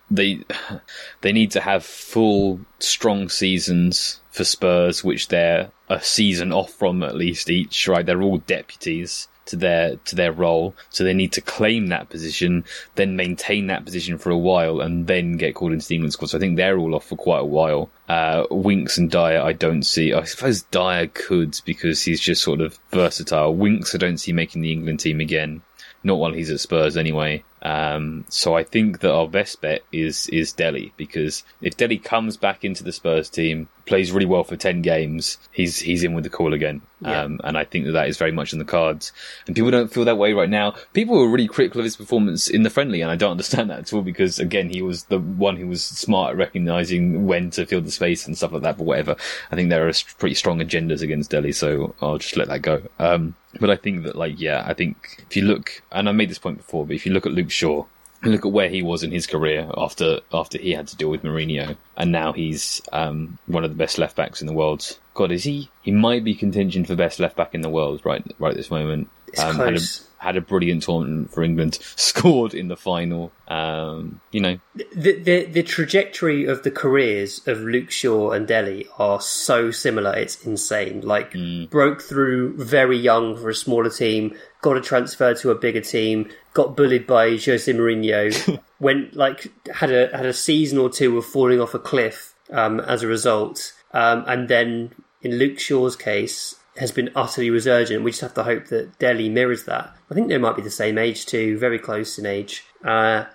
they 0.09 0.43
they 1.21 1.31
need 1.31 1.51
to 1.51 1.61
have 1.61 1.85
full 1.85 2.61
strong 2.79 3.29
seasons 3.29 4.21
for 4.31 4.43
Spurs, 4.43 5.03
which 5.03 5.27
they're 5.27 5.69
a 5.87 6.01
season 6.01 6.51
off 6.51 6.71
from 6.71 7.03
at 7.03 7.13
least 7.13 7.51
each. 7.51 7.87
Right, 7.87 8.03
they're 8.03 8.23
all 8.23 8.39
deputies. 8.39 9.27
To 9.47 9.55
their 9.55 9.95
to 9.95 10.15
their 10.15 10.31
role, 10.31 10.75
so 10.91 11.03
they 11.03 11.15
need 11.15 11.31
to 11.33 11.41
claim 11.41 11.87
that 11.87 12.09
position, 12.09 12.63
then 12.95 13.15
maintain 13.15 13.67
that 13.67 13.83
position 13.83 14.17
for 14.17 14.29
a 14.29 14.37
while, 14.37 14.79
and 14.79 15.07
then 15.07 15.35
get 15.35 15.55
called 15.55 15.73
into 15.73 15.87
the 15.87 15.95
England 15.95 16.13
squad. 16.13 16.29
So 16.29 16.37
I 16.37 16.39
think 16.39 16.57
they're 16.57 16.77
all 16.77 16.95
off 16.95 17.07
for 17.07 17.15
quite 17.17 17.41
a 17.41 17.45
while. 17.45 17.89
Uh, 18.07 18.45
Winks 18.51 18.97
and 18.97 19.09
Dier, 19.09 19.41
I 19.41 19.53
don't 19.53 19.83
see. 19.83 20.13
I 20.13 20.23
suppose 20.23 20.61
Dier 20.63 21.07
could 21.07 21.59
because 21.65 22.03
he's 22.03 22.21
just 22.21 22.43
sort 22.43 22.61
of 22.61 22.79
versatile. 22.91 23.55
Winks, 23.55 23.95
I 23.95 23.97
don't 23.97 24.19
see 24.19 24.31
making 24.31 24.61
the 24.61 24.71
England 24.71 24.99
team 24.99 25.19
again. 25.19 25.63
Not 26.03 26.19
while 26.19 26.33
he's 26.33 26.51
at 26.51 26.59
Spurs 26.59 26.95
anyway. 26.95 27.43
Um, 27.61 28.25
so 28.27 28.55
I 28.55 28.63
think 28.63 28.99
that 29.01 29.13
our 29.13 29.27
best 29.27 29.61
bet 29.61 29.83
is 29.91 30.27
is 30.27 30.51
Dele 30.51 30.93
because 30.97 31.43
if 31.61 31.77
Dele 31.77 31.97
comes 31.97 32.37
back 32.37 32.63
into 32.63 32.83
the 32.83 32.91
Spurs 32.91 33.29
team, 33.29 33.67
plays 33.85 34.11
really 34.11 34.25
well 34.25 34.43
for 34.43 34.55
ten 34.55 34.81
games, 34.81 35.37
he's 35.51 35.79
he's 35.79 36.03
in 36.03 36.13
with 36.13 36.23
the 36.23 36.29
call 36.29 36.53
again. 36.53 36.81
Yeah. 37.01 37.23
Um, 37.23 37.39
and 37.43 37.57
I 37.57 37.63
think 37.63 37.85
that 37.85 37.93
that 37.93 38.07
is 38.07 38.17
very 38.17 38.31
much 38.31 38.53
in 38.53 38.59
the 38.59 38.65
cards. 38.65 39.11
And 39.47 39.55
people 39.55 39.71
don't 39.71 39.91
feel 39.91 40.05
that 40.05 40.17
way 40.17 40.33
right 40.33 40.49
now. 40.49 40.75
People 40.93 41.17
were 41.17 41.27
really 41.27 41.47
critical 41.47 41.81
of 41.81 41.85
his 41.85 41.97
performance 41.97 42.47
in 42.49 42.63
the 42.63 42.69
friendly, 42.69 43.01
and 43.01 43.11
I 43.11 43.15
don't 43.15 43.31
understand 43.31 43.69
that 43.69 43.79
at 43.79 43.93
all 43.93 44.01
because 44.01 44.39
again, 44.39 44.69
he 44.69 44.81
was 44.81 45.05
the 45.05 45.19
one 45.19 45.57
who 45.57 45.67
was 45.67 45.83
smart 45.83 46.31
at 46.31 46.37
recognizing 46.37 47.25
when 47.25 47.49
to 47.51 47.65
fill 47.65 47.81
the 47.81 47.91
space 47.91 48.25
and 48.25 48.37
stuff 48.37 48.51
like 48.51 48.63
that. 48.63 48.77
But 48.77 48.85
whatever, 48.85 49.15
I 49.51 49.55
think 49.55 49.69
there 49.69 49.87
are 49.87 49.93
pretty 50.17 50.35
strong 50.35 50.59
agendas 50.59 51.01
against 51.01 51.31
Dele, 51.31 51.51
so 51.51 51.95
I'll 52.01 52.17
just 52.17 52.37
let 52.37 52.47
that 52.47 52.61
go. 52.61 52.81
Um, 52.97 53.35
but 53.59 53.69
I 53.69 53.75
think 53.75 54.03
that, 54.03 54.15
like, 54.15 54.39
yeah, 54.39 54.63
I 54.65 54.73
think 54.73 55.23
if 55.29 55.35
you 55.35 55.43
look, 55.43 55.83
and 55.91 56.07
I 56.07 56.13
made 56.13 56.29
this 56.29 56.39
point 56.39 56.57
before, 56.57 56.85
but 56.85 56.95
if 56.95 57.05
you 57.05 57.11
look 57.11 57.25
at 57.25 57.33
Luke 57.33 57.50
Shaw, 57.51 57.85
and 58.21 58.31
look 58.31 58.45
at 58.45 58.51
where 58.51 58.69
he 58.69 58.81
was 58.81 59.03
in 59.03 59.11
his 59.11 59.27
career 59.27 59.69
after 59.77 60.19
after 60.33 60.57
he 60.57 60.71
had 60.71 60.87
to 60.87 60.95
deal 60.95 61.09
with 61.09 61.23
Mourinho, 61.23 61.75
and 61.97 62.11
now 62.11 62.33
he's 62.33 62.81
um, 62.91 63.37
one 63.47 63.63
of 63.63 63.71
the 63.71 63.77
best 63.77 63.97
left 63.97 64.15
backs 64.15 64.41
in 64.41 64.47
the 64.47 64.53
world. 64.53 64.97
God, 65.13 65.31
is 65.31 65.43
he? 65.43 65.69
He 65.81 65.91
might 65.91 66.23
be 66.23 66.35
contingent 66.35 66.87
for 66.87 66.95
best 66.95 67.19
left 67.19 67.35
back 67.35 67.53
in 67.53 67.61
the 67.61 67.69
world 67.69 68.01
right 68.05 68.23
right 68.39 68.51
at 68.51 68.57
this 68.57 68.71
moment. 68.71 69.09
It's 69.31 69.41
Um, 69.41 69.57
had 69.57 69.75
a 69.75 69.79
had 70.21 70.37
a 70.37 70.41
brilliant 70.41 70.83
tournament 70.83 71.33
for 71.33 71.41
England, 71.41 71.79
scored 71.95 72.53
in 72.53 72.67
the 72.67 72.77
final. 72.77 73.31
Um, 73.47 74.21
you 74.31 74.39
know, 74.39 74.59
the, 74.75 75.19
the 75.19 75.45
the 75.45 75.63
trajectory 75.63 76.45
of 76.45 76.61
the 76.61 76.69
careers 76.69 77.41
of 77.47 77.61
Luke 77.61 77.89
Shaw 77.89 78.31
and 78.31 78.47
Dele 78.47 78.87
are 78.99 79.19
so 79.19 79.71
similar. 79.71 80.15
It's 80.15 80.45
insane. 80.45 81.01
Like 81.01 81.35
broke 81.69 82.01
through 82.01 82.57
very 82.57 82.97
young 82.97 83.35
for 83.35 83.49
a 83.49 83.55
smaller 83.55 83.89
team, 83.89 84.35
got 84.61 84.77
a 84.77 84.81
transfer 84.81 85.33
to 85.33 85.49
a 85.49 85.55
bigger 85.55 85.81
team, 85.81 86.29
got 86.53 86.77
bullied 86.77 87.07
by 87.07 87.31
Jose 87.31 87.71
Mourinho, 87.71 88.59
went 88.79 89.15
like 89.15 89.51
had 89.73 89.91
a 89.91 90.15
had 90.15 90.27
a 90.27 90.33
season 90.33 90.77
or 90.77 90.89
two 90.89 91.17
of 91.17 91.25
falling 91.25 91.59
off 91.59 91.73
a 91.73 91.79
cliff 91.79 92.35
um, 92.51 92.79
as 92.81 93.01
a 93.01 93.07
result, 93.07 93.73
um, 93.91 94.23
and 94.27 94.49
then 94.49 94.93
in 95.23 95.37
Luke 95.37 95.59
Shaw's 95.59 95.95
case 95.95 96.55
has 96.77 96.91
been 96.91 97.09
utterly 97.15 97.49
resurgent. 97.49 98.03
We 98.03 98.11
just 98.11 98.21
have 98.21 98.33
to 98.35 98.43
hope 98.43 98.67
that 98.67 98.97
Dele 98.99 99.29
mirrors 99.29 99.65
that. 99.65 99.95
I 100.09 100.13
think 100.13 100.29
they 100.29 100.37
might 100.37 100.55
be 100.55 100.61
the 100.61 100.71
same 100.71 100.97
age 100.97 101.25
too, 101.25 101.57
very 101.57 101.79
close 101.79 102.17
in 102.17 102.25
age. 102.25 102.65
Uh, 102.83 103.25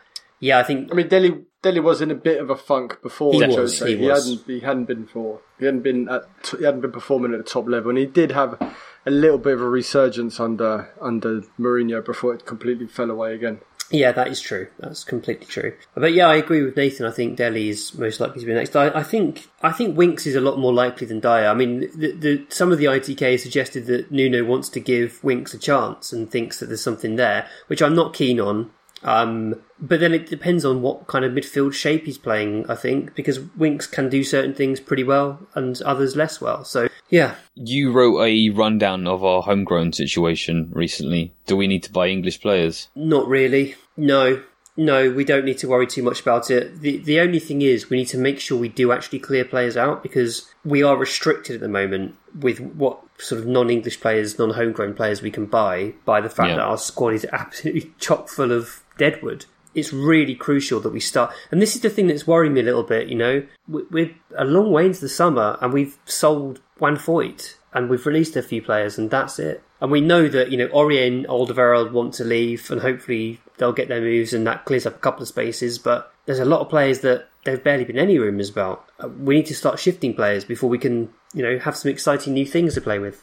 yeah, 0.40 0.58
I 0.58 0.62
think 0.62 0.90
I 0.90 0.94
mean, 0.94 1.08
Dele 1.08 1.44
Dele 1.62 1.80
was 1.80 2.00
in 2.00 2.10
a 2.10 2.14
bit 2.14 2.40
of 2.40 2.50
a 2.50 2.56
funk 2.56 3.00
before 3.02 3.32
He 3.32 3.44
was, 3.46 3.56
Jose. 3.56 3.96
he 3.96 4.06
was. 4.06 4.24
hadn't 4.24 4.46
he 4.46 4.60
hadn't 4.60 4.84
been 4.84 5.06
for 5.06 5.40
he 5.58 5.64
hadn't 5.64 5.82
been 5.82 6.08
at 6.08 6.24
he 6.58 6.64
hadn't 6.64 6.80
been 6.80 6.92
performing 6.92 7.32
at 7.32 7.38
the 7.38 7.50
top 7.50 7.66
level, 7.68 7.90
and 7.90 7.98
he 7.98 8.06
did 8.06 8.32
have 8.32 8.60
a 9.04 9.10
little 9.10 9.38
bit 9.38 9.54
of 9.54 9.62
a 9.62 9.68
resurgence 9.68 10.38
under 10.40 10.90
under 11.00 11.42
Mourinho 11.58 12.04
before 12.04 12.34
it 12.34 12.46
completely 12.46 12.86
fell 12.86 13.10
away 13.10 13.34
again. 13.34 13.60
Yeah, 13.90 14.12
that 14.12 14.28
is 14.28 14.40
true. 14.40 14.66
That's 14.80 15.04
completely 15.04 15.46
true. 15.46 15.74
But 15.94 16.12
yeah, 16.12 16.26
I 16.26 16.36
agree 16.36 16.62
with 16.62 16.76
Nathan. 16.76 17.06
I 17.06 17.12
think 17.12 17.36
Dele 17.36 17.68
is 17.68 17.94
most 17.94 18.18
likely 18.18 18.40
to 18.40 18.46
be 18.46 18.52
next. 18.52 18.74
I, 18.74 18.88
I 18.88 19.02
think 19.02 19.48
I 19.62 19.70
think 19.70 19.96
Winks 19.96 20.26
is 20.26 20.34
a 20.34 20.40
lot 20.40 20.58
more 20.58 20.72
likely 20.72 21.06
than 21.06 21.20
Dier. 21.20 21.46
I 21.46 21.54
mean, 21.54 21.88
the, 21.94 22.12
the, 22.12 22.46
some 22.48 22.72
of 22.72 22.78
the 22.78 22.86
ITK 22.86 23.38
suggested 23.38 23.86
that 23.86 24.10
Nuno 24.10 24.44
wants 24.44 24.68
to 24.70 24.80
give 24.80 25.22
Winks 25.22 25.54
a 25.54 25.58
chance 25.58 26.12
and 26.12 26.30
thinks 26.30 26.58
that 26.58 26.66
there's 26.66 26.82
something 26.82 27.16
there, 27.16 27.48
which 27.68 27.80
I'm 27.80 27.94
not 27.94 28.12
keen 28.12 28.40
on. 28.40 28.70
Um, 29.06 29.54
but 29.78 30.00
then 30.00 30.12
it 30.12 30.26
depends 30.28 30.64
on 30.64 30.82
what 30.82 31.06
kind 31.06 31.24
of 31.24 31.32
midfield 31.32 31.72
shape 31.74 32.06
he's 32.06 32.18
playing. 32.18 32.68
I 32.68 32.74
think 32.74 33.14
because 33.14 33.40
Winks 33.56 33.86
can 33.86 34.08
do 34.08 34.24
certain 34.24 34.52
things 34.52 34.80
pretty 34.80 35.04
well 35.04 35.38
and 35.54 35.80
others 35.82 36.16
less 36.16 36.40
well. 36.40 36.64
So 36.64 36.88
yeah, 37.08 37.36
you 37.54 37.92
wrote 37.92 38.20
a 38.20 38.50
rundown 38.50 39.06
of 39.06 39.24
our 39.24 39.42
homegrown 39.42 39.92
situation 39.92 40.70
recently. 40.72 41.32
Do 41.46 41.56
we 41.56 41.66
need 41.68 41.84
to 41.84 41.92
buy 41.92 42.08
English 42.08 42.40
players? 42.40 42.88
Not 42.94 43.28
really. 43.28 43.76
No. 43.96 44.42
No, 44.78 45.10
we 45.10 45.24
don't 45.24 45.46
need 45.46 45.56
to 45.58 45.68
worry 45.68 45.86
too 45.86 46.02
much 46.02 46.20
about 46.20 46.50
it. 46.50 46.80
The 46.80 46.98
the 46.98 47.20
only 47.20 47.38
thing 47.38 47.62
is 47.62 47.88
we 47.88 47.96
need 47.96 48.08
to 48.08 48.18
make 48.18 48.38
sure 48.40 48.58
we 48.58 48.68
do 48.68 48.92
actually 48.92 49.20
clear 49.20 49.42
players 49.44 49.74
out 49.74 50.02
because 50.02 50.52
we 50.66 50.82
are 50.82 50.98
restricted 50.98 51.54
at 51.54 51.60
the 51.62 51.68
moment 51.68 52.14
with 52.38 52.60
what 52.60 53.00
sort 53.16 53.40
of 53.40 53.46
non 53.46 53.70
English 53.70 54.00
players, 54.00 54.38
non 54.38 54.50
homegrown 54.50 54.92
players 54.92 55.22
we 55.22 55.30
can 55.30 55.46
buy 55.46 55.94
by 56.04 56.20
the 56.20 56.28
fact 56.28 56.50
Yeah. 56.50 56.56
that 56.56 56.64
our 56.64 56.76
squad 56.76 57.14
is 57.14 57.26
absolutely 57.32 57.90
chock 57.98 58.28
full 58.28 58.52
of 58.52 58.82
deadwood. 58.98 59.46
It's 59.74 59.92
really 59.92 60.34
crucial 60.34 60.80
that 60.80 60.92
we 60.92 61.00
start, 61.00 61.32
and 61.50 61.60
this 61.60 61.74
is 61.76 61.82
the 61.82 61.90
thing 61.90 62.06
that's 62.06 62.26
worrying 62.26 62.54
me 62.54 62.60
a 62.62 62.64
little 62.64 62.82
bit. 62.82 63.08
You 63.08 63.16
know, 63.16 63.42
We- 63.68 63.84
we're 63.90 64.10
a 64.36 64.44
long 64.44 64.70
way 64.70 64.86
into 64.86 65.00
the 65.00 65.08
summer, 65.08 65.58
and 65.60 65.72
we've 65.72 65.98
sold 66.06 66.60
Juan 66.78 66.96
Foyth, 66.96 67.56
and 67.74 67.90
we've 67.90 68.06
released 68.06 68.36
a 68.36 68.42
few 68.42 68.62
players, 68.62 68.96
and 68.96 69.10
that's 69.10 69.38
it. 69.38 69.62
And 69.80 69.90
we 69.90 70.00
know 70.00 70.28
that 70.28 70.50
you 70.50 70.56
know 70.56 70.68
Aurier, 70.68 71.26
Alderweireld 71.26 71.90
want 71.92 72.14
to 72.14 72.24
leave, 72.24 72.70
and 72.70 72.80
hopefully 72.80 73.40
they'll 73.58 73.72
get 73.72 73.88
their 73.88 74.00
moves, 74.00 74.32
and 74.32 74.46
that 74.46 74.64
clears 74.64 74.86
up 74.86 74.94
a 74.96 74.98
couple 74.98 75.22
of 75.22 75.28
spaces. 75.28 75.78
But 75.78 76.10
there's 76.24 76.38
a 76.38 76.44
lot 76.46 76.60
of 76.60 76.70
players 76.70 77.00
that 77.00 77.28
there've 77.44 77.62
barely 77.62 77.84
been 77.84 77.98
any 77.98 78.18
rumours 78.18 78.48
about. 78.50 78.86
Uh, 78.98 79.08
We 79.08 79.36
need 79.36 79.46
to 79.46 79.54
start 79.54 79.78
shifting 79.78 80.14
players 80.14 80.44
before 80.44 80.70
we 80.70 80.78
can, 80.78 81.10
you 81.34 81.42
know, 81.42 81.58
have 81.58 81.76
some 81.76 81.90
exciting 81.90 82.32
new 82.32 82.46
things 82.46 82.74
to 82.74 82.80
play 82.80 82.98
with. 82.98 83.22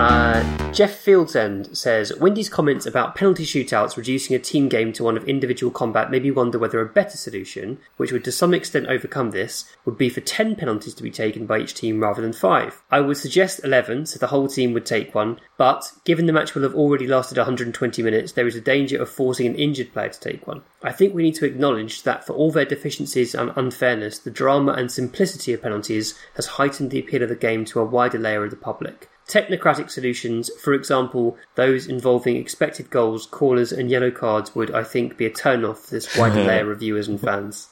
Uh, 0.00 0.72
Jeff 0.72 1.04
Fieldsend 1.04 1.76
says 1.76 2.10
Windy's 2.16 2.48
comments 2.48 2.86
about 2.86 3.14
penalty 3.14 3.44
shootouts 3.44 3.98
reducing 3.98 4.34
a 4.34 4.38
team 4.38 4.66
game 4.66 4.94
to 4.94 5.04
one 5.04 5.14
of 5.14 5.28
individual 5.28 5.70
combat 5.70 6.10
made 6.10 6.22
me 6.22 6.30
wonder 6.30 6.58
whether 6.58 6.80
a 6.80 6.86
better 6.86 7.18
solution, 7.18 7.78
which 7.98 8.10
would 8.10 8.24
to 8.24 8.32
some 8.32 8.54
extent 8.54 8.86
overcome 8.86 9.32
this, 9.32 9.70
would 9.84 9.98
be 9.98 10.08
for 10.08 10.22
10 10.22 10.56
penalties 10.56 10.94
to 10.94 11.02
be 11.02 11.10
taken 11.10 11.44
by 11.44 11.58
each 11.58 11.74
team 11.74 12.00
rather 12.00 12.22
than 12.22 12.32
5. 12.32 12.82
I 12.90 13.00
would 13.00 13.18
suggest 13.18 13.60
11 13.62 14.06
so 14.06 14.18
the 14.18 14.28
whole 14.28 14.48
team 14.48 14.72
would 14.72 14.86
take 14.86 15.14
one, 15.14 15.38
but 15.58 15.92
given 16.06 16.24
the 16.24 16.32
match 16.32 16.54
will 16.54 16.62
have 16.62 16.74
already 16.74 17.06
lasted 17.06 17.36
120 17.36 18.02
minutes, 18.02 18.32
there 18.32 18.46
is 18.46 18.56
a 18.56 18.60
danger 18.62 19.02
of 19.02 19.10
forcing 19.10 19.48
an 19.48 19.54
injured 19.54 19.92
player 19.92 20.08
to 20.08 20.18
take 20.20 20.46
one. 20.46 20.62
I 20.82 20.92
think 20.92 21.12
we 21.12 21.24
need 21.24 21.34
to 21.34 21.44
acknowledge 21.44 22.04
that 22.04 22.26
for 22.26 22.32
all 22.32 22.50
their 22.50 22.64
deficiencies 22.64 23.34
and 23.34 23.52
unfairness, 23.54 24.18
the 24.18 24.30
drama 24.30 24.72
and 24.72 24.90
simplicity 24.90 25.52
of 25.52 25.60
penalties 25.60 26.18
has 26.36 26.46
heightened 26.56 26.90
the 26.90 27.00
appeal 27.00 27.22
of 27.22 27.28
the 27.28 27.36
game 27.36 27.66
to 27.66 27.80
a 27.80 27.84
wider 27.84 28.18
layer 28.18 28.44
of 28.44 28.50
the 28.50 28.56
public. 28.56 29.10
Technocratic 29.30 29.90
solutions, 29.90 30.50
for 30.60 30.74
example, 30.74 31.38
those 31.54 31.86
involving 31.86 32.34
expected 32.34 32.90
goals, 32.90 33.26
corners, 33.26 33.70
and 33.70 33.88
yellow 33.88 34.10
cards, 34.10 34.56
would, 34.56 34.74
I 34.74 34.82
think, 34.82 35.16
be 35.16 35.24
a 35.24 35.30
turn 35.30 35.64
off 35.64 35.84
for 35.84 35.90
this 35.92 36.16
wider 36.16 36.42
layer 36.44 36.72
of 36.72 36.80
viewers 36.80 37.06
and 37.06 37.20
fans. 37.20 37.68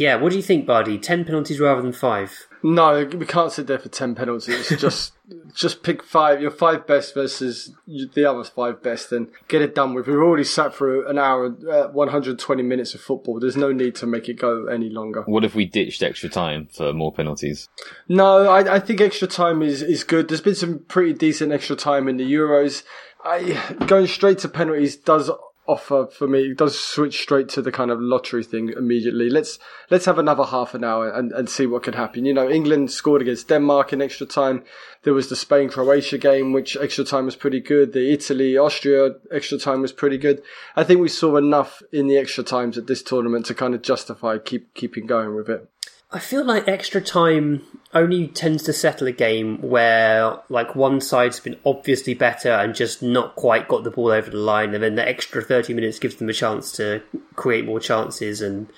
Yeah, 0.00 0.16
what 0.16 0.30
do 0.30 0.36
you 0.36 0.42
think, 0.42 0.64
Bardi? 0.64 0.96
Ten 0.96 1.26
penalties 1.26 1.60
rather 1.60 1.82
than 1.82 1.92
five? 1.92 2.48
No, 2.62 3.04
we 3.04 3.26
can't 3.26 3.52
sit 3.52 3.66
there 3.66 3.78
for 3.78 3.90
ten 3.90 4.14
penalties. 4.14 4.70
Just 4.78 5.12
just 5.54 5.82
pick 5.82 6.02
five. 6.02 6.40
Your 6.40 6.50
five 6.50 6.86
best 6.86 7.12
versus 7.12 7.74
the 7.86 8.24
other 8.24 8.42
five 8.42 8.82
best, 8.82 9.12
and 9.12 9.28
get 9.46 9.60
it 9.60 9.74
done 9.74 9.92
with. 9.92 10.06
We've 10.06 10.16
already 10.16 10.44
sat 10.44 10.74
through 10.74 11.06
an 11.06 11.18
hour, 11.18 11.54
uh, 11.70 11.88
120 11.88 12.62
minutes 12.62 12.94
of 12.94 13.02
football. 13.02 13.38
There's 13.38 13.58
no 13.58 13.72
need 13.72 13.94
to 13.96 14.06
make 14.06 14.28
it 14.30 14.38
go 14.40 14.66
any 14.66 14.88
longer. 14.88 15.22
What 15.26 15.44
if 15.44 15.54
we 15.54 15.66
ditched 15.66 16.02
extra 16.02 16.30
time 16.30 16.68
for 16.72 16.94
more 16.94 17.12
penalties? 17.12 17.68
No, 18.08 18.48
I, 18.48 18.76
I 18.76 18.78
think 18.80 19.02
extra 19.02 19.28
time 19.28 19.60
is 19.60 19.82
is 19.82 20.02
good. 20.02 20.28
There's 20.28 20.40
been 20.40 20.54
some 20.54 20.78
pretty 20.88 21.12
decent 21.12 21.52
extra 21.52 21.76
time 21.76 22.08
in 22.08 22.16
the 22.16 22.24
Euros. 22.24 22.84
I 23.22 23.76
going 23.86 24.06
straight 24.06 24.38
to 24.38 24.48
penalties 24.48 24.96
does 24.96 25.30
offer 25.70 26.06
for 26.06 26.26
me 26.26 26.50
it 26.50 26.58
does 26.58 26.78
switch 26.78 27.22
straight 27.22 27.48
to 27.48 27.62
the 27.62 27.70
kind 27.70 27.90
of 27.90 28.00
lottery 28.00 28.42
thing 28.42 28.70
immediately. 28.76 29.30
Let's 29.30 29.58
let's 29.90 30.06
have 30.06 30.18
another 30.18 30.44
half 30.44 30.74
an 30.74 30.82
hour 30.82 31.08
and, 31.08 31.30
and 31.32 31.48
see 31.48 31.66
what 31.66 31.84
can 31.84 31.94
happen. 31.94 32.24
You 32.24 32.34
know, 32.34 32.50
England 32.50 32.90
scored 32.90 33.22
against 33.22 33.48
Denmark 33.48 33.92
in 33.92 34.02
extra 34.02 34.26
time. 34.26 34.64
There 35.04 35.14
was 35.14 35.28
the 35.28 35.36
Spain 35.36 35.68
Croatia 35.68 36.18
game, 36.18 36.52
which 36.52 36.76
extra 36.76 37.04
time 37.04 37.26
was 37.26 37.36
pretty 37.36 37.60
good. 37.60 37.92
The 37.92 38.12
Italy 38.12 38.58
Austria 38.58 39.14
extra 39.30 39.58
time 39.58 39.80
was 39.80 39.92
pretty 39.92 40.18
good. 40.18 40.42
I 40.74 40.84
think 40.84 41.00
we 41.00 41.08
saw 41.08 41.36
enough 41.36 41.82
in 41.92 42.08
the 42.08 42.18
extra 42.18 42.44
times 42.44 42.76
at 42.76 42.86
this 42.86 43.02
tournament 43.02 43.46
to 43.46 43.54
kind 43.54 43.74
of 43.74 43.82
justify 43.82 44.38
keep 44.38 44.74
keeping 44.74 45.06
going 45.06 45.34
with 45.36 45.48
it. 45.48 45.68
I 46.12 46.18
feel 46.18 46.44
like 46.44 46.66
extra 46.66 47.00
time 47.00 47.62
only 47.94 48.26
tends 48.26 48.64
to 48.64 48.72
settle 48.72 49.06
a 49.06 49.12
game 49.12 49.60
where 49.62 50.40
like 50.48 50.74
one 50.74 51.00
side's 51.00 51.38
been 51.38 51.56
obviously 51.64 52.14
better 52.14 52.50
and 52.50 52.74
just 52.74 53.00
not 53.00 53.36
quite 53.36 53.68
got 53.68 53.84
the 53.84 53.90
ball 53.90 54.10
over 54.10 54.30
the 54.30 54.36
line, 54.36 54.74
and 54.74 54.82
then 54.82 54.96
the 54.96 55.08
extra 55.08 55.42
thirty 55.42 55.72
minutes 55.72 56.00
gives 56.00 56.16
them 56.16 56.28
a 56.28 56.32
chance 56.32 56.72
to 56.72 57.02
create 57.36 57.64
more 57.64 57.80
chances 57.80 58.40
and 58.42 58.68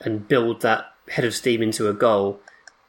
and 0.00 0.28
build 0.28 0.60
that 0.60 0.92
head 1.08 1.24
of 1.24 1.34
steam 1.34 1.62
into 1.62 1.88
a 1.88 1.94
goal. 1.94 2.40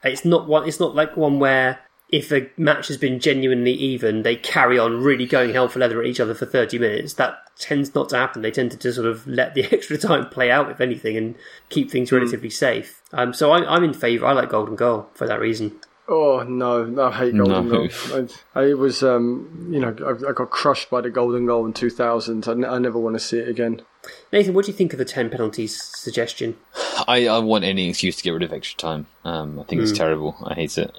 It's 0.03 0.25
not 0.25 0.47
one. 0.47 0.67
It's 0.67 0.79
not 0.79 0.95
like 0.95 1.15
one 1.15 1.39
where 1.39 1.79
if 2.09 2.31
a 2.31 2.49
match 2.57 2.87
has 2.87 2.97
been 2.97 3.19
genuinely 3.19 3.73
even, 3.73 4.23
they 4.23 4.35
carry 4.35 4.77
on 4.77 5.01
really 5.01 5.25
going 5.25 5.53
hell 5.53 5.67
for 5.67 5.79
leather 5.79 6.01
at 6.01 6.07
each 6.07 6.19
other 6.19 6.33
for 6.33 6.45
30 6.45 6.79
minutes. 6.79 7.13
That 7.13 7.46
tends 7.59 7.93
not 7.95 8.09
to 8.09 8.17
happen. 8.17 8.41
They 8.41 8.51
tend 8.51 8.71
to 8.71 8.77
just 8.77 8.95
sort 8.95 9.07
of 9.07 9.25
let 9.27 9.53
the 9.53 9.63
extra 9.71 9.97
time 9.97 10.29
play 10.29 10.51
out, 10.51 10.71
if 10.71 10.81
anything, 10.81 11.17
and 11.17 11.35
keep 11.69 11.91
things 11.91 12.11
relatively 12.11 12.49
mm. 12.49 12.53
safe. 12.53 13.01
Um, 13.13 13.33
so 13.33 13.51
I, 13.51 13.65
I'm 13.65 13.83
in 13.83 13.93
favour. 13.93 14.25
I 14.25 14.33
like 14.33 14.49
Golden 14.49 14.75
Goal 14.75 15.09
for 15.13 15.27
that 15.27 15.39
reason. 15.39 15.79
Oh 16.09 16.41
no, 16.43 16.85
no 16.85 17.07
I 17.07 17.11
hate 17.11 17.35
Golden 17.35 17.67
no. 17.67 17.87
Goal. 17.87 18.27
I, 18.55 18.61
I, 18.61 18.73
was, 18.73 19.03
um, 19.03 19.67
you 19.69 19.79
know, 19.79 19.93
I, 20.05 20.29
I, 20.29 20.31
got 20.31 20.49
crushed 20.49 20.89
by 20.89 21.01
the 21.01 21.09
Golden 21.09 21.45
Goal 21.45 21.65
in 21.65 21.73
2000. 21.73 22.47
I, 22.47 22.51
n- 22.51 22.65
I 22.65 22.77
never 22.77 22.97
want 22.97 23.15
to 23.15 23.19
see 23.19 23.39
it 23.39 23.49
again. 23.49 23.81
Nathan, 24.31 24.53
what 24.53 24.65
do 24.65 24.71
you 24.71 24.77
think 24.77 24.93
of 24.93 24.99
the 24.99 25.05
10 25.05 25.29
penalties 25.29 25.81
suggestion? 25.83 26.55
I, 27.07 27.27
I 27.27 27.39
want 27.39 27.63
any 27.63 27.89
excuse 27.89 28.15
to 28.17 28.23
get 28.23 28.31
rid 28.31 28.43
of 28.43 28.53
extra 28.53 28.77
time. 28.77 29.07
Um, 29.23 29.59
I 29.59 29.63
think 29.63 29.79
mm. 29.79 29.83
it's 29.83 29.91
hmm. 29.91 29.97
terrible. 29.97 30.35
I 30.43 30.53
hate 30.53 30.77
it. 30.77 30.95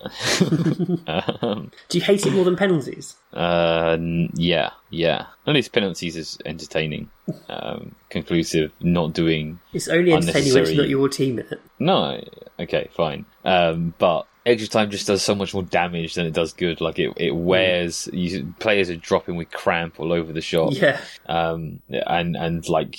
um, 1.42 1.70
do 1.88 1.98
you 1.98 2.04
hate 2.04 2.26
it 2.26 2.32
more 2.32 2.44
than 2.44 2.56
penalties? 2.56 3.16
Uh, 3.32 3.96
yeah, 4.34 4.70
yeah. 4.90 5.26
At 5.46 5.54
least 5.54 5.72
penalties 5.72 6.16
is 6.16 6.38
entertaining, 6.44 7.10
um, 7.48 7.94
conclusive, 8.10 8.72
not 8.80 9.12
doing. 9.12 9.60
It's 9.72 9.88
only 9.88 10.12
entertaining 10.12 10.54
when 10.54 10.62
it's 10.62 10.72
not 10.72 10.88
your 10.88 11.08
team 11.08 11.38
in 11.38 11.46
it. 11.46 11.60
No, 11.78 12.22
okay, 12.60 12.90
fine. 12.94 13.24
Um, 13.44 13.94
but 13.98 14.26
extra 14.48 14.68
time 14.68 14.90
just 14.90 15.06
does 15.06 15.22
so 15.22 15.34
much 15.34 15.54
more 15.54 15.62
damage 15.62 16.14
than 16.14 16.26
it 16.26 16.32
does 16.32 16.52
good. 16.52 16.80
Like 16.80 16.98
it, 16.98 17.12
it 17.16 17.34
wears. 17.34 18.08
You, 18.12 18.54
players 18.58 18.90
are 18.90 18.96
dropping 18.96 19.36
with 19.36 19.50
cramp 19.50 20.00
all 20.00 20.12
over 20.12 20.32
the 20.32 20.40
shop. 20.40 20.72
Yeah. 20.72 21.00
Um, 21.26 21.80
and 21.90 22.36
and 22.36 22.68
like 22.68 22.98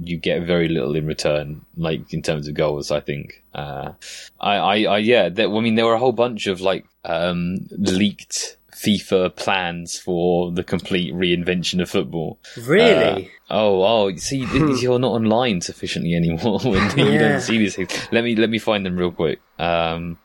you 0.00 0.16
get 0.16 0.42
very 0.42 0.68
little 0.68 0.94
in 0.96 1.06
return, 1.06 1.64
like 1.76 2.12
in 2.12 2.22
terms 2.22 2.48
of 2.48 2.54
goals. 2.54 2.90
I 2.90 3.00
think. 3.00 3.42
Uh, 3.54 3.92
I, 4.40 4.56
I, 4.56 4.82
I 4.84 4.98
yeah. 4.98 5.28
There, 5.28 5.54
I 5.54 5.60
mean, 5.60 5.74
there 5.74 5.86
were 5.86 5.94
a 5.94 5.98
whole 5.98 6.12
bunch 6.12 6.46
of 6.46 6.60
like 6.60 6.86
um 7.04 7.66
leaked 7.70 8.56
FIFA 8.82 9.36
plans 9.36 9.98
for 9.98 10.50
the 10.50 10.64
complete 10.64 11.14
reinvention 11.14 11.80
of 11.80 11.88
football. 11.88 12.38
Really? 12.66 13.26
Uh, 13.26 13.28
oh, 13.50 13.82
oh, 13.84 14.16
see, 14.16 14.38
you're 14.80 14.98
not 14.98 15.12
online 15.12 15.60
sufficiently 15.60 16.14
anymore 16.14 16.58
when 16.64 16.98
yeah. 16.98 17.04
you 17.04 17.18
don't 17.18 17.40
see 17.40 17.58
these 17.58 17.76
things. 17.76 17.90
Let 18.10 18.24
me 18.24 18.34
let 18.34 18.50
me 18.50 18.58
find 18.58 18.84
them 18.84 18.96
real 18.96 19.12
quick. 19.12 19.40
Um, 19.58 20.18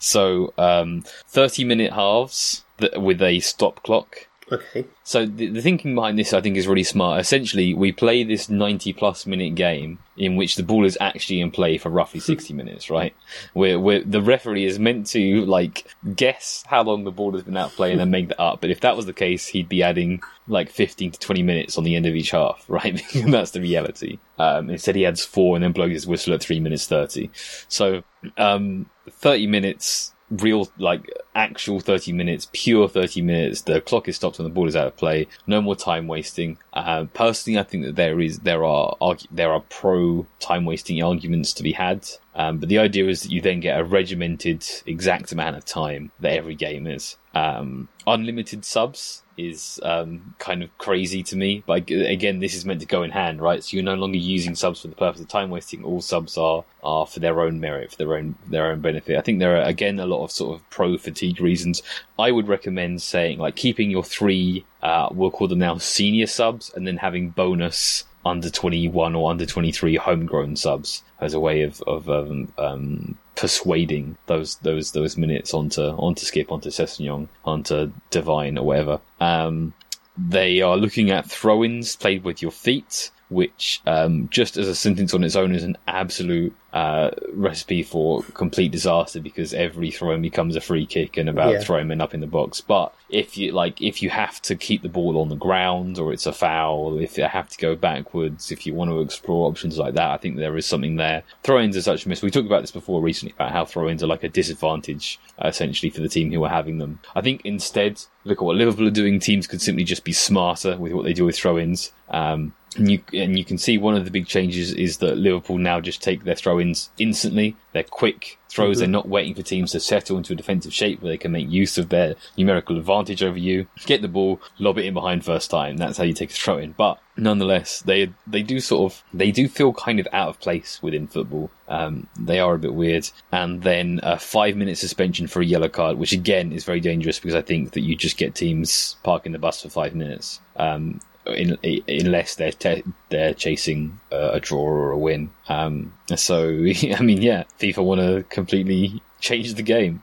so, 0.00 0.52
um, 0.58 1.04
30 1.28 1.64
minute 1.64 1.92
halves 1.92 2.64
with 2.96 3.22
a 3.22 3.38
stop 3.40 3.82
clock. 3.82 4.26
Okay. 4.52 4.84
So 5.04 5.26
the, 5.26 5.46
the, 5.46 5.62
thinking 5.62 5.94
behind 5.94 6.18
this, 6.18 6.32
I 6.32 6.40
think, 6.40 6.56
is 6.56 6.66
really 6.66 6.82
smart. 6.82 7.20
Essentially, 7.20 7.72
we 7.72 7.92
play 7.92 8.24
this 8.24 8.48
90 8.48 8.92
plus 8.94 9.24
minute 9.24 9.54
game 9.54 10.00
in 10.16 10.36
which 10.36 10.56
the 10.56 10.62
ball 10.62 10.84
is 10.84 10.98
actually 11.00 11.40
in 11.40 11.50
play 11.50 11.78
for 11.78 11.88
roughly 11.88 12.20
60 12.20 12.52
minutes, 12.54 12.90
right? 12.90 13.14
Where, 13.52 13.78
where 13.78 14.02
the 14.02 14.20
referee 14.20 14.64
is 14.64 14.78
meant 14.78 15.06
to, 15.08 15.44
like, 15.46 15.86
guess 16.16 16.64
how 16.66 16.82
long 16.82 17.04
the 17.04 17.12
ball 17.12 17.32
has 17.32 17.44
been 17.44 17.56
out 17.56 17.70
play 17.70 17.92
and 17.92 18.00
then 18.00 18.10
make 18.10 18.28
that 18.28 18.40
up. 18.40 18.60
But 18.60 18.70
if 18.70 18.80
that 18.80 18.96
was 18.96 19.06
the 19.06 19.12
case, 19.12 19.46
he'd 19.46 19.68
be 19.68 19.82
adding, 19.82 20.20
like, 20.48 20.70
15 20.70 21.12
to 21.12 21.18
20 21.18 21.42
minutes 21.42 21.78
on 21.78 21.84
the 21.84 21.94
end 21.94 22.06
of 22.06 22.16
each 22.16 22.32
half, 22.32 22.64
right? 22.68 23.00
that's 23.26 23.52
the 23.52 23.60
reality. 23.60 24.18
Um, 24.38 24.70
instead, 24.70 24.96
he 24.96 25.06
adds 25.06 25.24
four 25.24 25.56
and 25.56 25.62
then 25.62 25.72
blows 25.72 25.92
his 25.92 26.06
whistle 26.06 26.34
at 26.34 26.42
3 26.42 26.58
minutes 26.60 26.86
30. 26.86 27.30
So, 27.68 28.02
um, 28.36 28.90
30 29.08 29.46
minutes 29.46 30.12
real 30.30 30.70
like 30.78 31.10
actual 31.34 31.80
30 31.80 32.12
minutes 32.12 32.48
pure 32.52 32.88
30 32.88 33.22
minutes. 33.22 33.62
The 33.62 33.80
clock 33.80 34.08
is 34.08 34.16
stopped 34.16 34.38
and 34.38 34.46
the 34.46 34.50
ball 34.50 34.68
is 34.68 34.76
out 34.76 34.86
of 34.86 34.96
play. 34.96 35.28
No 35.46 35.60
more 35.60 35.76
time 35.76 36.06
wasting. 36.06 36.58
Uh, 36.72 37.04
personally 37.14 37.58
i 37.58 37.62
think 37.62 37.84
that 37.84 37.96
there 37.96 38.20
is 38.20 38.40
there 38.40 38.64
are 38.64 38.96
there 39.30 39.52
are 39.52 39.60
pro 39.68 40.26
time 40.38 40.64
wasting 40.64 41.02
arguments 41.02 41.52
to 41.52 41.62
be 41.62 41.72
had 41.72 42.06
um, 42.34 42.58
but 42.58 42.68
the 42.68 42.78
idea 42.78 43.08
is 43.08 43.22
that 43.22 43.32
you 43.32 43.40
then 43.40 43.60
get 43.60 43.78
a 43.78 43.84
regimented 43.84 44.64
exact 44.86 45.32
amount 45.32 45.56
of 45.56 45.64
time 45.64 46.12
that 46.20 46.32
every 46.32 46.54
game 46.54 46.86
is 46.86 47.16
um, 47.34 47.88
unlimited 48.06 48.64
subs 48.64 49.22
is 49.36 49.80
um, 49.82 50.34
kind 50.38 50.62
of 50.62 50.76
crazy 50.78 51.22
to 51.22 51.36
me. 51.36 51.62
But 51.66 51.90
again, 51.90 52.40
this 52.40 52.54
is 52.54 52.64
meant 52.64 52.80
to 52.80 52.86
go 52.86 53.02
in 53.02 53.10
hand, 53.10 53.40
right? 53.40 53.62
So 53.64 53.76
you're 53.76 53.84
no 53.84 53.94
longer 53.94 54.18
using 54.18 54.54
subs 54.54 54.82
for 54.82 54.88
the 54.88 54.96
purpose 54.96 55.20
of 55.20 55.28
time 55.28 55.50
wasting. 55.50 55.82
All 55.82 56.00
subs 56.00 56.36
are 56.36 56.64
are 56.82 57.06
for 57.06 57.20
their 57.20 57.40
own 57.40 57.60
merit, 57.60 57.92
for 57.92 57.96
their 57.96 58.16
own 58.16 58.36
their 58.48 58.70
own 58.70 58.80
benefit. 58.80 59.16
I 59.16 59.22
think 59.22 59.38
there 59.38 59.56
are 59.56 59.62
again 59.62 59.98
a 59.98 60.06
lot 60.06 60.24
of 60.24 60.30
sort 60.30 60.56
of 60.56 60.70
pro 60.70 60.98
fatigue 60.98 61.40
reasons. 61.40 61.82
I 62.18 62.30
would 62.30 62.48
recommend 62.48 63.02
saying 63.02 63.38
like 63.38 63.56
keeping 63.56 63.90
your 63.90 64.04
three, 64.04 64.64
uh, 64.82 65.08
we'll 65.10 65.30
call 65.30 65.48
them 65.48 65.58
now 65.58 65.78
senior 65.78 66.26
subs, 66.26 66.70
and 66.74 66.86
then 66.86 66.98
having 66.98 67.30
bonus 67.30 68.04
under 68.24 68.50
21 68.50 69.14
or 69.14 69.30
under 69.30 69.46
23 69.46 69.96
homegrown 69.96 70.56
subs 70.56 71.02
as 71.20 71.34
a 71.34 71.40
way 71.40 71.62
of, 71.62 71.82
of 71.86 72.08
um, 72.08 72.52
um, 72.58 73.18
persuading 73.36 74.16
those 74.26 74.56
those 74.56 74.92
those 74.92 75.16
minutes 75.16 75.54
onto 75.54 75.82
onto 75.82 76.24
Skipp, 76.24 76.52
onto 76.52 76.70
Sessegnon, 76.70 77.28
onto 77.44 77.92
Devine 78.10 78.58
or 78.58 78.66
whatever. 78.66 79.00
Um, 79.20 79.74
they 80.18 80.60
are 80.60 80.76
looking 80.76 81.10
at 81.10 81.30
throw-ins 81.30 81.96
played 81.96 82.24
with 82.24 82.42
your 82.42 82.50
feet 82.50 83.10
which 83.30 83.80
um, 83.86 84.28
just 84.30 84.56
as 84.56 84.68
a 84.68 84.74
sentence 84.74 85.14
on 85.14 85.24
its 85.24 85.36
own 85.36 85.54
is 85.54 85.64
an 85.64 85.76
absolute 85.86 86.54
uh, 86.72 87.10
recipe 87.32 87.82
for 87.82 88.22
complete 88.34 88.70
disaster 88.70 89.20
because 89.20 89.52
every 89.54 89.90
throw 89.90 90.12
in 90.12 90.22
becomes 90.22 90.54
a 90.54 90.60
free 90.60 90.86
kick 90.86 91.16
and 91.16 91.28
about 91.28 91.52
yeah. 91.52 91.60
throwing 91.60 91.88
men 91.88 92.00
up 92.00 92.14
in 92.14 92.20
the 92.20 92.26
box. 92.26 92.60
But 92.60 92.94
if 93.08 93.36
you 93.36 93.52
like, 93.52 93.80
if 93.80 94.02
you 94.02 94.10
have 94.10 94.40
to 94.42 94.54
keep 94.54 94.82
the 94.82 94.88
ball 94.88 95.20
on 95.20 95.28
the 95.28 95.36
ground 95.36 95.98
or 95.98 96.12
it's 96.12 96.26
a 96.26 96.32
foul, 96.32 96.98
if 96.98 97.18
you 97.18 97.24
have 97.24 97.48
to 97.48 97.58
go 97.58 97.74
backwards, 97.74 98.52
if 98.52 98.66
you 98.66 98.74
want 98.74 98.90
to 98.90 99.00
explore 99.00 99.48
options 99.48 99.78
like 99.78 99.94
that, 99.94 100.10
I 100.10 100.16
think 100.16 100.36
there 100.36 100.56
is 100.56 100.66
something 100.66 100.96
there. 100.96 101.22
Throw-ins 101.42 101.76
are 101.76 101.82
such 101.82 102.06
a 102.06 102.08
miss. 102.08 102.22
We 102.22 102.30
talked 102.30 102.46
about 102.46 102.62
this 102.62 102.70
before 102.70 103.00
recently 103.00 103.34
about 103.34 103.52
how 103.52 103.64
throw-ins 103.64 104.02
are 104.02 104.08
like 104.08 104.22
a 104.22 104.28
disadvantage 104.28 105.18
uh, 105.42 105.48
essentially 105.48 105.90
for 105.90 106.00
the 106.00 106.08
team 106.08 106.32
who 106.32 106.44
are 106.44 106.50
having 106.50 106.78
them. 106.78 107.00
I 107.16 107.20
think 107.20 107.42
instead, 107.44 108.00
look 108.24 108.38
at 108.38 108.44
what 108.44 108.56
Liverpool 108.56 108.86
are 108.86 108.92
doing. 108.92 109.18
Teams 109.18 109.46
could 109.46 109.62
simply 109.62 109.84
just 109.84 110.04
be 110.04 110.12
smarter 110.12 110.76
with 110.76 110.92
what 110.92 111.04
they 111.04 111.12
do 111.12 111.24
with 111.24 111.36
throw-ins. 111.36 111.92
Um, 112.10 112.54
and 112.76 112.90
you 112.90 113.02
and 113.12 113.36
you 113.36 113.44
can 113.44 113.58
see 113.58 113.78
one 113.78 113.96
of 113.96 114.04
the 114.04 114.10
big 114.10 114.26
changes 114.26 114.72
is 114.72 114.98
that 114.98 115.18
Liverpool 115.18 115.58
now 115.58 115.80
just 115.80 116.02
take 116.02 116.22
their 116.22 116.36
throw-ins 116.36 116.90
instantly. 116.98 117.56
They're 117.72 117.82
quick 117.82 118.38
throws. 118.48 118.76
Mm-hmm. 118.76 118.80
They're 118.80 118.88
not 118.88 119.08
waiting 119.08 119.34
for 119.34 119.42
teams 119.42 119.72
to 119.72 119.80
settle 119.80 120.16
into 120.16 120.32
a 120.32 120.36
defensive 120.36 120.72
shape 120.72 121.02
where 121.02 121.10
they 121.10 121.18
can 121.18 121.32
make 121.32 121.50
use 121.50 121.78
of 121.78 121.88
their 121.88 122.14
numerical 122.36 122.78
advantage 122.78 123.22
over 123.22 123.38
you. 123.38 123.66
Get 123.86 124.02
the 124.02 124.08
ball, 124.08 124.40
lob 124.58 124.78
it 124.78 124.84
in 124.84 124.94
behind 124.94 125.24
first 125.24 125.50
time. 125.50 125.76
That's 125.78 125.98
how 125.98 126.04
you 126.04 126.14
take 126.14 126.30
a 126.30 126.34
throw 126.34 126.58
in. 126.58 126.72
But 126.72 127.00
nonetheless, 127.16 127.80
they 127.80 128.12
they 128.24 128.42
do 128.42 128.60
sort 128.60 128.92
of 128.92 129.02
they 129.12 129.32
do 129.32 129.48
feel 129.48 129.72
kind 129.72 129.98
of 129.98 130.06
out 130.12 130.28
of 130.28 130.40
place 130.40 130.80
within 130.80 131.08
football. 131.08 131.50
Um, 131.68 132.06
they 132.18 132.38
are 132.38 132.54
a 132.54 132.58
bit 132.58 132.74
weird. 132.74 133.10
And 133.32 133.62
then 133.62 133.98
a 134.04 134.16
five 134.16 134.54
minute 134.56 134.78
suspension 134.78 135.26
for 135.26 135.42
a 135.42 135.46
yellow 135.46 135.68
card, 135.68 135.98
which 135.98 136.12
again 136.12 136.52
is 136.52 136.64
very 136.64 136.80
dangerous 136.80 137.18
because 137.18 137.34
I 137.34 137.42
think 137.42 137.72
that 137.72 137.80
you 137.80 137.96
just 137.96 138.16
get 138.16 138.36
teams 138.36 138.96
parking 139.02 139.32
the 139.32 139.38
bus 139.40 139.62
for 139.62 139.70
five 139.70 139.94
minutes. 139.94 140.40
Um, 140.54 141.00
in, 141.26 141.58
unless 141.88 142.34
they're 142.34 142.52
te- 142.52 142.84
they're 143.08 143.34
chasing 143.34 144.00
uh, 144.12 144.30
a 144.32 144.40
draw 144.40 144.62
or 144.62 144.90
a 144.92 144.98
win. 144.98 145.30
Um, 145.48 145.94
so 146.14 146.48
I 146.48 147.02
mean, 147.02 147.22
yeah, 147.22 147.44
FIFA 147.58 147.84
want 147.84 148.00
to 148.00 148.24
completely 148.28 149.02
change 149.20 149.54
the 149.54 149.62
game. 149.62 150.02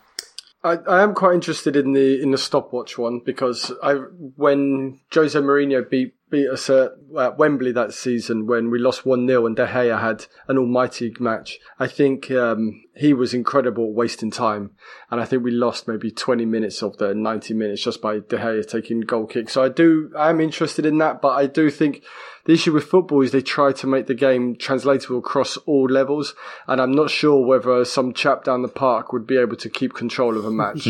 I, 0.63 0.77
I 0.87 1.03
am 1.03 1.13
quite 1.13 1.35
interested 1.35 1.75
in 1.75 1.93
the 1.93 2.21
in 2.21 2.31
the 2.31 2.37
stopwatch 2.37 2.97
one 2.97 3.21
because 3.25 3.71
I 3.81 3.93
when 3.93 4.99
Jose 5.13 5.39
Mourinho 5.39 5.87
beat 5.87 6.13
beat 6.29 6.49
us 6.49 6.69
at, 6.69 6.91
at 7.17 7.37
Wembley 7.37 7.71
that 7.71 7.93
season 7.93 8.47
when 8.47 8.69
we 8.69 8.79
lost 8.79 9.05
1 9.05 9.27
0 9.27 9.45
and 9.45 9.55
De 9.55 9.65
Gea 9.65 9.99
had 9.99 10.25
an 10.47 10.57
almighty 10.57 11.13
match. 11.19 11.59
I 11.79 11.87
think 11.87 12.29
um, 12.31 12.83
he 12.95 13.13
was 13.13 13.33
incredible 13.33 13.93
wasting 13.93 14.31
time. 14.31 14.71
And 15.09 15.21
I 15.21 15.25
think 15.25 15.43
we 15.43 15.51
lost 15.51 15.87
maybe 15.87 16.11
20 16.11 16.45
minutes 16.45 16.83
of 16.83 16.97
the 16.97 17.13
90 17.13 17.53
minutes 17.53 17.81
just 17.81 18.01
by 18.01 18.19
De 18.19 18.37
Gea 18.37 18.67
taking 18.67 19.01
goal 19.01 19.25
kicks. 19.25 19.53
So 19.53 19.63
I 19.63 19.69
do, 19.69 20.11
I 20.17 20.29
am 20.29 20.41
interested 20.41 20.85
in 20.85 20.97
that, 20.97 21.21
but 21.21 21.29
I 21.29 21.45
do 21.45 21.69
think 21.69 22.03
the 22.45 22.53
issue 22.53 22.73
with 22.73 22.85
football 22.85 23.21
is 23.21 23.31
they 23.31 23.41
try 23.41 23.71
to 23.73 23.87
make 23.87 24.07
the 24.07 24.15
game 24.15 24.55
translatable 24.57 25.19
across 25.19 25.55
all 25.57 25.85
levels. 25.85 26.35
And 26.67 26.81
I'm 26.81 26.93
not 26.93 27.09
sure 27.09 27.45
whether 27.45 27.85
some 27.85 28.13
chap 28.13 28.43
down 28.43 28.63
the 28.63 28.67
park 28.67 29.13
would 29.13 29.27
be 29.27 29.37
able 29.37 29.57
to 29.57 29.69
keep 29.69 29.93
control 29.93 30.37
of 30.37 30.45
a 30.45 30.51
match 30.51 30.87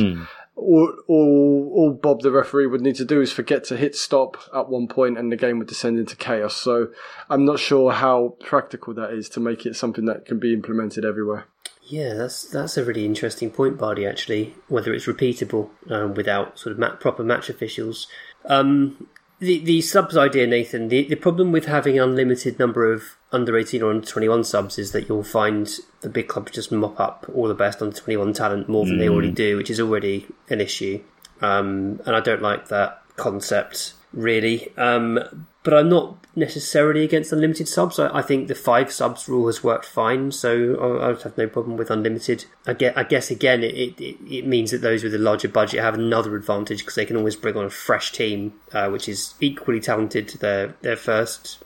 all, 0.58 0.94
all, 1.08 1.92
Bob 2.02 2.22
the 2.22 2.32
referee 2.32 2.68
would 2.68 2.82
need 2.82 2.96
to 2.96 3.06
do 3.06 3.22
is 3.22 3.32
forget 3.32 3.64
to 3.66 3.78
hit 3.78 3.96
stop 3.96 4.38
at 4.54 4.70
one 4.70 4.88
point 4.88 5.18
and 5.18 5.32
the 5.32 5.38
game 5.38 5.60
would 5.60 5.68
descend 5.68 6.00
into 6.00 6.16
chaos. 6.16 6.56
So 6.56 6.90
I'm 7.30 7.46
not 7.46 7.60
sure 7.60 7.92
how 7.92 8.36
practical 8.40 8.94
that 8.96 9.12
is 9.12 9.30
to 9.30 9.40
make 9.40 9.66
it 9.66 9.76
something 9.76 10.06
that 10.06 10.26
can 10.26 10.40
be 10.40 10.54
implemented 10.54 11.06
everywhere. 11.06 11.46
Yeah, 11.84 12.16
that's 12.16 12.44
that's 12.44 12.76
a 12.76 12.84
really 12.84 13.06
interesting 13.06 13.50
point, 13.50 13.78
Bardi. 13.78 14.06
Actually, 14.06 14.56
whether 14.68 14.94
it's 14.94 15.06
repeatable 15.06 15.70
um, 15.90 16.16
without 16.16 16.60
sort 16.60 16.78
of 16.78 17.00
proper 17.00 17.24
match 17.24 17.50
officials. 17.50 18.08
Um, 18.46 19.08
the 19.40 19.60
the 19.60 19.82
subs 19.82 20.18
idea, 20.18 20.48
Nathan. 20.48 20.88
The 20.88 21.04
the 21.04 21.16
problem 21.16 21.52
with 21.52 21.66
having 21.66 22.00
unlimited 22.00 22.60
number 22.60 22.92
of 22.92 23.04
under 23.32 23.58
eighteen 23.58 23.84
or 23.84 23.92
under 23.92 24.06
twenty 24.06 24.30
one 24.30 24.44
subs 24.44 24.78
is 24.78 24.92
that 24.92 25.08
you'll 25.08 25.24
find 25.24 25.70
the 26.02 26.10
big 26.10 26.28
clubs 26.28 26.52
just 26.52 26.72
mop 26.72 27.00
up 27.00 27.30
all 27.34 27.48
the 27.48 27.54
best 27.54 27.82
under 27.82 27.96
twenty 27.96 28.18
one 28.18 28.34
talent 28.34 28.68
more 28.68 28.86
than 28.86 28.96
mm. 28.96 29.00
they 29.00 29.10
already 29.10 29.32
do, 29.32 29.58
which 29.58 29.70
is 29.70 29.80
already 29.80 30.28
an 30.50 30.62
issue. 30.62 31.02
Um, 31.42 32.02
and 32.06 32.16
I 32.16 32.20
don't 32.20 32.42
like 32.42 32.70
that 32.70 33.02
concept 33.16 33.94
really. 34.14 34.76
Um, 34.78 35.48
but 35.68 35.74
I'm 35.74 35.90
not 35.90 36.16
necessarily 36.34 37.04
against 37.04 37.34
unlimited 37.34 37.68
subs. 37.68 38.00
I, 38.00 38.20
I, 38.20 38.22
think 38.22 38.48
the 38.48 38.56
five 38.56 38.90
subs 38.90 39.28
rule 39.28 39.48
has 39.48 39.66
worked 39.66 39.84
fine, 39.84 40.32
so 40.32 41.02
I, 41.02 41.08
I 41.08 41.08
have 41.10 41.38
no 41.38 41.46
problem 41.46 41.76
with 41.76 41.92
unlimited. 41.92 42.46
I, 42.66 42.72
get, 42.72 42.98
I 42.98 43.04
guess 43.04 43.30
again, 43.30 43.66
it, 43.66 44.00
it, 44.00 44.18
it, 44.26 44.48
means 44.48 44.72
that 44.72 44.78
those 44.78 45.04
with 45.04 45.14
a 45.14 45.18
larger 45.18 45.50
budget 45.50 45.82
have 45.82 45.96
another 45.96 46.38
advantage 46.38 46.80
because 46.80 46.96
they 46.96 47.06
can 47.06 47.18
always 47.18 47.36
bring 47.36 47.58
on 47.58 47.66
a 47.66 47.70
fresh 47.70 48.14
team, 48.14 48.54
uh, 48.72 48.88
which 48.90 49.10
is 49.10 49.34
equally 49.42 49.82
talented 49.82 50.30
to 50.30 50.38
their 50.38 50.68
their 50.84 50.96
first 50.96 51.62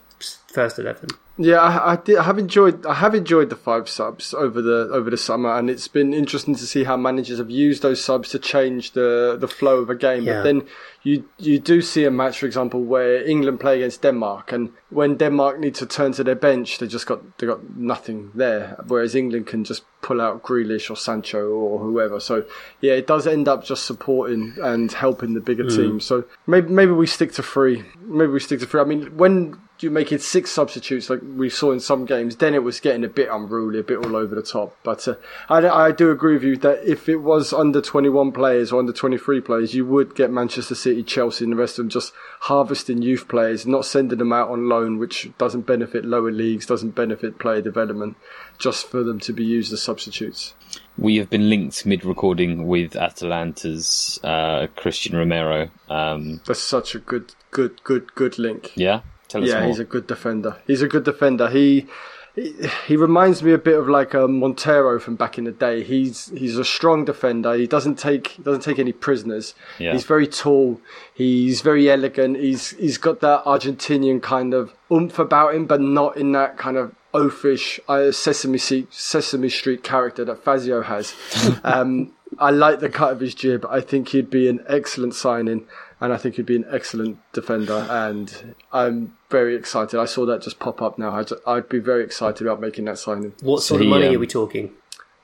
first 0.47 0.80
eleven. 0.80 1.10
Yeah, 1.38 1.60
I, 1.60 1.94
I, 1.94 1.96
did, 1.96 2.18
I, 2.18 2.24
have 2.24 2.38
enjoyed. 2.38 2.86
I 2.86 2.96
have 2.96 3.16
enjoyed 3.16 3.50
the 3.50 3.56
five 3.56 3.88
subs 3.90 4.34
over 4.34 4.62
the 4.62 4.90
over 4.92 5.10
the 5.10 5.18
summer, 5.18 5.58
and 5.58 5.70
it's 5.70 5.88
been 5.88 6.14
interesting 6.14 6.56
to 6.56 6.68
see 6.68 6.84
how 6.84 6.98
managers 6.98 7.40
have 7.40 7.50
used 7.50 7.82
those 7.82 8.04
subs 8.04 8.30
to 8.30 8.40
change 8.40 8.92
the 8.92 9.38
the 9.40 9.48
flow 9.48 9.78
of 9.78 9.90
a 9.90 9.96
game. 9.96 10.24
Yeah. 10.24 10.34
But 10.34 10.44
then 10.44 10.68
you 11.04 11.24
you 11.40 11.58
do 11.58 11.82
see 11.82 12.04
a 12.04 12.12
match, 12.12 12.40
for 12.40 12.46
example, 12.46 12.84
where 12.84 13.26
England 13.26 13.62
play 13.62 13.78
against 13.78 14.02
Denmark, 14.02 14.52
and 14.52 14.72
when 14.90 15.16
Denmark 15.16 15.60
need 15.60 15.74
to 15.76 15.86
turn 15.86 16.12
to 16.14 16.24
their 16.24 16.36
bench, 16.36 16.80
they 16.80 16.88
just 16.88 17.08
got 17.08 17.38
they 17.38 17.48
got 17.48 17.78
nothing 17.78 18.32
there. 18.36 18.76
Whereas 18.88 19.16
England 19.16 19.48
can 19.48 19.64
just 19.64 19.84
pull 20.02 20.20
out 20.20 20.44
Grealish 20.44 20.92
or 20.92 20.98
Sancho 20.98 21.50
or 21.50 21.80
whoever. 21.80 22.20
So 22.20 22.44
yeah, 22.82 22.94
it 22.94 23.08
does 23.08 23.26
end 23.26 23.48
up 23.48 23.64
just 23.64 23.86
supporting 23.86 24.56
and 24.62 24.92
helping 24.92 25.34
the 25.34 25.42
bigger 25.42 25.64
mm. 25.64 25.76
team. 25.76 26.00
So 26.02 26.26
maybe 26.46 26.70
maybe 26.70 26.92
we 26.92 27.08
stick 27.08 27.32
to 27.34 27.44
three. 27.44 27.84
Maybe 28.02 28.32
we 28.34 28.40
stick 28.40 28.60
to 28.60 28.66
three. 28.66 28.82
I 28.82 28.86
mean, 28.86 29.18
when 29.18 29.58
you 29.84 29.90
make 29.90 30.12
it 30.12 30.22
six 30.22 30.52
substitutes 30.52 31.10
like 31.10 31.22
we 31.36 31.50
saw 31.50 31.72
in 31.72 31.80
some 31.80 32.06
games, 32.06 32.38
then 32.38 32.54
it 32.54 32.64
was 32.64 32.80
getting 32.80 33.04
a 33.04 33.10
bit 33.10 33.30
unruly, 33.32 33.80
a 33.80 33.84
bit 33.84 33.98
all 33.98 34.16
over 34.16 34.36
the 34.36 34.42
top. 34.42 34.76
But 34.84 35.08
uh, 35.08 35.16
I, 35.50 35.68
I 35.68 35.92
do 35.92 36.12
agree 36.12 36.34
with 36.34 36.44
you 36.44 36.58
that 36.58 36.84
if 36.84 37.10
it 37.10 37.18
was 37.18 37.54
under 37.54 37.82
21 37.82 38.32
players 38.32 38.72
or 38.72 38.80
under 38.80 38.94
23 38.94 39.42
players, 39.42 39.74
you 39.74 39.86
would 39.86 40.16
get 40.16 40.32
Manchester 40.32 40.76
City, 40.76 41.04
Chelsea, 41.04 41.46
and 41.46 41.54
the 41.54 41.58
rest 41.58 41.80
of 41.80 41.84
them 41.84 41.90
just 41.90 42.14
harvesting 42.42 43.02
youth 43.02 43.28
players, 43.28 43.66
not 43.66 43.86
sending 43.86 44.20
them 44.20 44.34
out 44.34 44.50
on 44.50 44.70
loan, 44.70 44.98
which 44.98 45.30
doesn't 45.38 45.66
benefit 45.66 46.06
lower 46.06 46.32
leagues, 46.32 46.66
doesn't 46.66 46.92
benefit 46.92 47.40
player 47.40 47.62
development, 47.62 48.18
just 48.58 48.88
for 48.88 49.04
them 49.04 49.20
to 49.20 49.34
be 49.34 49.44
used 49.44 49.74
as 49.74 49.82
substitutes. 49.82 50.54
We 50.98 51.18
have 51.18 51.30
been 51.30 51.50
linked 51.50 51.86
mid-recording 51.86 52.68
with 52.68 52.96
Atalanta's 52.96 54.20
uh, 54.24 54.68
Cristian 54.78 55.18
Romero. 55.18 55.70
Um, 55.90 56.42
That's 56.46 56.62
such 56.62 56.96
a 56.96 57.00
good, 57.00 57.34
good, 57.50 57.84
good, 57.84 58.14
good 58.16 58.38
link. 58.38 58.72
Yeah. 58.76 59.02
Tell 59.32 59.48
yeah, 59.48 59.66
he's 59.66 59.80
a 59.80 59.86
good 59.86 60.08
defender. 60.08 60.58
He's 60.68 60.82
a 60.82 60.90
good 60.90 61.06
defender. 61.06 61.50
He, 61.50 61.88
he 62.36 62.54
he 62.86 62.98
reminds 62.98 63.42
me 63.42 63.54
a 63.54 63.58
bit 63.58 63.80
of 63.80 63.88
like 63.88 64.14
a 64.14 64.26
um, 64.26 64.40
Montero 64.40 65.00
from 65.00 65.16
back 65.16 65.38
in 65.38 65.46
the 65.46 65.54
day. 65.54 65.84
He's 65.84 66.28
he's 66.38 66.58
a 66.58 66.66
strong 66.66 67.06
defender. 67.06 67.54
He 67.56 67.66
doesn't 67.66 67.98
take 67.98 68.44
doesn't 68.44 68.62
take 68.62 68.78
any 68.78 68.92
prisoners. 68.92 69.56
Yeah. 69.80 69.94
He's 69.94 70.04
very 70.04 70.28
tall. 70.28 70.82
He's 71.14 71.62
very 71.62 71.90
elegant. 71.90 72.36
He's 72.38 72.72
he's 72.72 72.98
got 72.98 73.22
that 73.22 73.46
Argentinian 73.46 74.22
kind 74.22 74.54
of 74.54 74.74
oomph 74.92 75.18
about 75.18 75.56
him, 75.56 75.66
but 75.66 75.80
not 75.80 76.18
in 76.18 76.34
that 76.34 76.58
kind 76.58 76.76
of 76.76 76.94
oafish 77.14 77.80
uh, 77.88 78.12
Sesame 78.12 78.58
Street, 78.58 78.94
Sesame 78.94 79.48
Street 79.48 79.82
character 79.82 80.26
that 80.26 80.44
Fazio 80.44 80.82
has. 80.82 81.16
um, 81.64 82.12
I 82.38 82.52
like 82.52 82.82
the 82.82 82.90
cut 82.90 83.14
of 83.14 83.22
his 83.22 83.34
jib. 83.34 83.66
I 83.70 83.80
think 83.80 84.10
he'd 84.10 84.30
be 84.30 84.50
an 84.50 84.64
excellent 84.68 85.16
signing 85.16 85.68
and 86.02 86.12
I 86.12 86.18
think 86.18 86.36
he'd 86.36 86.46
be 86.48 86.56
an 86.56 86.66
excellent 86.70 87.20
defender. 87.32 87.88
And 87.90 88.56
I'm 88.74 89.16
very 89.32 89.56
excited. 89.56 90.00
I 90.00 90.06
saw 90.06 90.26
that 90.28 90.42
just 90.42 90.60
pop 90.60 90.82
up 90.82 91.00
now. 91.00 91.12
I'd, 91.12 91.30
I'd 91.48 91.70
be 91.70 91.80
very 91.80 92.04
excited 92.04 92.46
about 92.46 92.62
making 92.62 92.86
that 92.86 93.00
signing. 93.00 93.34
What 93.42 93.64
sort 93.64 93.82
of 93.82 93.88
money 93.88 94.08
um, 94.08 94.16
are 94.16 94.20
we 94.20 94.28
talking? 94.28 94.74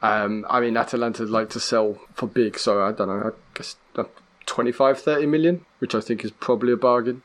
Um, 0.02 0.46
I 0.50 0.60
mean, 0.62 0.78
Atalanta 0.78 1.24
like 1.26 1.50
to 1.52 1.60
sell 1.60 2.00
for 2.14 2.28
big, 2.28 2.58
so 2.58 2.84
I 2.84 2.92
don't 2.92 3.08
know. 3.08 3.32
I 3.34 3.58
guess 3.58 3.76
uh, 3.96 4.06
25, 4.46 5.00
30 5.00 5.26
million, 5.26 5.66
which 5.80 5.94
I 5.94 6.02
think 6.02 6.24
is 6.24 6.32
probably 6.32 6.74
a 6.74 6.78
bargain. 6.78 7.22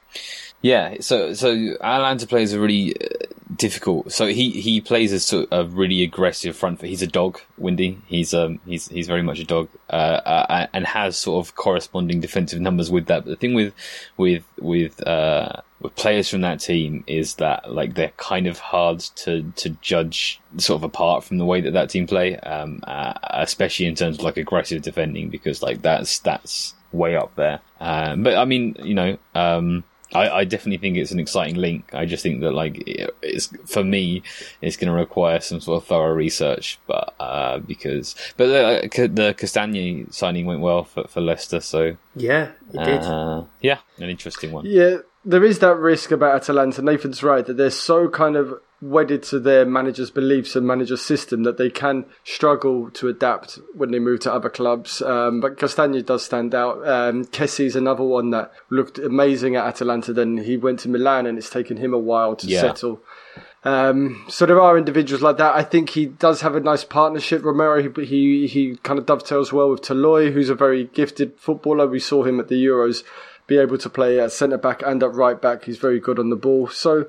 Yeah, 0.61 0.97
so 1.01 1.35
so 1.35 1.51
Atalanta 1.81 2.27
plays 2.27 2.53
a 2.53 2.61
really 2.61 2.95
uh, 2.95 3.27
difficult. 3.57 4.13
So 4.13 4.27
he, 4.27 4.51
he 4.51 4.81
plays 4.81 5.13
a 5.13 5.19
sort 5.19 5.53
of 5.53 5.75
really 5.75 6.03
aggressive 6.03 6.57
front 6.57 6.81
foot. 6.81 6.89
He's 6.89 7.03
a 7.03 7.07
dog, 7.07 7.41
Windy. 7.59 7.99
He's 8.07 8.33
um 8.33 8.61
he's 8.65 8.87
he's 8.89 9.09
very 9.09 9.23
much 9.23 9.41
a 9.41 9.45
dog, 9.45 9.69
uh, 9.91 10.21
uh, 10.25 10.67
and 10.73 10.87
has 10.87 11.17
sort 11.17 11.45
of 11.45 11.57
corresponding 11.57 12.21
defensive 12.21 12.61
numbers 12.61 12.91
with 12.91 13.07
that. 13.07 13.25
But 13.25 13.31
the 13.31 13.37
thing 13.37 13.55
with 13.55 13.75
with 14.17 14.45
with 14.61 15.05
uh 15.07 15.63
with 15.83 15.95
players 15.97 16.29
from 16.29 16.41
that 16.43 16.61
team 16.61 17.03
is 17.07 17.35
that 17.35 17.73
like 17.73 17.95
they're 17.95 18.13
kind 18.17 18.47
of 18.47 18.59
hard 18.59 19.01
to 19.01 19.43
to 19.57 19.71
judge 19.81 20.41
sort 20.57 20.79
of 20.79 20.85
apart 20.85 21.25
from 21.25 21.39
the 21.39 21.45
way 21.45 21.61
that 21.61 21.73
that 21.73 21.91
team 21.91 22.07
play, 22.07 22.37
um, 22.39 22.81
uh, 22.87 23.15
especially 23.31 23.87
in 23.87 23.95
terms 23.95 24.19
of 24.19 24.25
like 24.25 24.37
aggressive 24.37 24.83
defending 24.83 25.29
because 25.29 25.63
like 25.63 25.83
that's 25.83 26.21
that's 26.21 26.75
way 26.93 27.17
up 27.17 27.35
there. 27.35 27.61
Um, 27.81 28.23
but 28.23 28.37
I 28.37 28.45
mean, 28.45 28.77
you 28.83 28.95
know, 28.95 29.19
um, 29.35 29.83
I, 30.15 30.31
I, 30.31 30.45
definitely 30.45 30.77
think 30.77 30.99
it's 30.99 31.11
an 31.11 31.19
exciting 31.19 31.57
link. 31.57 31.95
I 31.95 32.05
just 32.05 32.23
think 32.23 32.43
that 32.43 32.53
like 32.53 32.83
it's 32.87 33.47
for 33.67 33.83
me, 33.83 34.23
it's 34.61 34.77
going 34.77 34.93
to 34.93 34.97
require 34.97 35.41
some 35.41 35.61
sort 35.61 35.83
of 35.83 35.89
thorough 35.89 36.13
research, 36.13 36.79
but 36.87 37.15
uh, 37.19 37.59
because 37.59 38.15
but 38.37 38.47
the, 38.47 39.09
the 39.09 39.35
Castagne 39.35 40.13
signing 40.13 40.47
went 40.47 40.61
well 40.61 40.85
for, 40.85 41.09
for 41.09 41.21
Leicester, 41.21 41.61
so 41.61 41.97
yeah, 42.15 42.53
it 42.73 42.85
did. 42.85 43.03
Uh, 43.03 43.45
yeah, 43.61 43.79
an 43.99 44.11
interesting 44.11 44.53
one. 44.53 44.67
Yeah, 44.67 44.99
there 45.25 45.45
is 45.45 45.61
that 45.61 45.77
risk 45.77 46.11
about 46.11 46.35
Atalanta. 46.35 46.83
Nathan's 46.83 47.23
right 47.23 47.45
that 47.47 47.57
they're 47.57 47.71
so 47.71 48.09
kind 48.09 48.37
of 48.37 48.61
wedded 48.81 49.23
to 49.23 49.39
their 49.39 49.65
manager's 49.65 50.11
beliefs 50.11 50.57
and 50.57 50.67
manager's 50.67 51.01
system 51.01 51.45
that 51.45 51.57
they 51.57 51.71
can 51.71 52.05
struggle 52.25 52.91
to 52.91 53.07
adapt 53.07 53.61
when 53.75 53.93
they 53.93 54.01
move 54.01 54.19
to 54.19 54.33
other 54.33 54.51
clubs. 54.51 55.01
Um, 55.01 55.41
but 55.41 55.57
Castagne 55.57 56.05
does 56.05 56.25
stand 56.25 56.55
out. 56.55 56.87
Um, 56.87 57.25
is 57.33 57.77
another 57.77 58.03
one 58.03 58.31
that 58.31 58.53
looked 58.71 58.99
amazing 58.99 59.55
at 59.55 59.65
Atalanta. 59.67 60.13
Then 60.13 60.39
he 60.39 60.57
went 60.57 60.81
to 60.81 60.89
Milan 60.89 61.27
and 61.27 61.39
it's 61.39 61.51
taken 61.51 61.77
him 61.77 61.95
a 61.95 61.99
while 61.99 62.35
to 62.37 62.47
yeah. 62.49 62.61
settle. 62.61 63.01
Um, 63.65 64.25
so 64.29 64.45
there 64.45 64.61
are 64.61 64.77
individuals 64.77 65.23
like 65.23 65.37
that. 65.37 65.55
I 65.55 65.63
think 65.63 65.91
he 65.91 66.07
does 66.07 66.41
have 66.41 66.57
a 66.57 66.61
nice 66.61 66.83
partnership. 66.83 67.45
Romero, 67.45 67.81
he, 67.81 68.05
he, 68.05 68.47
he 68.49 68.77
kind 68.83 68.99
of 68.99 69.07
dovetails 69.07 69.53
well 69.53 69.71
with 69.71 69.83
Toloi, 69.83 70.33
who's 70.33 70.51
a 70.51 70.57
very 70.57 70.87
gifted 70.87 71.39
footballer. 71.39 71.87
We 71.87 72.01
saw 72.01 72.25
him 72.25 72.41
at 72.41 72.49
the 72.49 72.57
Euros 72.57 73.05
be 73.47 73.59
able 73.59 73.79
to 73.79 73.91
play 73.91 74.21
at 74.21 74.33
centre 74.33 74.59
back 74.59 74.83
and 74.85 75.03
at 75.03 75.13
right 75.13 75.41
back. 75.41 75.65
He's 75.65 75.79
very 75.79 76.01
good 76.01 76.19
on 76.19 76.31
the 76.31 76.37
ball. 76.37 76.69
So 76.69 77.07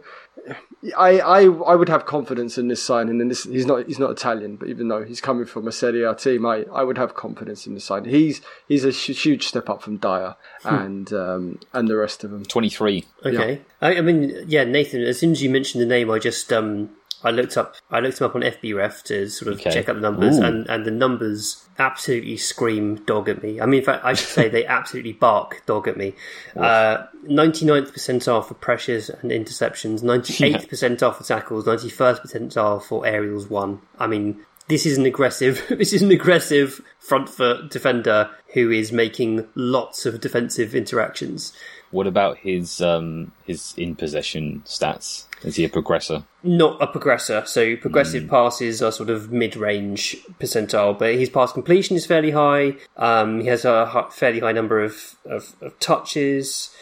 I, 0.98 1.20
I 1.20 1.42
I 1.44 1.76
would 1.76 1.90
have 1.90 2.06
confidence 2.06 2.58
in 2.58 2.68
this 2.68 2.84
signing. 2.84 3.22
And 3.22 3.32
this 3.32 3.44
he's 3.44 3.66
not 3.66 3.86
he's 3.86 4.00
not 4.00 4.12
Italian, 4.12 4.58
but 4.58 4.68
even 4.68 4.88
though 4.88 5.04
he's 5.04 5.22
coming 5.22 5.46
from 5.46 5.68
a 5.68 5.72
Serie 5.72 6.04
A 6.04 6.14
team, 6.16 6.46
I, 6.46 6.66
I 6.74 6.84
would 6.84 6.98
have 6.98 7.16
confidence 7.16 7.66
in 7.66 7.74
the 7.76 7.80
signing. 7.80 8.10
He's 8.10 8.42
he's 8.68 8.84
a 8.84 8.92
huge 8.92 9.48
step 9.48 9.70
up 9.70 9.82
from 9.82 9.98
Dier 9.98 10.36
hmm. 10.64 10.76
and 10.76 11.14
um, 11.14 11.60
and 11.72 11.88
the 11.88 11.96
rest 11.96 12.24
of 12.24 12.32
them. 12.32 12.44
Twenty 12.46 12.70
three. 12.70 13.06
Okay. 13.26 13.54
Yeah. 13.54 13.88
I, 13.88 13.98
I, 13.98 14.02
mean, 14.02 14.44
yeah, 14.48 14.64
Nathan. 14.64 15.02
As 15.04 15.20
soon 15.20 15.32
as 15.32 15.42
you 15.42 15.50
mentioned 15.50 15.82
the 15.82 15.88
name, 15.88 16.12
I 16.12 16.20
just 16.20 16.52
um 16.52 16.90
I 17.24 17.32
looked 17.32 17.58
up 17.58 17.76
I 17.90 18.00
looked 18.00 18.20
him 18.20 18.26
up 18.26 18.36
on 18.36 18.42
FBref 18.42 19.04
to 19.04 19.30
sort 19.30 19.52
of 19.54 19.60
okay. 19.60 19.72
check 19.72 19.90
out 19.90 19.96
the 19.96 20.02
numbers, 20.02 20.38
and, 20.38 20.68
and 20.70 20.86
the 20.86 20.92
numbers 20.92 21.66
absolutely 21.80 22.38
scream 22.38 22.96
dog 23.06 23.30
at 23.30 23.42
me. 23.42 23.60
I 23.60 23.66
mean, 23.66 23.80
in 23.80 23.86
fact, 23.86 24.06
I 24.06 24.14
should 24.14 24.28
say 24.28 24.50
they 24.50 24.66
absolutely 24.66 25.14
bark 25.14 25.64
dog 25.66 25.88
at 25.88 25.98
me. 25.98 26.14
Uh, 26.56 27.06
99th 27.26 27.94
percentile 27.94 28.46
for 28.46 28.54
pressures 28.54 29.10
and 29.10 29.32
interceptions, 29.32 30.02
98th 30.02 30.52
yeah. 30.52 30.58
percentile 30.60 31.16
for 31.16 31.24
tackles, 31.24 31.66
91st 31.66 32.22
percentile 32.22 32.82
for 32.82 33.06
aerials 33.06 33.50
won. 33.50 33.82
I 33.98 34.08
mean, 34.08 34.46
this 34.68 34.86
is 34.86 34.98
an 34.98 35.06
aggressive. 35.06 35.64
This 35.70 35.94
is 35.94 36.02
an 36.02 36.12
aggressive 36.12 36.82
front 37.00 37.28
foot 37.30 37.70
defender 37.70 38.30
who 38.54 38.72
is 38.72 38.92
making 38.92 39.48
lots 39.56 40.06
of 40.06 40.22
defensive 40.22 40.76
interactions. 40.76 41.54
What 41.94 42.08
about 42.08 42.40
his 42.40 42.82
um, 42.82 43.32
his 43.46 43.76
in 43.78 43.96
possession 43.96 44.64
stats? 44.66 45.26
Is 45.44 45.58
he 45.58 45.64
a 45.64 45.70
progressor? 45.70 46.24
Not 46.42 46.82
a 46.82 46.88
progressor. 46.88 47.48
So 47.48 47.76
progressive 47.76 48.28
passes 48.28 48.82
are 48.82 48.92
sort 48.92 49.12
of 49.12 49.32
mid 49.32 49.56
range 49.56 50.18
percentile, 50.40 50.98
but 50.98 51.14
his 51.14 51.30
pass 51.30 51.52
completion 51.52 51.96
is 51.96 52.08
fairly 52.08 52.32
high. 52.32 52.78
Um, 52.98 53.42
he 53.42 53.48
has 53.48 53.64
a 53.64 54.08
fairly 54.12 54.40
high 54.40 54.54
number 54.54 54.84
of, 54.84 55.16
of, 55.26 55.56
of 55.62 55.80
touches. 55.80 56.76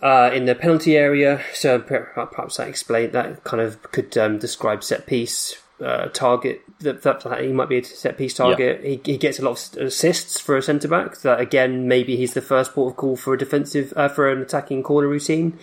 Uh, 0.00 0.30
in 0.32 0.44
the 0.44 0.54
penalty 0.54 0.96
area, 0.96 1.42
so 1.52 1.80
perhaps 1.80 2.58
that 2.58 2.68
explain 2.68 3.10
that 3.10 3.42
kind 3.42 3.60
of 3.60 3.82
could 3.90 4.16
um, 4.16 4.38
describe 4.38 4.84
set 4.84 5.04
piece 5.04 5.59
uh, 5.80 6.08
target 6.08 6.62
that, 6.80 7.02
that, 7.02 7.20
that 7.20 7.40
he 7.42 7.52
might 7.52 7.68
be 7.68 7.78
a 7.78 7.84
set 7.84 8.18
piece 8.18 8.34
target. 8.34 8.82
He, 8.84 9.00
he 9.12 9.18
gets 9.18 9.38
a 9.38 9.44
lot 9.44 9.76
of 9.76 9.86
assists 9.86 10.40
for 10.40 10.56
a 10.56 10.62
centre 10.62 10.88
back. 10.88 11.18
That 11.22 11.40
again, 11.40 11.88
maybe 11.88 12.16
he's 12.16 12.34
the 12.34 12.42
first 12.42 12.74
port 12.74 12.92
of 12.92 12.96
call 12.96 13.16
for 13.16 13.34
a 13.34 13.38
defensive 13.38 13.92
uh, 13.96 14.08
for 14.08 14.30
an 14.30 14.42
attacking 14.42 14.82
corner 14.82 15.08
routine. 15.08 15.58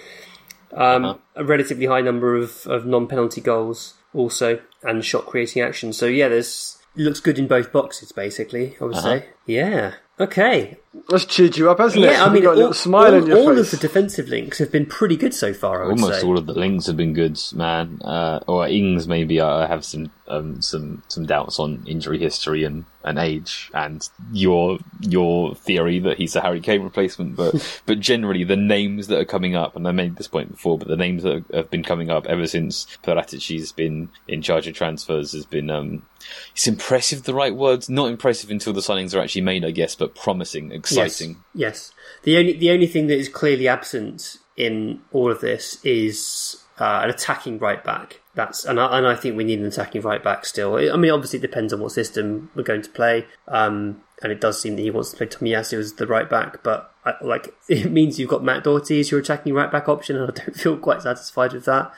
Um, 0.74 1.20
A 1.36 1.43
relatively 1.43 1.86
high 1.86 2.01
number 2.01 2.36
of, 2.36 2.68
of 2.68 2.86
non 2.86 3.07
penalty 3.07 3.41
goals 3.41 3.95
also 4.13 4.59
and 4.84 5.03
shot 5.03 5.26
creating 5.26 5.61
action. 5.61 5.93
So 5.93 6.05
yeah, 6.05 6.28
there's 6.28 6.78
looks 6.95 7.20
good 7.20 7.39
in 7.39 7.47
both 7.47 7.72
boxes 7.72 8.11
basically. 8.11 8.76
I 8.82 8.84
would 8.86 8.95
say 8.97 9.26
yeah. 9.45 9.93
Okay, 10.20 10.78
That's 11.09 11.26
cheered 11.26 11.57
you 11.57 11.70
up, 11.70 11.78
hasn't 11.78 12.03
it? 12.03 12.11
yeah. 12.11 12.26
I 12.26 12.34
mean, 12.34 12.41
got 12.41 12.57
a 12.57 12.65
all, 12.68 12.74
smile 12.74 13.13
all, 13.13 13.22
on 13.22 13.28
your 13.28 13.38
all 13.38 13.55
face. 13.55 13.72
of 13.72 13.80
the 13.80 13.88
defensive 13.88 14.30
links 14.30 14.57
have 14.57 14.72
been 14.72 14.88
pretty 14.88 15.15
good 15.15 15.32
so 15.32 15.53
far. 15.53 15.84
I 15.84 15.88
would 15.88 16.01
Almost 16.01 16.22
say. 16.22 16.28
all 16.28 16.39
of 16.39 16.47
the 16.47 16.53
links 16.55 16.88
have 16.88 16.97
been 16.97 17.13
good, 17.13 17.39
man. 17.53 18.01
Uh, 18.03 18.39
or 18.47 18.68
Ings, 18.68 19.07
maybe 19.07 19.39
I 19.39 19.68
have 19.68 19.86
some 19.86 20.11
um, 20.28 20.59
some 20.59 21.03
some 21.07 21.28
doubts 21.28 21.59
on 21.59 21.84
injury 21.86 22.18
history 22.18 22.63
and, 22.63 22.86
and 23.03 23.20
age, 23.20 23.70
and 23.76 24.09
your 24.34 24.80
your 25.01 25.53
theory 25.53 25.99
that 25.99 26.18
he's 26.18 26.36
a 26.36 26.41
Harry 26.41 26.61
Kane 26.61 26.82
replacement. 26.82 27.36
But 27.36 27.82
but 27.86 27.99
generally, 27.99 28.43
the 28.43 28.55
names 28.57 29.05
that 29.07 29.20
are 29.20 29.26
coming 29.26 29.55
up, 29.55 29.76
and 29.76 29.88
I 29.88 29.91
made 29.91 30.15
this 30.15 30.28
point 30.28 30.49
before, 30.49 30.80
but 30.80 30.88
the 30.88 30.97
names 30.97 31.22
that 31.22 31.45
have 31.53 31.70
been 31.70 31.84
coming 31.84 32.09
up 32.09 32.26
ever 32.26 32.47
since 32.47 32.88
Paratici's 33.03 33.72
been 33.72 34.09
in 34.28 34.41
charge 34.41 34.65
of 34.68 34.74
transfers 34.74 35.34
has 35.34 35.45
been 35.45 35.70
um, 35.70 36.07
it's 36.51 36.67
impressive. 36.67 37.23
The 37.23 37.34
right 37.34 37.55
words, 37.55 37.89
not 37.89 38.09
impressive 38.09 38.49
until 38.49 38.73
the 38.73 38.82
signings 38.82 39.15
are 39.15 39.19
actually 39.19 39.41
made, 39.41 39.65
I 39.65 39.71
guess, 39.71 39.95
but 39.95 40.15
promising, 40.15 40.71
exciting. 40.71 41.43
Yes, 41.53 41.91
yes. 41.91 41.91
The 42.23 42.38
only 42.38 42.53
the 42.53 42.71
only 42.71 42.88
thing 42.88 43.07
that 43.07 43.17
is 43.17 43.30
clearly 43.30 43.67
absent 43.67 44.38
in 44.55 45.01
all 45.11 45.32
of 45.32 45.41
this 45.41 45.84
is 45.84 46.63
uh, 46.80 47.01
an 47.03 47.09
attacking 47.09 47.59
right 47.59 47.84
back. 47.84 48.21
That's 48.36 48.65
and 48.65 48.80
I, 48.80 48.97
and 48.97 49.07
I 49.07 49.15
think 49.15 49.36
we 49.36 49.43
need 49.43 49.59
an 49.59 49.65
attacking 49.65 50.01
right 50.01 50.23
back 50.23 50.45
still. 50.45 50.75
I 50.75 50.95
mean, 50.95 51.11
obviously, 51.11 51.39
it 51.39 51.41
depends 51.41 51.73
on 51.73 51.80
what 51.80 51.91
system 51.91 52.51
we're 52.55 52.63
going 52.63 52.84
to 52.84 52.89
play. 52.89 53.25
Um, 53.47 54.01
and 54.21 54.32
it 54.32 54.41
does 54.41 54.59
seem 54.59 54.75
that 54.75 54.82
he 54.82 54.91
wants 54.91 55.11
to 55.11 55.17
play 55.17 55.28
Tomiyasu 55.28 55.78
as 55.78 55.93
the 55.93 56.07
right 56.07 56.30
back, 56.30 56.63
but 56.63 56.91
I, 57.05 57.13
like 57.21 57.53
it 57.69 57.91
means 57.91 58.19
you've 58.19 58.30
got 58.30 58.43
Matt 58.43 58.63
Doherty 58.63 58.99
as 58.99 59.11
your 59.11 59.19
attacking 59.19 59.53
right 59.53 59.71
back 59.71 59.88
option, 59.88 60.15
and 60.15 60.32
I 60.32 60.34
don't 60.34 60.55
feel 60.55 60.78
quite 60.78 61.01
satisfied 61.01 61.53
with 61.53 61.65
that. 61.65 61.91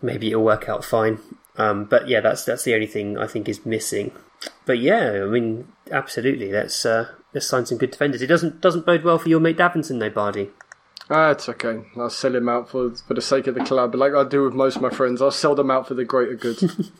Maybe 0.00 0.30
it'll 0.30 0.44
work 0.44 0.68
out 0.68 0.84
fine. 0.84 1.18
Um, 1.58 1.84
but 1.84 2.08
yeah, 2.08 2.20
that's 2.20 2.44
that's 2.44 2.64
the 2.64 2.74
only 2.74 2.86
thing 2.86 3.18
I 3.18 3.26
think 3.26 3.48
is 3.48 3.66
missing. 3.66 4.12
But 4.64 4.78
yeah, 4.78 5.22
I 5.22 5.26
mean, 5.26 5.70
absolutely. 5.90 6.52
Let's 6.52 6.86
uh, 6.86 7.08
let's 7.34 7.46
sign 7.46 7.66
some 7.66 7.78
good 7.78 7.90
defenders. 7.90 8.22
It 8.22 8.28
doesn't 8.28 8.60
doesn't 8.60 8.86
bode 8.86 9.02
well 9.02 9.18
for 9.18 9.28
your 9.28 9.40
mate 9.40 9.58
Davinson, 9.58 9.98
though, 9.98 10.10
Bardi. 10.10 10.50
Ah, 11.10 11.30
it's 11.30 11.48
okay. 11.48 11.80
I'll 11.96 12.10
sell 12.10 12.36
him 12.36 12.48
out 12.48 12.68
for 12.68 12.90
for 12.94 13.14
the 13.14 13.22
sake 13.22 13.46
of 13.46 13.54
the 13.54 13.64
club, 13.64 13.94
like 13.94 14.12
I 14.12 14.24
do 14.24 14.44
with 14.44 14.52
most 14.52 14.76
of 14.76 14.82
my 14.82 14.90
friends. 14.90 15.22
I'll 15.22 15.30
sell 15.30 15.54
them 15.54 15.70
out 15.70 15.88
for 15.88 15.94
the 15.94 16.04
greater 16.04 16.34
good. 16.34 16.58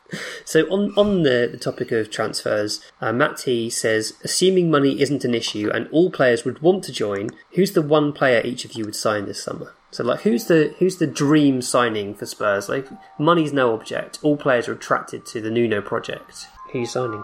So 0.45 0.61
on 0.71 0.91
on 0.97 1.21
the, 1.21 1.47
the 1.51 1.59
topic 1.59 1.91
of 1.91 2.09
transfers, 2.09 2.81
uh, 2.99 3.13
Matt 3.13 3.37
T 3.37 3.69
says, 3.69 4.13
assuming 4.23 4.71
money 4.71 4.99
isn't 4.99 5.23
an 5.23 5.35
issue 5.35 5.69
and 5.71 5.87
all 5.91 6.09
players 6.09 6.43
would 6.43 6.63
want 6.63 6.83
to 6.85 6.91
join, 6.91 7.29
who's 7.51 7.73
the 7.73 7.83
one 7.83 8.11
player 8.13 8.41
each 8.43 8.65
of 8.65 8.73
you 8.73 8.83
would 8.85 8.95
sign 8.95 9.25
this 9.25 9.43
summer? 9.43 9.75
So 9.91 10.03
like, 10.03 10.21
who's 10.21 10.45
the 10.45 10.75
who's 10.79 10.97
the 10.97 11.07
dream 11.07 11.61
signing 11.61 12.13
for 12.13 12.25
Spurs? 12.25 12.69
Like, 12.69 12.87
money's 13.17 13.51
no 13.51 13.73
object. 13.73 14.19
All 14.21 14.37
players 14.37 14.67
are 14.67 14.73
attracted 14.73 15.25
to 15.27 15.41
the 15.41 15.49
Nuno 15.49 15.81
project. 15.81 16.47
Who 16.71 16.77
are 16.77 16.81
you 16.81 16.87
signing? 16.87 17.23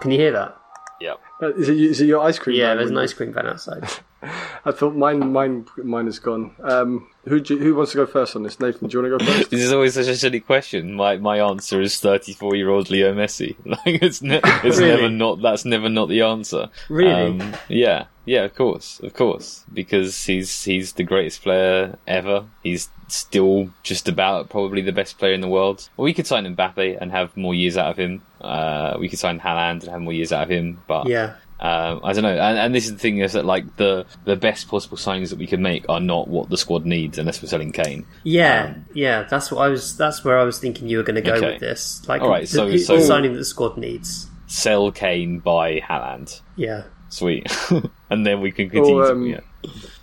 Can 0.00 0.10
you 0.10 0.18
hear 0.18 0.32
that? 0.32 0.56
Yep. 1.00 1.20
Uh, 1.40 1.54
is, 1.54 1.68
it, 1.68 1.80
is 1.80 2.00
it 2.00 2.06
your 2.06 2.22
ice 2.22 2.38
cream? 2.38 2.56
Yeah, 2.56 2.68
man, 2.68 2.78
there's 2.78 2.90
an 2.90 2.98
ice 2.98 3.12
cream 3.12 3.32
van 3.32 3.46
outside. 3.46 3.88
I 4.64 4.72
thought 4.72 4.96
mine, 4.96 5.32
mine, 5.32 5.66
mine 5.76 6.08
is 6.08 6.18
gone. 6.18 6.56
Um, 6.62 7.08
who 7.24 7.36
you- 7.36 7.58
who 7.58 7.74
wants 7.74 7.92
to 7.92 7.98
go 7.98 8.06
first 8.06 8.34
on 8.36 8.42
this? 8.42 8.58
Nathan, 8.58 8.88
do 8.88 8.96
you 8.98 9.02
want 9.02 9.20
to 9.20 9.26
go 9.26 9.32
first? 9.32 9.50
This 9.50 9.60
is 9.62 9.72
always 9.72 9.94
such 9.94 10.08
a 10.08 10.16
silly 10.16 10.40
question. 10.40 10.94
My 10.94 11.16
my 11.16 11.38
answer 11.40 11.80
is 11.80 11.98
thirty 12.00 12.32
four 12.32 12.56
year 12.56 12.68
old 12.70 12.90
Leo 12.90 13.14
Messi. 13.14 13.56
Like 13.64 14.02
it's 14.02 14.22
ne- 14.22 14.40
it's 14.64 14.78
Really? 14.78 14.88
never 14.88 15.08
not 15.08 15.40
that's 15.42 15.64
never 15.64 15.88
not 15.88 16.08
the 16.08 16.22
answer. 16.22 16.68
Really? 16.88 17.40
Um, 17.40 17.54
yeah, 17.68 18.06
yeah, 18.26 18.42
of 18.44 18.54
course, 18.54 19.00
of 19.02 19.14
course, 19.14 19.64
because 19.72 20.24
he's 20.24 20.64
he's 20.64 20.92
the 20.94 21.04
greatest 21.04 21.42
player 21.42 21.96
ever. 22.06 22.44
He's 22.62 22.88
still 23.08 23.68
just 23.82 24.08
about 24.08 24.48
probably 24.48 24.80
the 24.82 24.92
best 24.92 25.18
player 25.18 25.34
in 25.34 25.42
the 25.42 25.48
world. 25.48 25.88
Well, 25.96 26.04
we 26.04 26.14
could 26.14 26.26
sign 26.26 26.44
Mbappe 26.56 26.98
and 27.00 27.12
have 27.12 27.36
more 27.36 27.54
years 27.54 27.76
out 27.76 27.90
of 27.90 27.96
him. 27.98 28.22
Uh, 28.40 28.96
we 28.98 29.08
could 29.08 29.18
sign 29.18 29.38
Haaland 29.38 29.82
and 29.82 29.88
have 29.88 30.00
more 30.00 30.12
years 30.14 30.32
out 30.32 30.44
of 30.44 30.48
him. 30.48 30.82
But 30.88 31.06
Yeah. 31.06 31.34
Um, 31.64 32.00
I 32.02 32.12
don't 32.12 32.24
know, 32.24 32.36
and, 32.36 32.58
and 32.58 32.74
this 32.74 32.86
is 32.86 32.92
the 32.94 32.98
thing 32.98 33.18
is 33.18 33.34
that 33.34 33.44
like 33.44 33.76
the 33.76 34.04
the 34.24 34.34
best 34.34 34.66
possible 34.66 34.96
signings 34.96 35.30
that 35.30 35.38
we 35.38 35.46
can 35.46 35.62
make 35.62 35.88
are 35.88 36.00
not 36.00 36.26
what 36.26 36.50
the 36.50 36.56
squad 36.56 36.84
needs 36.84 37.18
unless 37.18 37.40
we're 37.40 37.48
selling 37.48 37.70
Kane. 37.70 38.04
Yeah, 38.24 38.74
yeah, 38.94 39.22
that's 39.30 39.52
what 39.52 39.60
I 39.64 39.68
was. 39.68 39.96
That's 39.96 40.24
where 40.24 40.38
I 40.40 40.42
was 40.42 40.58
thinking 40.58 40.88
you 40.88 40.96
were 40.96 41.04
going 41.04 41.14
to 41.14 41.22
go 41.22 41.34
Um, 41.34 41.38
Okay. 41.38 41.52
with 41.52 41.60
this. 41.60 42.02
Like, 42.08 42.20
All 42.20 42.28
right, 42.28 42.40
the, 42.42 42.46
so- 42.48 42.68
the 42.68 42.78
so- 42.78 42.98
signing 43.00 43.32
that 43.34 43.38
the 43.38 43.44
squad 43.44 43.78
needs. 43.78 44.28
Sell 44.48 44.90
Kane 44.90 45.38
buy 45.38 45.78
Haaland. 45.80 46.40
Yeah, 46.56 46.82
Sweet, 47.10 47.46
and 48.10 48.26
then 48.26 48.40
we 48.40 48.50
can 48.50 48.68
continue. 48.68 48.98
Or, 49.00 49.06
to- 49.06 49.12
um, 49.12 49.26
yeah. 49.26 49.40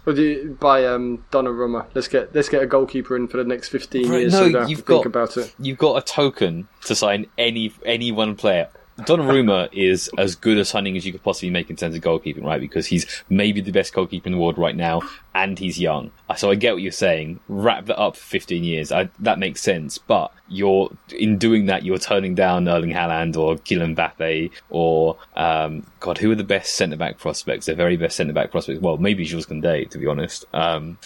Or 0.05 0.13
do 0.13 0.23
you 0.23 0.57
buy 0.61 0.85
um, 0.85 1.25
Donnarumma? 1.29 1.87
Let's 1.93 2.07
get 2.07 2.33
let's 2.33 2.47
get 2.47 2.63
a 2.63 2.67
goalkeeper 2.67 3.17
in 3.17 3.27
for 3.27 3.35
the 3.35 3.43
next 3.43 3.67
fifteen 3.67 4.09
Right, 4.09 4.21
years. 4.21 4.31
no, 4.31 4.39
so 4.39 4.45
we 4.45 4.51
don't 4.53 4.61
have 4.61 4.69
you've 4.69 4.79
to 4.79 4.85
think 4.85 5.03
got- 5.03 5.05
about 5.07 5.35
it. 5.37 5.53
You've 5.59 5.77
got 5.77 5.97
a 6.01 6.05
token 6.05 6.69
to 6.85 6.95
sign 6.95 7.25
any 7.37 7.73
any 7.85 8.13
one 8.13 8.35
player. 8.37 8.69
Donnarumma 9.05 9.69
is 9.71 10.09
as 10.17 10.35
good 10.35 10.57
a 10.57 10.65
signing 10.65 10.97
as 10.97 11.05
you 11.05 11.11
could 11.11 11.23
possibly 11.23 11.49
make 11.49 11.69
in 11.69 11.75
terms 11.75 11.95
of 11.95 12.01
goalkeeping, 12.01 12.43
right? 12.43 12.61
Because 12.61 12.87
he's 12.87 13.23
maybe 13.29 13.61
the 13.61 13.71
best 13.71 13.93
goalkeeper 13.93 14.27
in 14.27 14.33
the 14.33 14.39
world 14.39 14.57
right 14.57 14.75
now, 14.75 15.01
and 15.33 15.57
he's 15.59 15.79
young. 15.79 16.11
So 16.37 16.51
I 16.51 16.55
get 16.55 16.73
what 16.73 16.81
you're 16.81 16.91
saying. 16.91 17.39
Wrap 17.47 17.85
that 17.87 17.97
up 17.99 18.15
for 18.15 18.23
15 18.23 18.63
years. 18.63 18.91
I, 18.91 19.09
that 19.19 19.39
makes 19.39 19.61
sense. 19.61 19.97
But 19.97 20.31
you're 20.47 20.91
in 21.17 21.37
doing 21.37 21.67
that, 21.67 21.83
you're 21.83 21.97
turning 21.99 22.35
down 22.35 22.67
Erling 22.67 22.91
Haaland 22.91 23.37
or 23.37 23.55
Kylian 23.55 23.95
Mbappe 23.95 24.51
or 24.69 25.17
um, 25.35 25.85
God, 25.99 26.17
who 26.17 26.31
are 26.31 26.35
the 26.35 26.43
best 26.43 26.75
centre 26.75 26.95
back 26.97 27.17
prospects? 27.17 27.65
The 27.67 27.75
very 27.75 27.97
best 27.97 28.15
centre 28.15 28.33
back 28.33 28.51
prospects. 28.51 28.79
Well, 28.79 28.97
maybe 28.97 29.23
Jules 29.25 29.45
Koundé, 29.45 29.89
to 29.89 29.97
be 29.97 30.07
honest. 30.07 30.45
Um, 30.53 30.97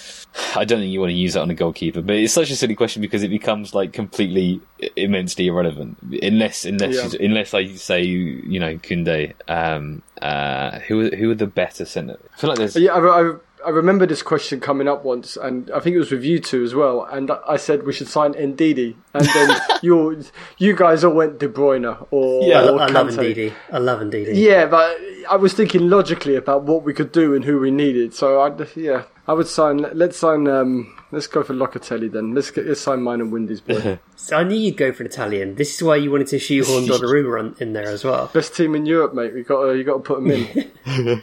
I 0.55 0.65
don't 0.65 0.79
think 0.79 0.91
you 0.91 0.99
want 0.99 1.11
to 1.11 1.15
use 1.15 1.33
that 1.33 1.41
on 1.41 1.49
a 1.49 1.55
goalkeeper, 1.55 2.01
but 2.01 2.15
it's 2.15 2.33
such 2.33 2.51
a 2.51 2.55
silly 2.55 2.75
question 2.75 3.01
because 3.01 3.23
it 3.23 3.29
becomes 3.29 3.73
like 3.73 3.93
completely 3.93 4.61
immensely 4.97 5.47
irrelevant 5.47 5.97
unless 6.21 6.65
unless 6.65 7.13
Yeah. 7.13 7.25
unless 7.25 7.53
I 7.53 7.67
say 7.75 8.01
you 8.03 8.59
know 8.59 8.75
Koundé. 8.77 9.33
Um, 9.47 10.01
uh, 10.21 10.79
who 10.79 11.01
are, 11.11 11.15
who 11.15 11.31
are 11.31 11.35
the 11.35 11.47
better 11.47 11.83
centre? 11.85 12.17
I 12.33 12.39
feel 12.39 12.49
like 12.49 12.57
there's 12.59 12.75
Yeah, 12.77 12.93
I, 12.93 12.99
I, 12.99 13.33
I 13.65 13.69
remember 13.69 14.05
this 14.05 14.21
question 14.21 14.59
coming 14.59 14.87
up 14.87 15.03
once, 15.03 15.37
and 15.37 15.69
I 15.71 15.79
think 15.79 15.95
it 15.95 15.99
was 15.99 16.11
with 16.11 16.23
you 16.23 16.39
two 16.39 16.63
as 16.63 16.73
well. 16.75 17.03
And 17.05 17.31
I 17.47 17.57
said 17.57 17.85
we 17.85 17.93
should 17.93 18.07
sign 18.07 18.33
Ndidi, 18.33 18.95
and 19.13 19.25
then 19.25 19.61
you 19.81 20.23
you 20.57 20.75
guys 20.75 21.03
all 21.03 21.13
went 21.13 21.39
De 21.39 21.47
Bruyne 21.47 21.85
or, 22.11 22.43
Yeah, 22.47 22.61
I, 22.61 22.69
or 22.69 22.81
I 22.81 22.87
love 22.87 23.07
Ndidi. 23.07 23.53
I 23.71 23.77
love 23.77 23.99
Ndidi. 24.01 24.31
Yeah, 24.35 24.65
but 24.65 24.97
I 25.29 25.35
was 25.37 25.53
thinking 25.53 25.89
logically 25.89 26.35
about 26.35 26.63
what 26.63 26.83
we 26.83 26.93
could 26.93 27.11
do 27.11 27.33
and 27.35 27.43
who 27.45 27.59
we 27.59 27.71
needed. 27.71 28.13
So 28.13 28.41
I 28.41 28.51
yeah, 28.75 29.03
I 29.27 29.33
would 29.33 29.47
sign. 29.47 29.85
Let's 29.93 30.17
sign. 30.17 30.47
Um, 30.47 30.95
let's 31.11 31.27
go 31.27 31.43
for 31.43 31.53
Locatelli 31.53 32.11
then. 32.11 32.33
Let's 32.33 32.51
get 32.51 32.65
let's 32.65 32.81
sign 32.81 33.01
mine 33.01 33.21
and 33.21 33.31
Windy's 33.31 33.61
boy. 33.61 33.99
So 34.15 34.37
I 34.37 34.43
knew 34.43 34.55
you'd 34.55 34.77
go 34.77 34.93
for 34.93 35.03
an 35.03 35.07
Italian. 35.09 35.55
This 35.55 35.75
is 35.75 35.83
why 35.83 35.97
you 35.97 36.09
wanted 36.09 36.27
to 36.27 36.39
shoehorn 36.39 36.85
Donnarumma 36.85 37.39
on- 37.39 37.55
in 37.59 37.73
there 37.73 37.87
as 37.87 38.05
well. 38.05 38.27
Best 38.33 38.55
team 38.55 38.73
in 38.73 38.85
Europe, 38.85 39.13
mate. 39.13 39.33
We 39.33 39.43
got 39.43 39.65
to, 39.65 39.77
you 39.77 39.83
got 39.83 39.95
to 39.95 39.99
put 39.99 40.21
them 40.23 40.31
in. 40.31 41.21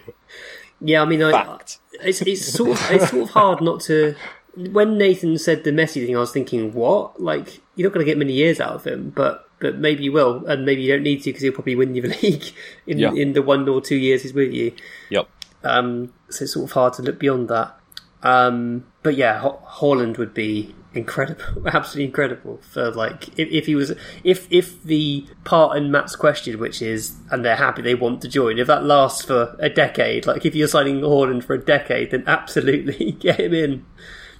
Yeah, 0.82 1.02
I 1.02 1.04
mean, 1.04 1.22
I, 1.22 1.32
fact. 1.32 1.79
It's 2.02 2.20
it's 2.22 2.52
sort 2.52 2.70
of 2.70 2.90
it's 2.90 3.10
sort 3.10 3.22
of 3.22 3.30
hard 3.30 3.60
not 3.60 3.80
to. 3.82 4.14
When 4.56 4.98
Nathan 4.98 5.38
said 5.38 5.62
the 5.64 5.70
Messi 5.70 6.04
thing, 6.04 6.16
I 6.16 6.20
was 6.20 6.32
thinking, 6.32 6.72
what? 6.74 7.20
Like 7.20 7.60
you're 7.76 7.88
not 7.88 7.94
going 7.94 8.04
to 8.04 8.10
get 8.10 8.18
many 8.18 8.32
years 8.32 8.60
out 8.60 8.72
of 8.72 8.84
him, 8.84 9.10
but 9.14 9.48
but 9.60 9.78
maybe 9.78 10.04
you 10.04 10.12
will, 10.12 10.44
and 10.46 10.64
maybe 10.66 10.82
you 10.82 10.92
don't 10.92 11.02
need 11.02 11.18
to 11.22 11.24
because 11.30 11.42
he'll 11.42 11.52
probably 11.52 11.76
win 11.76 11.94
you 11.94 12.02
the 12.02 12.08
league 12.22 12.44
in 12.86 12.98
Yeah. 12.98 13.12
in 13.12 13.32
the 13.34 13.42
one 13.42 13.68
or 13.68 13.80
two 13.80 13.96
years 13.96 14.22
he's 14.22 14.32
with 14.34 14.52
you. 14.52 14.72
Yep. 15.10 15.28
Um, 15.62 16.12
so 16.30 16.44
it's 16.44 16.54
sort 16.54 16.64
of 16.64 16.72
hard 16.72 16.94
to 16.94 17.02
look 17.02 17.18
beyond 17.18 17.48
that. 17.48 17.76
Um, 18.22 18.86
but 19.02 19.14
yeah, 19.16 19.38
Ho- 19.38 19.62
Haaland 19.66 20.18
would 20.18 20.34
be 20.34 20.74
incredible, 20.94 21.44
absolutely 21.66 22.04
incredible 22.04 22.58
for 22.62 22.90
like 22.90 23.28
if, 23.38 23.48
if 23.48 23.66
he 23.66 23.74
was 23.74 23.92
if 24.24 24.46
if 24.50 24.82
the 24.82 25.26
part 25.44 25.76
in 25.76 25.90
Matt's 25.90 26.16
question, 26.16 26.58
which 26.58 26.82
is 26.82 27.16
and 27.30 27.44
they're 27.44 27.56
happy 27.56 27.82
they 27.82 27.94
want 27.94 28.22
to 28.22 28.28
join, 28.28 28.58
if 28.58 28.66
that 28.66 28.84
lasts 28.84 29.24
for 29.24 29.56
a 29.58 29.68
decade, 29.68 30.26
like 30.26 30.44
if 30.44 30.54
you're 30.54 30.68
signing 30.68 31.00
Haaland 31.00 31.44
for 31.44 31.54
a 31.54 31.64
decade, 31.64 32.10
then 32.10 32.24
absolutely 32.26 33.12
get 33.20 33.40
him 33.40 33.54
in. 33.54 33.86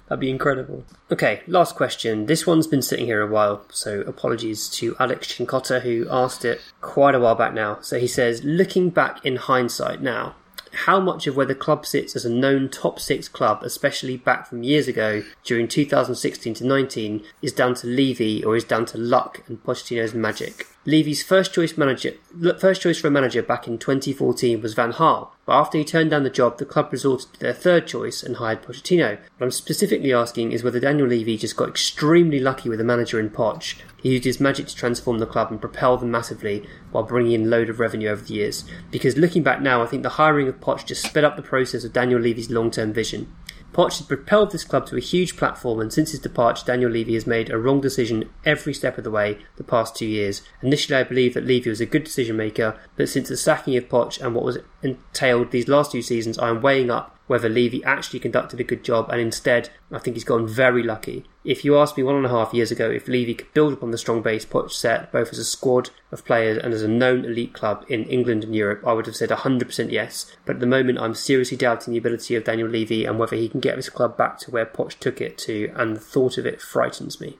That'd 0.07 0.19
be 0.19 0.29
incredible. 0.29 0.83
Okay, 1.09 1.41
last 1.47 1.75
question. 1.75 2.25
This 2.25 2.45
one's 2.45 2.67
been 2.67 2.81
sitting 2.81 3.05
here 3.05 3.21
a 3.21 3.31
while, 3.31 3.65
so 3.69 4.01
apologies 4.01 4.67
to 4.71 4.93
Alex 4.99 5.27
Chincotta 5.27 5.83
who 5.83 6.05
asked 6.11 6.43
it 6.43 6.59
quite 6.81 7.15
a 7.15 7.19
while 7.21 7.35
back 7.35 7.53
now. 7.53 7.79
So 7.79 7.97
he 7.97 8.07
says, 8.07 8.43
looking 8.43 8.89
back 8.89 9.25
in 9.25 9.37
hindsight 9.37 10.01
now, 10.01 10.35
how 10.73 10.99
much 10.99 11.27
of 11.27 11.35
where 11.35 11.45
the 11.45 11.55
club 11.55 11.85
sits 11.85 12.15
as 12.15 12.25
a 12.25 12.29
known 12.29 12.69
top 12.69 12.99
six 12.99 13.27
club, 13.27 13.63
especially 13.63 14.17
back 14.17 14.47
from 14.47 14.63
years 14.63 14.87
ago 14.87 15.23
during 15.43 15.67
2016 15.67 16.53
to 16.55 16.65
19, 16.65 17.23
is 17.41 17.51
down 17.51 17.73
to 17.75 17.87
Levy 17.87 18.43
or 18.43 18.55
is 18.55 18.63
down 18.63 18.85
to 18.87 18.97
luck 18.97 19.43
and 19.47 19.63
Pochettino's 19.63 20.13
magic? 20.13 20.67
Levy's 20.85 21.21
first 21.21 21.53
choice 21.53 21.77
manager, 21.77 22.13
first 22.59 22.81
choice 22.81 22.99
for 22.99 23.07
a 23.07 23.11
manager 23.11 23.43
back 23.43 23.67
in 23.67 23.77
2014 23.77 24.61
was 24.61 24.73
Van 24.73 24.93
Gaal, 24.93 25.29
but 25.45 25.53
after 25.53 25.77
he 25.77 25.83
turned 25.83 26.09
down 26.09 26.23
the 26.23 26.29
job, 26.31 26.57
the 26.57 26.65
club 26.65 26.91
resorted 26.91 27.31
to 27.33 27.39
their 27.39 27.53
third 27.53 27.85
choice 27.85 28.23
and 28.23 28.37
hired 28.37 28.63
Pochettino. 28.63 29.19
What 29.37 29.45
I'm 29.45 29.51
specifically 29.51 30.11
asking 30.11 30.53
is 30.53 30.63
whether 30.63 30.79
Daniel 30.79 31.07
Levy 31.07 31.37
just 31.37 31.55
got 31.55 31.69
extremely 31.69 32.39
lucky 32.39 32.67
with 32.67 32.81
a 32.81 32.83
manager 32.83 33.19
in 33.19 33.29
Poch. 33.29 33.75
He 34.01 34.09
used 34.09 34.23
his 34.23 34.39
magic 34.39 34.67
to 34.67 34.75
transform 34.75 35.19
the 35.19 35.25
club 35.25 35.51
and 35.51 35.61
propel 35.61 35.97
them 35.97 36.11
massively 36.11 36.67
while 36.91 37.03
bringing 37.03 37.33
in 37.33 37.49
load 37.49 37.69
of 37.69 37.79
revenue 37.79 38.09
over 38.09 38.23
the 38.23 38.33
years. 38.33 38.65
Because 38.89 39.17
looking 39.17 39.43
back 39.43 39.61
now, 39.61 39.83
I 39.83 39.85
think 39.85 40.03
the 40.03 40.09
hiring 40.09 40.47
of 40.47 40.59
Poch 40.59 40.85
just 40.85 41.05
sped 41.05 41.23
up 41.23 41.35
the 41.35 41.41
process 41.41 41.83
of 41.83 41.93
Daniel 41.93 42.19
Levy's 42.19 42.49
long-term 42.49 42.93
vision. 42.93 43.33
Poch 43.73 43.99
has 43.99 44.07
propelled 44.07 44.51
this 44.51 44.65
club 44.65 44.85
to 44.87 44.97
a 44.97 45.01
huge 45.01 45.37
platform, 45.37 45.79
and 45.79 45.93
since 45.93 46.11
his 46.11 46.19
departure, 46.19 46.65
Daniel 46.65 46.91
Levy 46.91 47.13
has 47.13 47.25
made 47.25 47.49
a 47.49 47.57
wrong 47.57 47.79
decision 47.79 48.29
every 48.43 48.73
step 48.73 48.97
of 48.97 49.05
the 49.05 49.11
way 49.11 49.37
the 49.55 49.63
past 49.63 49.95
two 49.95 50.05
years. 50.05 50.41
Initially, 50.61 50.97
I 50.97 51.03
believed 51.03 51.35
that 51.35 51.45
Levy 51.45 51.69
was 51.69 51.79
a 51.79 51.85
good 51.85 52.03
decision 52.03 52.35
maker, 52.35 52.77
but 52.97 53.07
since 53.07 53.29
the 53.29 53.37
sacking 53.37 53.77
of 53.77 53.87
Poch 53.87 54.19
and 54.19 54.35
what 54.35 54.43
was 54.43 54.57
entailed 54.83 55.51
these 55.51 55.69
last 55.69 55.93
two 55.93 56.01
seasons, 56.01 56.37
I 56.37 56.49
am 56.49 56.61
weighing 56.61 56.91
up 56.91 57.17
whether 57.27 57.47
Levy 57.47 57.83
actually 57.83 58.19
conducted 58.19 58.59
a 58.59 58.63
good 58.63 58.83
job, 58.83 59.09
and 59.09 59.21
instead, 59.21 59.69
I 59.91 59.99
think 59.99 60.15
he's 60.15 60.23
gone 60.23 60.47
very 60.47 60.83
lucky. 60.83 61.25
If 61.43 61.63
you 61.63 61.77
asked 61.77 61.97
me 61.97 62.03
one 62.03 62.15
and 62.15 62.25
a 62.25 62.29
half 62.29 62.53
years 62.53 62.71
ago 62.71 62.89
if 62.89 63.07
Levy 63.07 63.33
could 63.33 63.53
build 63.53 63.73
upon 63.73 63.91
the 63.91 63.97
strong 63.97 64.21
base 64.21 64.45
Poch 64.45 64.71
set, 64.71 65.11
both 65.11 65.29
as 65.31 65.39
a 65.39 65.45
squad 65.45 65.89
of 66.11 66.25
players 66.25 66.57
and 66.57 66.73
as 66.73 66.83
a 66.83 66.87
known 66.87 67.25
elite 67.25 67.53
club 67.53 67.85
in 67.87 68.03
England 68.05 68.43
and 68.43 68.55
Europe, 68.55 68.83
I 68.85 68.93
would 68.93 69.05
have 69.05 69.15
said 69.15 69.29
100% 69.29 69.91
yes. 69.91 70.35
But 70.45 70.57
at 70.57 70.59
the 70.59 70.67
moment, 70.67 70.99
I'm 70.99 71.15
seriously 71.15 71.57
doubting 71.57 71.93
the 71.93 71.99
ability 71.99 72.35
of 72.35 72.43
Daniel 72.43 72.67
Levy 72.67 73.05
and 73.05 73.17
whether 73.17 73.35
he 73.35 73.49
can 73.49 73.59
get 73.59 73.75
this 73.75 73.89
club 73.89 74.17
back 74.17 74.37
to 74.39 74.51
where 74.51 74.65
Poch 74.65 74.99
took 74.99 75.21
it 75.21 75.37
to, 75.39 75.71
and 75.75 75.95
the 75.95 76.01
thought 76.01 76.37
of 76.37 76.45
it 76.45 76.61
frightens 76.61 77.19
me. 77.19 77.39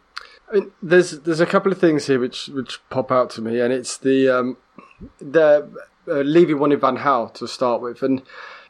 I 0.49 0.55
mean, 0.55 0.71
there's 0.82 1.19
there's 1.21 1.39
a 1.39 1.45
couple 1.45 1.71
of 1.71 1.79
things 1.79 2.07
here 2.07 2.19
which 2.19 2.47
which 2.47 2.79
pop 2.89 3.11
out 3.11 3.29
to 3.32 3.41
me, 3.41 3.59
and 3.59 3.71
it's 3.71 3.97
the 3.97 4.27
um, 4.29 4.57
the 5.19 5.69
uh, 6.07 6.21
Levy 6.21 6.53
wanted 6.53 6.82
Van 6.82 6.97
Gaal 6.97 7.34
to 7.36 7.47
start 7.47 7.82
with, 7.82 8.03
and 8.03 8.21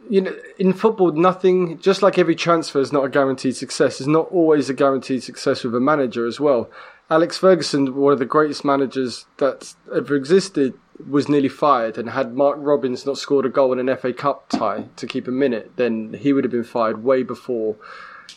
you 0.10 0.22
know, 0.22 0.36
in 0.58 0.74
football, 0.74 1.12
nothing, 1.12 1.80
just 1.80 2.02
like 2.02 2.18
every 2.18 2.36
transfer 2.36 2.80
is 2.80 2.92
not 2.92 3.06
a 3.06 3.10
guaranteed 3.10 3.56
success, 3.56 4.02
is 4.02 4.08
not 4.08 4.32
always 4.32 4.70
a 4.70 4.74
guaranteed 4.74 5.24
success 5.24 5.64
with 5.64 5.76
a 5.76 5.80
manager 5.80 6.26
as 6.26 6.40
well. 6.40 6.70
Alex 7.10 7.38
Ferguson, 7.38 7.96
one 7.96 8.14
of 8.14 8.20
the 8.20 8.26
greatest 8.26 8.64
managers 8.64 9.26
that 9.38 9.74
ever 9.94 10.16
existed, 10.16 10.74
was 11.10 11.28
nearly 11.28 11.50
fired. 11.50 11.98
And 11.98 12.10
had 12.10 12.36
Mark 12.36 12.58
Robins 12.60 13.06
not 13.06 13.18
scored 13.18 13.46
a 13.46 13.50
goal 13.50 13.74
in 13.74 13.88
an 13.88 13.98
FA 13.98 14.14
Cup 14.14 14.50
tie 14.50 14.86
to 14.96 15.08
keep 15.08 15.28
a 15.28 15.32
minute, 15.32 15.72
then 15.76 16.14
he 16.14 16.34
would 16.34 16.44
have 16.44 16.52
been 16.52 16.64
fired 16.64 17.04
way 17.04 17.24
before 17.24 17.76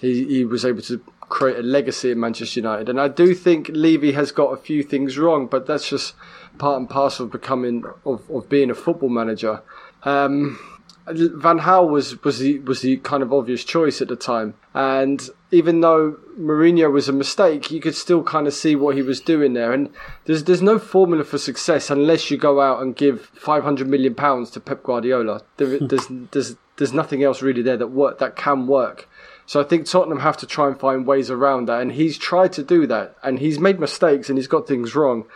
he, 0.01 0.25
he 0.25 0.45
was 0.45 0.65
able 0.65 0.83
to 0.83 1.01
create 1.29 1.59
a 1.59 1.63
legacy 1.63 2.11
at 2.11 2.17
Manchester 2.17 2.61
United. 2.61 2.89
And 2.89 3.01
I 3.01 3.09
do 3.09 3.35
think 3.35 3.71
Levy 3.73 4.13
has 4.13 4.33
got 4.33 4.53
a 4.53 4.57
few 4.57 4.83
things 4.83 5.19
wrong, 5.19 5.47
but 5.47 5.67
that's 5.67 5.89
just 5.89 6.15
part 6.59 6.79
and 6.79 6.89
parcel 6.89 7.27
of 7.27 7.33
becoming, 7.33 7.85
of, 8.05 8.29
of 8.31 8.49
being 8.49 8.71
a 8.71 8.75
football 8.75 9.09
manager. 9.09 9.63
Um, 10.03 10.59
Van 11.07 11.59
Gaal 11.59 11.89
was 11.89 12.23
was 12.25 12.39
the 12.39 12.61
was 12.61 12.81
the 12.81 12.97
kind 12.99 13.23
of 13.23 13.33
obvious 13.33 13.63
choice 13.63 14.01
at 14.01 14.09
the 14.09 14.17
time, 14.17 14.55
and 14.73 15.29
even 15.51 15.81
though 15.81 16.19
Mourinho 16.39 16.91
was 16.91 17.09
a 17.09 17.13
mistake, 17.13 17.71
you 17.71 17.81
could 17.81 17.95
still 17.95 18.23
kind 18.23 18.47
of 18.47 18.55
see 18.55 18.75
what 18.75 18.97
he 18.97 19.03
was 19.03 19.21
doing 19.21 19.53
there. 19.53 19.73
And 19.73 19.91
there's 20.25 20.45
there's 20.45 20.63
no 20.63 20.79
formula 20.79 21.25
for 21.25 21.37
success 21.37 21.91
unless 21.91 22.31
you 22.31 22.39
go 22.39 22.61
out 22.61 22.81
and 22.81 22.97
give 22.97 23.31
500 23.35 23.87
million 23.87 24.15
pounds 24.15 24.51
to 24.53 24.61
Pep 24.61 24.83
Guardiola. 24.83 25.43
There, 25.59 25.79
hmm. 25.79 25.87
there's 25.89 26.07
there's 26.31 26.57
there's 26.77 26.95
nothing 26.95 27.23
else 27.23 27.43
really 27.43 27.63
there 27.63 27.77
that 27.77 27.89
work 27.89 28.19
that 28.19 28.35
can 28.35 28.67
work. 28.67 29.09
So 29.47 29.61
I 29.61 29.65
think 29.65 29.87
Tottenham 29.87 30.21
have 30.21 30.39
to 30.39 30.47
try 30.47 30.69
and 30.69 30.81
find 30.81 31.07
ways 31.07 31.31
around 31.31 31.69
that, 31.69 31.83
and 31.83 31.93
he's 31.93 32.17
tried 32.17 32.55
to 32.55 32.63
do 32.63 32.87
that, 32.87 33.17
and 33.23 33.39
he's 33.39 33.59
made 33.59 33.79
mistakes 33.79 34.31
and 34.31 34.39
he's 34.39 34.49
got 34.49 34.67
things 34.67 34.95
wrong. 34.95 35.27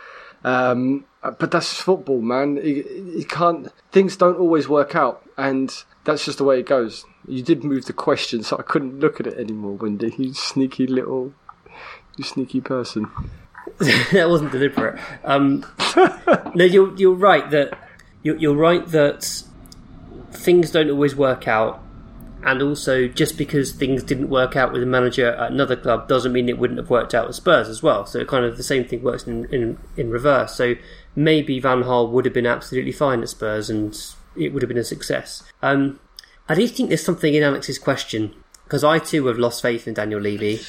Um, 0.43 1.05
but 1.21 1.51
that's 1.51 1.73
football, 1.73 2.21
man. 2.21 2.57
You, 2.57 3.25
can't. 3.27 3.67
Things 3.91 4.15
don't 4.15 4.37
always 4.37 4.69
work 4.69 4.95
out, 4.95 5.23
and 5.37 5.73
that's 6.05 6.25
just 6.25 6.37
the 6.37 6.43
way 6.43 6.59
it 6.59 6.65
goes. 6.65 7.05
You 7.27 7.43
did 7.43 7.63
move 7.63 7.85
the 7.85 7.93
question, 7.93 8.43
so 8.43 8.57
I 8.57 8.61
couldn't 8.61 8.99
look 8.99 9.19
at 9.19 9.27
it 9.27 9.37
anymore, 9.37 9.73
Windy. 9.73 10.13
You 10.17 10.33
sneaky 10.33 10.87
little, 10.87 11.33
you 12.17 12.23
sneaky 12.23 12.61
person. 12.61 13.11
that 13.77 14.29
wasn't 14.29 14.51
deliberate. 14.51 14.99
Um, 15.23 15.65
no, 16.55 16.65
you're 16.65 16.95
you're 16.95 17.13
right 17.13 17.49
that 17.51 17.77
you're, 18.23 18.37
you're 18.37 18.55
right 18.55 18.85
that 18.87 19.43
things 20.31 20.71
don't 20.71 20.89
always 20.89 21.15
work 21.15 21.47
out 21.47 21.83
and 22.43 22.61
also 22.61 23.07
just 23.07 23.37
because 23.37 23.71
things 23.71 24.03
didn't 24.03 24.29
work 24.29 24.55
out 24.55 24.71
with 24.71 24.81
a 24.81 24.85
manager 24.85 25.31
at 25.31 25.51
another 25.51 25.75
club 25.75 26.07
doesn't 26.07 26.31
mean 26.31 26.47
it 26.47 26.57
wouldn't 26.57 26.79
have 26.79 26.89
worked 26.89 27.13
out 27.13 27.27
with 27.27 27.35
Spurs 27.35 27.67
as 27.67 27.83
well. 27.83 28.05
So 28.05 28.23
kind 28.25 28.45
of 28.45 28.57
the 28.57 28.63
same 28.63 28.85
thing 28.85 29.03
works 29.03 29.27
in 29.27 29.45
in, 29.53 29.77
in 29.97 30.09
reverse. 30.09 30.55
So 30.55 30.75
maybe 31.15 31.59
Van 31.59 31.83
Gaal 31.83 32.09
would 32.11 32.25
have 32.25 32.33
been 32.33 32.45
absolutely 32.45 32.91
fine 32.91 33.21
at 33.21 33.29
Spurs 33.29 33.69
and 33.69 33.97
it 34.37 34.53
would 34.53 34.61
have 34.61 34.69
been 34.69 34.77
a 34.77 34.83
success. 34.83 35.43
Um, 35.61 35.99
I 36.47 36.55
do 36.55 36.67
think 36.67 36.89
there's 36.89 37.03
something 37.03 37.33
in 37.33 37.43
Alex's 37.43 37.77
question 37.77 38.33
because 38.63 38.83
I 38.83 38.99
too 38.99 39.27
have 39.27 39.37
lost 39.37 39.61
faith 39.61 39.87
in 39.87 39.93
Daniel 39.93 40.21
Levy, 40.21 40.59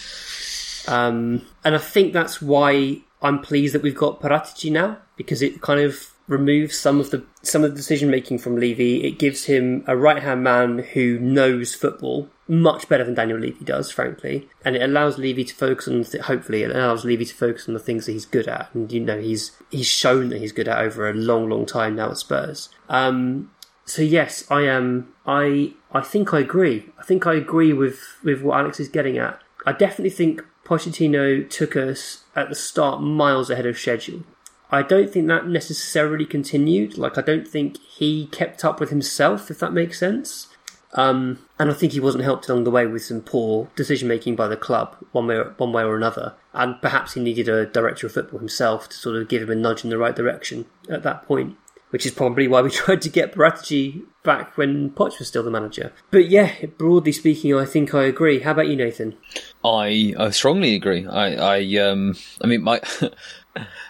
um, 0.89 1.47
and 1.65 1.75
I 1.75 1.79
think 1.79 2.13
that's 2.13 2.41
why 2.41 2.99
I'm 3.23 3.41
pleased 3.41 3.75
that 3.75 3.83
we've 3.83 3.95
got 3.95 4.21
Paratici 4.21 4.73
now 4.73 4.99
because 5.17 5.43
it 5.43 5.61
kind 5.61 5.81
of 5.81 6.13
removes 6.31 6.79
some 6.79 7.01
of 7.01 7.11
the 7.11 7.25
some 7.43 7.65
of 7.65 7.73
the 7.73 7.77
decision 7.77 8.09
making 8.09 8.39
from 8.39 8.57
Levy. 8.57 9.05
It 9.05 9.19
gives 9.19 9.45
him 9.45 9.85
a 9.87 9.97
right 9.97 10.23
hand 10.23 10.45
man 10.45 10.79
who 10.79 11.19
knows 11.19 11.75
football 11.75 12.31
much 12.47 12.89
better 12.89 13.05
than 13.05 13.15
Daniel 13.15 13.39
Levy 13.39 13.65
does, 13.65 13.91
frankly, 13.91 14.49
and 14.65 14.77
it 14.77 14.83
allows 14.83 15.19
Levy 15.19 15.45
to 15.45 15.55
focus 15.55 15.89
on. 15.89 16.05
Th- 16.05 16.25
hopefully, 16.25 16.63
it 16.63 16.71
allows 16.71 17.05
Levy 17.05 17.25
to 17.25 17.35
focus 17.35 17.67
on 17.67 17.75
the 17.75 17.81
things 17.81 18.07
that 18.07 18.13
he's 18.13 18.27
good 18.27 18.47
at, 18.47 18.73
and 18.73 18.91
you 18.91 19.01
know 19.01 19.21
he's 19.21 19.53
he's 19.71 19.89
shown 19.89 20.29
that 20.29 20.39
he's 20.39 20.53
good 20.53 20.69
at 20.69 20.79
over 20.79 21.11
a 21.11 21.15
long, 21.15 21.51
long 21.51 21.67
time 21.67 21.97
now 21.97 22.11
at 22.11 22.17
Spurs. 22.17 22.69
Um, 22.89 23.51
so 23.85 24.03
yes, 24.03 24.45
I 24.51 24.63
am. 24.63 25.13
I 25.27 25.73
I 25.91 26.01
think 26.01 26.33
I 26.33 26.39
agree. 26.39 26.87
I 26.97 27.03
think 27.03 27.27
I 27.27 27.35
agree 27.35 27.73
with 27.73 28.01
with 28.23 28.41
what 28.41 28.61
Alex 28.61 28.79
is 28.79 28.89
getting 28.89 29.19
at. 29.19 29.41
I 29.67 29.73
definitely 29.73 30.11
think 30.11 30.43
Pochettino 30.65 31.51
took 31.51 31.75
us 31.75 32.23
at 32.37 32.49
the 32.49 32.55
start 32.55 33.03
miles 33.03 33.51
ahead 33.51 33.67
of 33.67 33.77
schedule. 33.77 34.23
I 34.71 34.83
don't 34.83 35.11
think 35.11 35.27
that 35.27 35.49
necessarily 35.49 36.25
continued. 36.25 36.97
Like, 36.97 37.19
I 37.19 37.23
don't 37.23 37.47
think 37.47 37.79
he 37.79 38.27
kept 38.27 38.65
up 38.65 38.79
with 38.81 38.91
himself, 38.91 39.51
if 39.51 39.59
that 39.59 39.73
makes 39.73 39.99
sense. 39.99 40.49
Um, 40.95 41.39
and 41.59 41.71
I 41.71 41.75
think 41.75 41.93
he 41.93 42.01
wasn't 42.01 42.25
helped 42.25 42.49
along 42.49 42.65
the 42.65 42.71
way 42.71 42.87
with 42.87 43.05
some 43.05 43.21
poor 43.21 43.69
decision 43.77 44.09
making 44.09 44.37
by 44.37 44.49
the 44.49 44.57
club, 44.57 44.97
one 45.13 45.27
way, 45.27 45.37
or, 45.37 45.55
one 45.57 45.73
way 45.73 45.83
or 45.83 45.97
another. 45.97 46.35
And 46.53 46.81
perhaps 46.81 47.15
he 47.15 47.21
needed 47.21 47.49
a 47.49 47.67
director 47.67 48.07
of 48.07 48.13
football 48.13 48.39
himself 48.39 48.89
to 48.89 48.97
sort 48.97 49.17
of 49.17 49.29
give 49.29 49.43
him 49.43 49.51
a 49.51 49.55
nudge 49.55 49.85
in 49.85 49.91
the 49.91 49.99
right 49.99 50.15
direction 50.15 50.67
at 50.89 51.03
that 51.05 51.23
point. 51.27 51.57
Which 51.91 52.07
is 52.07 52.13
probably 52.13 52.47
why 52.47 52.63
we 52.63 52.71
tried 52.71 53.03
to 53.03 53.09
get 53.09 53.35
Paratici 53.35 54.05
back 54.23 54.57
when 54.57 54.91
Poch 54.91 55.19
was 55.19 55.29
still 55.29 55.43
the 55.43 55.51
manager. 55.51 55.93
But 56.11 56.29
yeah, 56.29 56.67
broadly 56.79 57.13
speaking, 57.13 57.55
I 57.55 57.65
think 57.65 57.95
I 57.95 58.05
agree. 58.05 58.41
How 58.41 58.53
about 58.53 58.69
you, 58.69 58.77
Nathan? 58.77 59.17
I, 59.65 60.15
I 60.19 60.31
strongly 60.31 60.75
agree. 60.75 61.07
I, 61.07 61.35
I, 61.35 61.77
um, 61.79 62.17
I 62.43 62.47
mean, 62.47 62.63
my. 62.63 62.81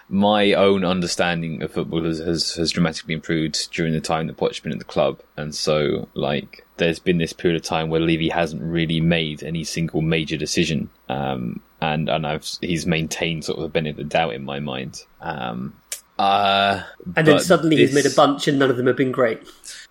my 0.09 0.53
own 0.53 0.83
understanding 0.83 1.61
of 1.61 1.71
football 1.71 2.03
has, 2.03 2.19
has, 2.19 2.53
has, 2.55 2.71
dramatically 2.71 3.13
improved 3.13 3.71
during 3.71 3.93
the 3.93 4.01
time 4.01 4.27
that 4.27 4.37
Poch's 4.37 4.59
been 4.59 4.71
at 4.71 4.79
the 4.79 4.85
club. 4.85 5.19
And 5.37 5.53
so, 5.53 6.07
like, 6.13 6.65
there's 6.77 6.99
been 6.99 7.17
this 7.17 7.33
period 7.33 7.59
of 7.59 7.65
time 7.65 7.89
where 7.89 8.01
Levy 8.01 8.29
hasn't 8.29 8.61
really 8.61 9.01
made 9.01 9.43
any 9.43 9.63
single 9.63 10.01
major 10.01 10.37
decision. 10.37 10.89
Um, 11.09 11.61
and, 11.79 12.09
and 12.09 12.27
I've, 12.27 12.47
he's 12.61 12.85
maintained 12.85 13.45
sort 13.45 13.59
of 13.59 13.65
a 13.65 13.69
benefit 13.69 14.01
of 14.01 14.09
the 14.09 14.15
doubt 14.15 14.33
in 14.33 14.43
my 14.43 14.59
mind. 14.59 15.03
Um, 15.21 15.75
uh, 16.21 16.83
and 17.15 17.27
then 17.27 17.39
suddenly 17.39 17.77
this... 17.77 17.89
he's 17.89 17.95
made 17.95 18.11
a 18.11 18.15
bunch 18.15 18.47
and 18.47 18.59
none 18.59 18.69
of 18.69 18.77
them 18.77 18.87
have 18.87 18.95
been 18.95 19.11
great. 19.11 19.41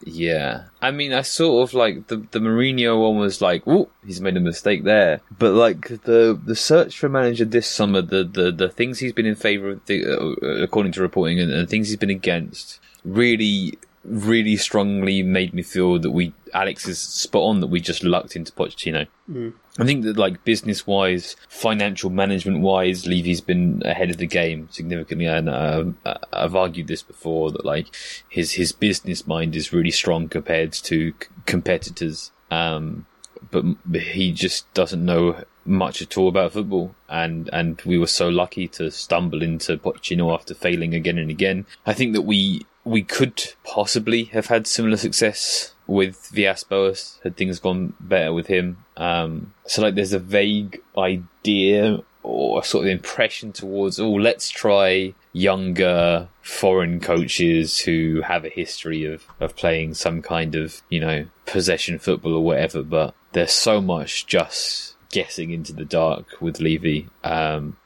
Yeah. 0.02 0.64
I 0.80 0.90
mean, 0.90 1.12
I 1.12 1.22
sort 1.22 1.68
of 1.68 1.74
like 1.74 2.06
the, 2.06 2.16
the 2.30 2.38
Mourinho 2.38 3.00
one 3.00 3.18
was 3.18 3.40
like, 3.40 3.62
oh, 3.66 3.88
he's 4.06 4.20
made 4.20 4.36
a 4.36 4.40
mistake 4.40 4.84
there. 4.84 5.20
But 5.38 5.52
like 5.54 5.88
the, 6.04 6.40
the 6.42 6.54
search 6.54 6.98
for 6.98 7.08
manager 7.08 7.44
this 7.44 7.66
summer, 7.66 8.00
the, 8.00 8.24
the, 8.24 8.52
the 8.52 8.68
things 8.68 8.98
he's 8.98 9.12
been 9.12 9.26
in 9.26 9.34
favour 9.34 9.70
of, 9.70 9.84
the, 9.86 10.06
uh, 10.06 10.62
according 10.62 10.92
to 10.92 11.02
reporting, 11.02 11.40
and, 11.40 11.52
and 11.52 11.68
things 11.68 11.88
he's 11.88 11.96
been 11.96 12.10
against, 12.10 12.80
really 13.04 13.78
really 14.02 14.56
strongly 14.56 15.22
made 15.22 15.52
me 15.52 15.62
feel 15.62 15.98
that 15.98 16.10
we 16.10 16.32
Alex 16.54 16.88
is 16.88 16.98
spot 16.98 17.42
on 17.42 17.60
that 17.60 17.66
we 17.66 17.80
just 17.80 18.02
lucked 18.02 18.34
into 18.34 18.52
Pochettino. 18.52 19.06
Mm. 19.30 19.52
I 19.80 19.86
think 19.86 20.04
that 20.04 20.18
like 20.18 20.44
business 20.44 20.86
wise, 20.86 21.36
financial 21.48 22.10
management 22.10 22.60
wise, 22.60 23.06
Levy's 23.06 23.40
been 23.40 23.80
ahead 23.84 24.10
of 24.10 24.18
the 24.18 24.26
game 24.26 24.68
significantly, 24.70 25.24
and 25.24 25.48
uh, 25.48 25.84
I've 26.32 26.54
argued 26.54 26.86
this 26.86 27.02
before 27.02 27.50
that 27.52 27.64
like 27.64 27.86
his 28.28 28.52
his 28.52 28.72
business 28.72 29.26
mind 29.26 29.56
is 29.56 29.72
really 29.72 29.90
strong 29.90 30.28
compared 30.28 30.72
to 30.72 31.12
c- 31.12 31.28
competitors. 31.46 32.30
Um, 32.50 33.06
but 33.50 33.64
he 33.94 34.32
just 34.32 34.72
doesn't 34.74 35.04
know 35.04 35.44
much 35.64 36.02
at 36.02 36.18
all 36.18 36.28
about 36.28 36.52
football, 36.52 36.94
and 37.08 37.48
and 37.50 37.80
we 37.86 37.96
were 37.96 38.06
so 38.06 38.28
lucky 38.28 38.68
to 38.68 38.90
stumble 38.90 39.42
into 39.42 39.78
Pochettino 39.78 40.34
after 40.34 40.52
failing 40.54 40.94
again 40.94 41.16
and 41.16 41.30
again. 41.30 41.64
I 41.86 41.94
think 41.94 42.12
that 42.12 42.22
we 42.22 42.66
we 42.84 43.02
could 43.02 43.54
possibly 43.64 44.24
have 44.24 44.46
had 44.46 44.66
similar 44.66 44.98
success 44.98 45.74
with 45.90 46.28
Villas-Boas 46.28 47.18
had 47.24 47.36
things 47.36 47.58
gone 47.58 47.94
better 47.98 48.32
with 48.32 48.46
him. 48.46 48.76
Um, 48.96 49.52
so 49.66 49.82
like, 49.82 49.96
there's 49.96 50.12
a 50.12 50.20
vague 50.20 50.80
idea 50.96 51.98
or 52.22 52.60
a 52.60 52.64
sort 52.64 52.84
of 52.84 52.92
impression 52.92 53.50
towards, 53.52 53.98
oh, 53.98 54.12
let's 54.12 54.50
try 54.50 55.14
younger 55.32 56.28
foreign 56.42 57.00
coaches 57.00 57.80
who 57.80 58.20
have 58.20 58.44
a 58.44 58.50
history 58.50 59.04
of, 59.04 59.24
of 59.40 59.56
playing 59.56 59.94
some 59.94 60.22
kind 60.22 60.54
of, 60.54 60.80
you 60.90 61.00
know, 61.00 61.26
possession 61.44 61.98
football 61.98 62.34
or 62.34 62.44
whatever. 62.44 62.84
But 62.84 63.12
there's 63.32 63.52
so 63.52 63.80
much 63.80 64.26
just 64.26 64.94
guessing 65.10 65.50
into 65.50 65.72
the 65.72 65.84
dark 65.84 66.40
with 66.40 66.60
Levy. 66.60 67.08
Um, 67.24 67.76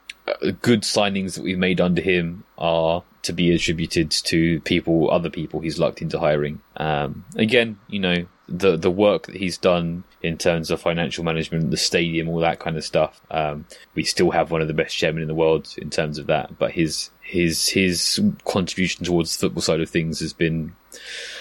good 0.60 0.82
signings 0.82 1.36
that 1.36 1.44
we've 1.44 1.58
made 1.58 1.80
under 1.80 2.02
him 2.02 2.44
are 2.58 3.02
to 3.24 3.32
be 3.32 3.52
attributed 3.52 4.10
to 4.10 4.60
people, 4.60 5.10
other 5.10 5.30
people 5.30 5.60
he's 5.60 5.78
lucked 5.78 6.02
into 6.02 6.18
hiring. 6.18 6.60
Um, 6.76 7.24
again, 7.36 7.78
you 7.88 7.98
know, 7.98 8.26
the 8.48 8.76
the 8.76 8.90
work 8.90 9.26
that 9.26 9.36
he's 9.36 9.58
done 9.58 10.04
in 10.22 10.38
terms 10.38 10.70
of 10.70 10.80
financial 10.80 11.24
management, 11.24 11.70
the 11.70 11.76
stadium, 11.76 12.28
all 12.28 12.38
that 12.38 12.60
kind 12.60 12.76
of 12.76 12.84
stuff. 12.84 13.20
Um, 13.30 13.66
we 13.94 14.04
still 14.04 14.30
have 14.30 14.50
one 14.50 14.60
of 14.60 14.68
the 14.68 14.74
best 14.74 14.96
chairmen 14.96 15.22
in 15.22 15.28
the 15.28 15.34
world 15.34 15.74
in 15.78 15.90
terms 15.90 16.18
of 16.18 16.26
that, 16.26 16.58
but 16.58 16.72
his 16.72 17.10
his 17.24 17.68
his 17.68 18.20
contribution 18.44 19.04
towards 19.04 19.36
the 19.36 19.40
football 19.40 19.62
side 19.62 19.80
of 19.80 19.88
things 19.90 20.20
has 20.20 20.32
been 20.32 20.74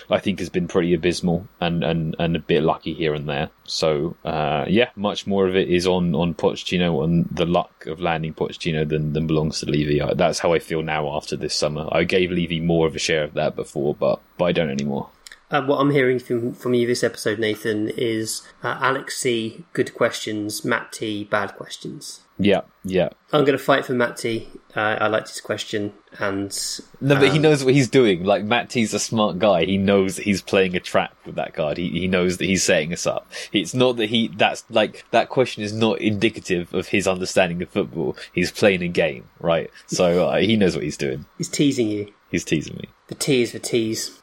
I 0.10 0.20
think 0.20 0.40
has 0.40 0.50
been 0.50 0.68
pretty 0.68 0.94
abysmal 0.94 1.48
and, 1.62 1.84
and, 1.84 2.16
and 2.20 2.36
a 2.36 2.40
bit 2.40 2.64
lucky 2.64 2.94
here 2.94 3.14
and 3.14 3.28
there. 3.28 3.50
So 3.66 4.16
uh, 4.26 4.66
yeah, 4.68 4.90
much 4.96 5.28
more 5.28 5.48
of 5.48 5.56
it 5.56 5.70
is 5.70 5.86
on 5.86 6.16
on 6.16 6.34
Pochettino 6.34 7.04
and 7.04 7.28
the 7.30 7.46
luck 7.46 7.86
of 7.86 8.00
landing 8.00 8.34
Pochettino 8.34 8.88
than, 8.88 9.14
than 9.14 9.28
belongs 9.28 9.60
to 9.60 9.66
Levy. 9.66 10.02
That's 10.16 10.40
how 10.40 10.54
I 10.54 10.60
feel 10.60 10.82
now 10.82 11.16
after 11.16 11.36
this 11.36 11.54
summer. 11.54 11.88
I 11.92 12.04
gave 12.06 12.32
Levy 12.32 12.60
more 12.60 12.88
of 12.88 12.96
a 12.96 13.00
share 13.00 13.24
of 13.24 13.34
that 13.34 13.56
before, 13.56 13.94
but 13.94 14.22
but 14.38 14.46
I 14.46 14.52
don't 14.52 14.70
anymore. 14.70 15.10
Uh, 15.52 15.62
what 15.62 15.80
I'm 15.80 15.92
hearing 15.92 16.18
from, 16.18 16.54
from 16.54 16.74
you 16.74 16.88
this 16.88 17.04
episode, 17.04 17.38
Nathan, 17.38 17.90
is 17.90 18.42
uh, 18.64 18.80
Alex 18.82 19.18
C. 19.18 19.66
Good 19.74 19.94
questions, 19.94 20.66
Matt 20.66 20.92
T. 20.92 21.26
Bad 21.26 21.56
questions. 21.56 22.23
Yeah, 22.40 22.62
yeah. 22.84 23.10
I'm 23.32 23.46
going 23.46 23.58
to 23.58 23.64
fight 23.64 23.86
for 23.86 23.94
Matt 23.94 24.18
T. 24.18 24.48
Uh, 24.76 24.98
I 25.00 25.08
liked 25.08 25.30
his 25.30 25.40
question, 25.40 25.94
and 26.18 26.52
no, 27.00 27.16
but 27.16 27.28
um, 27.28 27.32
he 27.32 27.38
knows 27.38 27.64
what 27.64 27.76
he's 27.76 27.88
doing. 27.88 28.24
Like 28.24 28.44
Matt 28.44 28.72
T's 28.72 28.94
a 28.94 29.00
smart 29.00 29.38
guy. 29.38 29.66
He 29.66 29.78
knows 29.78 30.16
that 30.16 30.24
he's 30.24 30.42
playing 30.42 30.76
a 30.76 30.80
trap 30.80 31.16
with 31.26 31.36
that 31.36 31.54
card. 31.54 31.78
He 31.78 31.90
he 31.90 32.08
knows 32.08 32.38
that 32.38 32.46
he's 32.46 32.64
setting 32.64 32.92
us 32.92 33.06
up. 33.06 33.32
It's 33.52 33.76
not 33.76 33.98
that 33.98 34.10
he. 34.10 34.30
That's 34.30 34.64
like 34.72 35.06
that 35.12 35.30
question 35.30 35.64
is 35.64 35.74
not 35.74 36.02
indicative 36.02 36.74
of 36.74 36.88
his 36.88 37.08
understanding 37.08 37.62
of 37.62 37.70
football. 37.70 38.18
He's 38.34 38.52
playing 38.52 38.82
a 38.82 38.88
game, 38.88 39.30
right? 39.40 39.70
So 39.86 40.28
uh, 40.28 40.38
he 40.40 40.58
knows 40.58 40.76
what 40.76 40.84
he's 40.84 40.98
doing. 40.98 41.26
He's 41.38 41.50
teasing 41.50 41.88
you. 41.88 42.12
He's 42.32 42.44
teasing 42.44 42.78
me. 42.78 42.90
The 43.08 43.16
T 43.16 43.44
is 43.44 43.52
for 43.52 43.60
tease. 43.60 44.20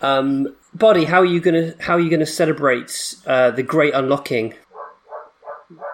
Um, 0.00 0.56
Bardi, 0.74 1.04
how 1.06 1.20
are 1.20 1.24
you 1.24 1.40
gonna 1.40 1.74
how 1.80 1.94
are 1.94 2.00
you 2.00 2.10
gonna 2.10 2.26
celebrate 2.26 3.16
uh, 3.26 3.50
the 3.50 3.62
great 3.64 3.94
unlocking? 3.94 4.54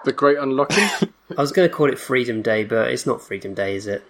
The 0.05 0.13
great 0.13 0.39
unlocking. 0.39 0.89
I 1.37 1.41
was 1.41 1.53
going 1.53 1.69
to 1.69 1.75
call 1.75 1.91
it 1.91 1.99
Freedom 1.99 2.43
Day, 2.43 2.65
but 2.65 2.91
it's 2.91 3.07
not 3.07 3.23
Freedom 3.23 3.55
Day, 3.55 3.77
is 3.77 3.87
it? 3.87 4.05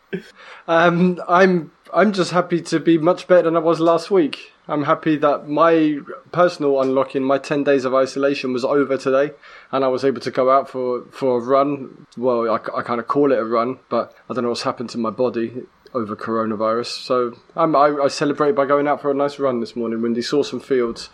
Um, 0.68 1.22
I'm 1.28 1.72
I'm 1.92 2.12
just 2.12 2.32
happy 2.32 2.60
to 2.62 2.80
be 2.80 2.98
much 2.98 3.28
better 3.28 3.42
than 3.42 3.56
I 3.56 3.60
was 3.60 3.80
last 3.80 4.10
week. 4.10 4.52
I'm 4.66 4.84
happy 4.84 5.16
that 5.18 5.48
my 5.48 6.00
personal 6.32 6.80
unlocking, 6.80 7.22
my 7.22 7.38
ten 7.38 7.64
days 7.64 7.84
of 7.84 7.94
isolation, 7.94 8.52
was 8.52 8.64
over 8.64 8.96
today, 8.96 9.32
and 9.70 9.84
I 9.84 9.88
was 9.88 10.04
able 10.04 10.20
to 10.22 10.30
go 10.30 10.50
out 10.50 10.68
for 10.68 11.04
for 11.10 11.38
a 11.38 11.40
run. 11.40 12.06
Well, 12.16 12.50
I, 12.50 12.78
I 12.78 12.82
kind 12.82 13.00
of 13.00 13.06
call 13.06 13.32
it 13.32 13.38
a 13.38 13.44
run, 13.44 13.78
but 13.88 14.14
I 14.28 14.34
don't 14.34 14.42
know 14.42 14.50
what's 14.50 14.62
happened 14.62 14.90
to 14.90 14.98
my 14.98 15.10
body 15.10 15.66
over 15.94 16.16
coronavirus. 16.16 17.04
So 17.04 17.36
um, 17.56 17.76
I, 17.76 17.86
I 18.02 18.08
celebrate 18.08 18.52
by 18.52 18.66
going 18.66 18.88
out 18.88 19.00
for 19.00 19.10
a 19.10 19.14
nice 19.14 19.38
run 19.38 19.60
this 19.60 19.76
morning. 19.76 20.02
Windy 20.02 20.22
saw 20.22 20.42
some 20.42 20.60
fields, 20.60 21.08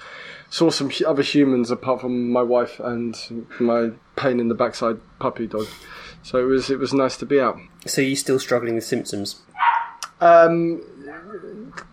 saw 0.49 0.71
some 0.71 0.91
other 1.07 1.23
humans 1.23 1.71
apart 1.71 2.01
from 2.01 2.31
my 2.33 2.43
wife 2.43 2.81
and 2.81 3.47
my 3.61 3.91
pain 4.21 4.41
in 4.41 4.49
the 4.49 4.55
backside 4.55 5.01
puppy 5.19 5.47
dog. 5.47 5.67
So 6.23 6.39
it 6.39 6.45
was 6.45 6.71
it 6.71 6.79
was 6.79 6.93
nice 6.93 7.17
to 7.19 7.27
be 7.27 7.41
out. 7.41 7.59
So 7.87 8.01
you're 8.01 8.17
still 8.17 8.39
struggling 8.39 8.75
with 8.75 8.85
symptoms? 8.85 9.41
Um, 10.21 10.83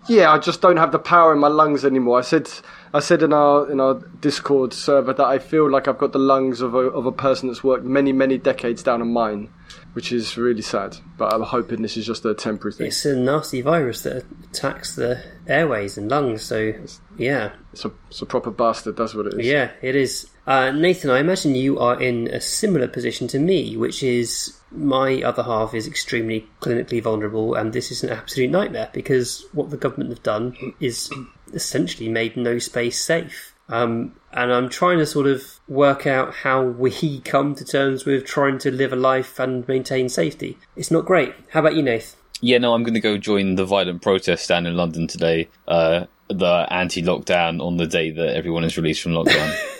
yeah, 0.10 0.32
I 0.32 0.38
just 0.38 0.62
don't 0.62 0.76
have 0.78 0.92
the 0.92 1.00
power 1.00 1.32
in 1.32 1.40
my 1.40 1.48
lungs 1.48 1.86
anymore. 1.86 2.20
I 2.20 2.22
said 2.22 2.50
I 2.94 3.00
said 3.00 3.24
in 3.24 3.32
our 3.32 3.72
in 3.72 3.80
our 3.80 3.96
Discord 4.20 4.74
server 4.74 5.14
that 5.14 5.26
I 5.26 5.40
feel 5.40 5.70
like 5.70 5.88
I've 5.88 5.98
got 5.98 6.12
the 6.12 6.20
lungs 6.20 6.62
of 6.62 6.76
a 6.76 6.80
of 6.80 7.06
a 7.06 7.12
person 7.12 7.48
that's 7.48 7.64
worked 7.64 7.86
many 7.86 8.12
many 8.12 8.38
decades 8.38 8.84
down 8.84 9.02
a 9.02 9.06
mine 9.06 9.50
which 9.98 10.12
is 10.12 10.38
really 10.38 10.62
sad. 10.62 10.96
But 11.18 11.34
I'm 11.34 11.42
hoping 11.42 11.82
this 11.82 11.98
is 11.98 12.06
just 12.06 12.24
a 12.24 12.36
temporary 12.36 12.74
thing. 12.74 12.86
It's 12.86 13.04
a 13.04 13.16
nasty 13.16 13.62
virus 13.62 14.04
that 14.04 14.26
attacks 14.44 14.96
the 14.96 15.24
airways 15.48 15.98
and 15.98 16.08
lungs. 16.08 16.44
So 16.44 16.74
yeah, 17.18 17.54
it's 17.74 17.84
a, 17.84 17.92
it's 18.10 18.22
a 18.22 18.28
proper 18.28 18.52
bastard. 18.52 18.96
That's 18.96 19.16
what 19.16 19.26
it 19.26 19.40
is. 19.40 19.46
Yeah, 19.48 19.72
it 19.82 19.96
is. 19.96 20.30
Uh, 20.48 20.72
Nathan, 20.72 21.10
I 21.10 21.20
imagine 21.20 21.56
you 21.56 21.78
are 21.78 22.02
in 22.02 22.30
a 22.30 22.40
similar 22.40 22.88
position 22.88 23.28
to 23.28 23.40
me, 23.40 23.76
which 23.76 24.02
is 24.02 24.58
my 24.72 25.22
other 25.22 25.44
half 25.44 25.74
is 25.74 25.86
extremely 25.86 26.48
clinically 26.62 27.04
vulnerable, 27.04 27.54
and 27.54 27.74
this 27.74 27.92
is 27.92 28.02
an 28.02 28.12
absolute 28.12 28.50
nightmare 28.50 28.90
because 28.94 29.46
what 29.52 29.72
the 29.72 29.78
government 29.78 30.10
have 30.12 30.24
done 30.24 30.56
is 30.80 31.12
essentially 31.54 32.08
made 32.08 32.38
no 32.38 32.60
space 32.60 33.04
safe. 33.04 33.54
Um, 33.68 34.16
and 34.32 34.54
I'm 34.54 34.70
trying 34.70 35.00
to 35.00 35.06
sort 35.06 35.28
of 35.28 35.60
work 35.68 36.08
out 36.08 36.34
how 36.34 36.64
we 36.64 37.20
come 37.26 37.54
to 37.56 37.66
terms 37.66 38.06
with 38.06 38.26
trying 38.26 38.58
to 38.60 38.72
live 38.72 38.94
a 38.94 38.96
life 38.96 39.40
and 39.40 39.68
maintain 39.68 40.08
safety. 40.08 40.58
It's 40.78 40.92
not 40.92 41.06
great. 41.06 41.36
How 41.52 41.60
about 41.60 41.76
you, 41.76 41.82
Nath? 41.82 42.16
Yeah, 42.40 42.60
no, 42.60 42.74
I'm 42.74 42.84
going 42.84 42.94
to 42.94 43.02
go 43.02 43.18
join 43.18 43.56
the 43.56 43.66
violent 43.66 44.02
protest 44.02 44.48
down 44.48 44.66
in 44.66 44.78
London 44.78 45.08
today. 45.08 45.50
Uh, 45.68 46.06
the 46.30 46.68
anti-lockdown 46.70 47.62
on 47.62 47.78
the 47.78 47.88
day 47.88 48.12
that 48.12 48.36
everyone 48.36 48.64
is 48.64 48.78
released 48.78 49.02
from 49.02 49.14
lockdown. 49.14 49.54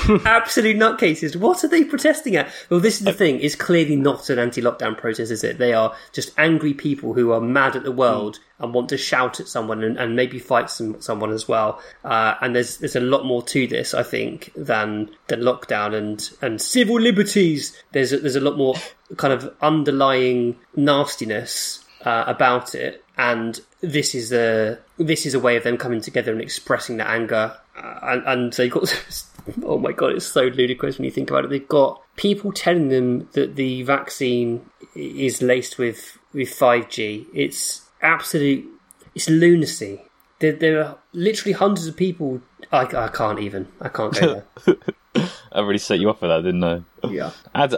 Absolute 0.24 0.76
nutcases. 0.76 1.36
What 1.36 1.64
are 1.64 1.68
they 1.68 1.84
protesting 1.84 2.36
at? 2.36 2.52
Well, 2.68 2.80
this 2.80 2.98
is 2.98 3.04
the 3.04 3.12
thing. 3.12 3.40
It's 3.40 3.54
clearly 3.54 3.96
not 3.96 4.28
an 4.28 4.38
anti-lockdown 4.38 4.98
protest, 4.98 5.30
is 5.32 5.42
it? 5.42 5.58
They 5.58 5.72
are 5.72 5.94
just 6.12 6.32
angry 6.38 6.74
people 6.74 7.14
who 7.14 7.32
are 7.32 7.40
mad 7.40 7.76
at 7.76 7.82
the 7.82 7.92
world 7.92 8.36
mm. 8.36 8.64
and 8.64 8.74
want 8.74 8.90
to 8.90 8.98
shout 8.98 9.40
at 9.40 9.48
someone 9.48 9.82
and, 9.82 9.96
and 9.96 10.14
maybe 10.14 10.38
fight 10.38 10.68
some, 10.68 11.00
someone 11.00 11.32
as 11.32 11.48
well. 11.48 11.80
Uh, 12.04 12.34
and 12.40 12.54
there's 12.54 12.76
there's 12.78 12.96
a 12.96 13.00
lot 13.00 13.24
more 13.24 13.42
to 13.44 13.66
this, 13.66 13.94
I 13.94 14.02
think, 14.02 14.52
than 14.54 15.10
than 15.28 15.40
lockdown 15.40 15.94
and 15.94 16.30
and 16.42 16.60
civil 16.60 17.00
liberties. 17.00 17.76
There's 17.92 18.12
a, 18.12 18.18
there's 18.18 18.36
a 18.36 18.40
lot 18.40 18.58
more 18.58 18.74
kind 19.16 19.32
of 19.32 19.54
underlying 19.62 20.56
nastiness 20.74 21.84
uh, 22.04 22.24
about 22.26 22.74
it, 22.74 23.02
and 23.16 23.58
this 23.80 24.14
is 24.14 24.32
a 24.32 24.78
this 24.98 25.24
is 25.24 25.32
a 25.34 25.40
way 25.40 25.56
of 25.56 25.64
them 25.64 25.78
coming 25.78 26.02
together 26.02 26.32
and 26.32 26.40
expressing 26.40 26.98
their 26.98 27.08
anger. 27.08 27.56
Uh, 27.76 27.98
and, 28.02 28.22
and 28.26 28.52
they 28.54 28.68
got 28.68 28.84
oh 29.62 29.78
my 29.78 29.92
god, 29.92 30.12
it's 30.12 30.26
so 30.26 30.42
ludicrous 30.42 30.98
when 30.98 31.04
you 31.04 31.10
think 31.10 31.30
about 31.30 31.44
it. 31.44 31.50
They've 31.50 31.68
got 31.68 32.02
people 32.16 32.52
telling 32.52 32.88
them 32.88 33.28
that 33.32 33.56
the 33.56 33.82
vaccine 33.82 34.68
is 34.94 35.42
laced 35.42 35.78
with 35.78 36.18
with 36.32 36.48
5G. 36.48 37.26
It's 37.34 37.82
absolute, 38.02 38.68
it's 39.14 39.28
lunacy. 39.28 40.02
There, 40.38 40.52
there 40.52 40.84
are 40.84 40.98
literally 41.12 41.52
hundreds 41.52 41.86
of 41.86 41.96
people. 41.96 42.42
I, 42.70 42.82
I 42.82 43.08
can't 43.08 43.38
even. 43.38 43.68
I 43.80 43.88
can't 43.88 44.14
go 44.14 44.44
there. 44.64 44.76
I 45.52 45.60
really 45.60 45.78
set 45.78 46.00
you 46.00 46.10
up 46.10 46.20
for 46.20 46.28
that, 46.28 46.42
didn't 46.42 46.64
I? 46.64 46.82
Yeah. 47.08 47.30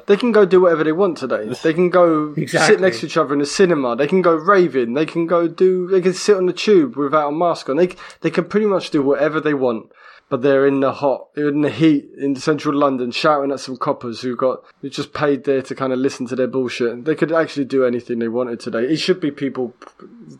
They 0.06 0.16
can 0.16 0.32
go 0.32 0.44
do 0.44 0.62
whatever 0.62 0.84
they 0.84 0.92
want 0.92 1.18
today. 1.18 1.48
They 1.62 1.74
can 1.74 1.90
go 1.90 2.34
exactly. 2.36 2.74
sit 2.74 2.80
next 2.80 3.00
to 3.00 3.06
each 3.06 3.16
other 3.16 3.34
in 3.34 3.40
a 3.40 3.46
cinema. 3.46 3.96
They 3.96 4.06
can 4.06 4.22
go 4.22 4.34
raving. 4.34 4.94
They 4.94 5.06
can 5.06 5.26
go 5.26 5.48
do. 5.48 5.86
They 5.88 6.00
can 6.00 6.14
sit 6.14 6.36
on 6.36 6.46
the 6.46 6.52
tube 6.52 6.96
without 6.96 7.28
a 7.28 7.32
mask 7.32 7.68
on. 7.68 7.76
They 7.76 7.90
they 8.20 8.30
can 8.30 8.44
pretty 8.44 8.66
much 8.66 8.90
do 8.90 9.02
whatever 9.02 9.40
they 9.40 9.54
want 9.54 9.92
but 10.28 10.42
they're 10.42 10.66
in 10.66 10.80
the 10.80 10.92
hot, 10.92 11.34
they're 11.34 11.48
in 11.48 11.62
the 11.62 11.70
heat 11.70 12.10
in 12.18 12.36
central 12.36 12.74
London, 12.74 13.10
shouting 13.10 13.50
at 13.50 13.60
some 13.60 13.76
coppers 13.76 14.20
who 14.20 14.36
got 14.36 14.62
who 14.80 14.90
just 14.90 15.14
paid 15.14 15.44
there 15.44 15.62
to 15.62 15.74
kind 15.74 15.92
of 15.92 15.98
listen 15.98 16.26
to 16.26 16.36
their 16.36 16.46
bullshit. 16.46 17.04
They 17.04 17.14
could 17.14 17.32
actually 17.32 17.64
do 17.64 17.86
anything 17.86 18.18
they 18.18 18.28
wanted 18.28 18.60
today. 18.60 18.84
It 18.84 18.96
should 18.96 19.20
be 19.20 19.30
people, 19.30 19.74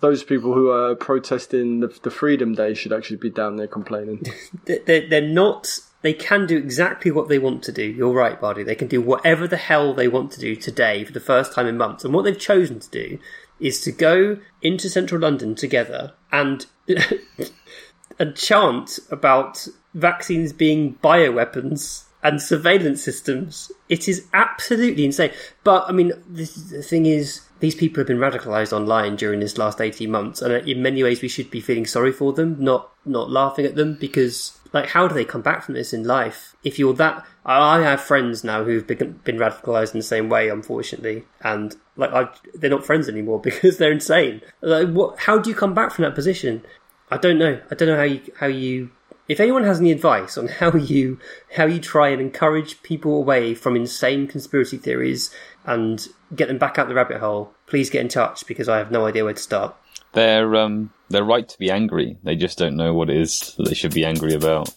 those 0.01 0.23
people 0.23 0.53
who 0.53 0.71
are 0.71 0.95
protesting 0.95 1.81
the, 1.81 1.89
the 2.03 2.11
Freedom 2.11 2.55
Day 2.55 2.75
should 2.75 2.93
actually 2.93 3.17
be 3.17 3.31
down 3.31 3.57
there 3.57 3.67
complaining. 3.67 4.25
they're, 4.65 5.09
they're 5.09 5.21
not. 5.23 5.79
They 6.03 6.13
can 6.13 6.47
do 6.47 6.57
exactly 6.57 7.11
what 7.11 7.29
they 7.29 7.39
want 7.39 7.63
to 7.65 7.73
do. 7.73 7.83
You're 7.83 8.13
right, 8.13 8.41
Bardi. 8.41 8.63
They 8.63 8.77
can 8.77 8.89
do 8.89 9.01
whatever 9.01 9.49
the 9.49 9.57
hell 9.57 9.95
they 9.95 10.09
want 10.09 10.31
to 10.33 10.41
do 10.41 10.55
today 10.55 11.05
for 11.05 11.13
the 11.13 11.21
first 11.21 11.53
time 11.53 11.67
in 11.67 11.77
months. 11.77 12.05
And 12.05 12.15
what 12.15 12.23
they've 12.23 12.39
chosen 12.39 12.79
to 12.81 12.91
do 12.91 13.19
is 13.59 13.81
to 13.81 13.93
go 13.93 14.39
into 14.63 14.89
central 14.89 15.21
London 15.21 15.55
together 15.57 16.13
and 16.31 16.67
and 18.19 18.37
chant 18.37 18.99
about 19.11 19.67
vaccines 19.95 20.53
being 20.53 20.95
bioweapons 21.03 22.05
and 22.23 22.41
surveillance 22.41 23.03
systems. 23.03 23.71
It 23.89 24.09
is 24.09 24.27
absolutely 24.33 25.05
insane. 25.05 25.33
But 25.65 25.85
I 25.89 25.93
mean, 25.93 26.13
the, 26.29 26.45
the 26.45 26.83
thing 26.83 27.07
is, 27.07 27.48
these 27.61 27.75
people 27.75 28.01
have 28.01 28.07
been 28.07 28.19
radicalized 28.19 28.73
online 28.73 29.17
during 29.17 29.41
this 29.41 29.59
last 29.59 29.81
18 29.81 30.11
months 30.11 30.43
and 30.43 30.69
in 30.69 30.83
many 30.83 31.03
ways 31.03 31.23
we 31.23 31.29
should 31.29 31.51
be 31.51 31.61
feeling 31.61 31.87
sorry 31.87 32.13
for 32.13 32.33
them 32.33 32.57
not 32.59 32.91
not 33.05 33.31
laughing 33.31 33.65
at 33.65 33.75
them 33.75 33.97
because 33.99 34.59
like 34.73 34.89
how 34.89 35.09
do 35.09 35.15
they 35.15 35.25
come 35.25 35.43
back 35.43 35.63
from 35.63 35.75
this 35.75 35.93
in 35.93 36.05
life? 36.05 36.55
If 36.63 36.79
you're 36.79 36.95
that 36.95 37.25
i 37.45 37.81
have 37.81 38.01
friends 38.03 38.45
now 38.45 38.63
who've 38.65 38.87
been, 38.87 39.21
been 39.25 39.39
radicalized 39.39 39.95
in 39.95 40.01
the 40.01 40.05
same 40.05 40.29
way 40.29 40.51
unfortunately 40.51 41.25
and 41.41 41.75
like 41.97 42.13
I, 42.13 42.29
they're 42.55 42.69
not 42.69 42.85
friends 42.85 43.09
anymore 43.09 43.41
because 43.43 43.79
they're 43.79 43.93
insane. 43.93 44.43
Like 44.61 44.89
what 44.89 45.21
how 45.21 45.39
do 45.39 45.51
you 45.51 45.57
come 45.57 45.75
back 45.75 45.93
from 45.93 46.05
that 46.05 46.15
position? 46.15 46.65
I 47.11 47.17
don't 47.17 47.39
know. 47.39 47.61
I 47.71 47.75
don't 47.75 47.89
know 47.89 47.97
how 47.97 48.03
you 48.03 48.21
how 48.39 48.47
you 48.47 48.91
if 49.29 49.41
anyone 49.41 49.65
has 49.65 49.79
any 49.79 49.93
advice 49.93 50.39
on 50.39 50.49
how 50.49 50.75
you 50.75 51.19
how 51.57 51.67
you 51.67 51.81
try 51.81 52.09
and 52.09 52.21
encourage 52.21 52.83
people 52.83 53.17
away 53.17 53.55
from 53.55 53.77
insane 53.77 54.27
conspiracy 54.27 54.79
theories 54.79 55.35
and 55.65 56.09
get 56.35 56.49
them 56.49 56.59
back 56.59 56.79
out 56.79 56.89
the 56.89 56.95
rabbit 56.95 57.21
hole, 57.21 57.53
please 57.67 57.91
get 57.91 58.01
in 58.01 58.09
touch 58.09 58.47
because 58.47 58.69
I 58.69 58.79
have 58.79 58.91
no 58.91 59.07
idea 59.07 59.25
where 59.25 59.35
to 59.35 59.41
start. 59.41 59.75
They're 60.13 60.55
um 60.57 60.93
they're 61.11 61.25
right 61.25 61.49
to 61.49 61.59
be 61.59 61.71
angry. 61.71 62.19
They 62.23 62.37
just 62.37 62.59
don't 62.59 62.77
know 62.77 62.95
what 62.95 63.11
it 63.11 63.17
is 63.17 63.55
that 63.57 63.69
they 63.69 63.75
should 63.75 63.95
be 63.95 64.05
angry 64.05 64.35
about. 64.35 64.75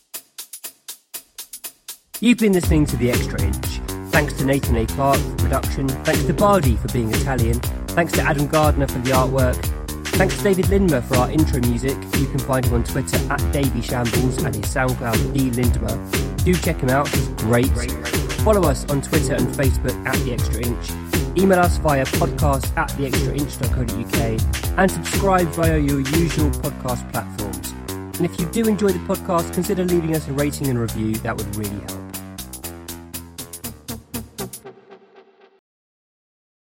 You've 2.20 2.38
been 2.38 2.54
listening 2.54 2.86
to 2.88 2.98
The 2.98 3.10
Extra 3.10 3.42
Inch. 3.42 3.66
Thanks 4.12 4.34
to 4.34 4.46
Nathan 4.46 4.76
A. 4.76 4.86
Clark 4.86 5.18
for 5.18 5.36
production. 5.38 5.88
Thanks 5.88 6.24
to 6.26 6.34
Bardi 6.34 6.76
for 6.76 6.88
being 6.90 7.10
Italian. 7.10 7.60
Thanks 7.88 8.14
to 8.14 8.22
Adam 8.22 8.48
Gardner 8.48 8.88
for 8.88 9.00
the 9.00 9.12
artwork. 9.12 9.56
Thanks 10.10 10.38
to 10.38 10.44
David 10.44 10.66
Lindmer 10.66 11.02
for 11.02 11.16
our 11.18 11.32
intro 11.32 11.60
music. 11.62 11.98
You 12.20 12.28
can 12.28 12.40
find 12.40 12.64
him 12.66 12.76
on 12.76 12.84
Twitter 12.84 13.18
at 13.32 13.52
Davy 13.52 13.82
Shambles 13.82 14.44
and 14.44 14.54
his 14.54 14.66
SoundCloud 14.66 15.34
D 15.34 15.50
Lindmer. 15.50 16.44
Do 16.46 16.54
check 16.54 16.80
him 16.80 16.90
out, 16.90 17.08
he's 17.08 17.28
great. 17.30 17.72
Follow 18.44 18.70
us 18.70 18.88
on 18.92 19.02
Twitter 19.02 19.34
and 19.34 19.48
Facebook 19.48 20.06
at 20.06 20.16
The 20.26 20.34
Extra 20.34 20.68
Inch. 20.68 21.11
Email 21.38 21.60
us 21.60 21.78
via 21.78 22.06
podcast 22.06 22.76
at 22.78 22.90
theextrainch.co.uk 22.92 24.78
and 24.78 24.92
subscribe 24.92 25.48
via 25.50 25.78
your 25.78 26.02
usual 26.02 26.50
podcast 26.52 27.10
platforms. 27.12 27.72
And 28.20 28.26
if 28.26 28.40
you 28.40 28.46
do 28.48 28.68
enjoy 28.68 28.90
the 28.90 29.00
podcast, 29.00 29.54
consider 29.54 29.86
leaving 29.86 30.16
us 30.16 30.28
a 30.28 30.34
rating 30.34 30.68
and 30.68 30.78
review, 30.78 31.16
that 31.16 31.38
would 31.38 31.56
really 31.56 31.80
help. 31.80 32.11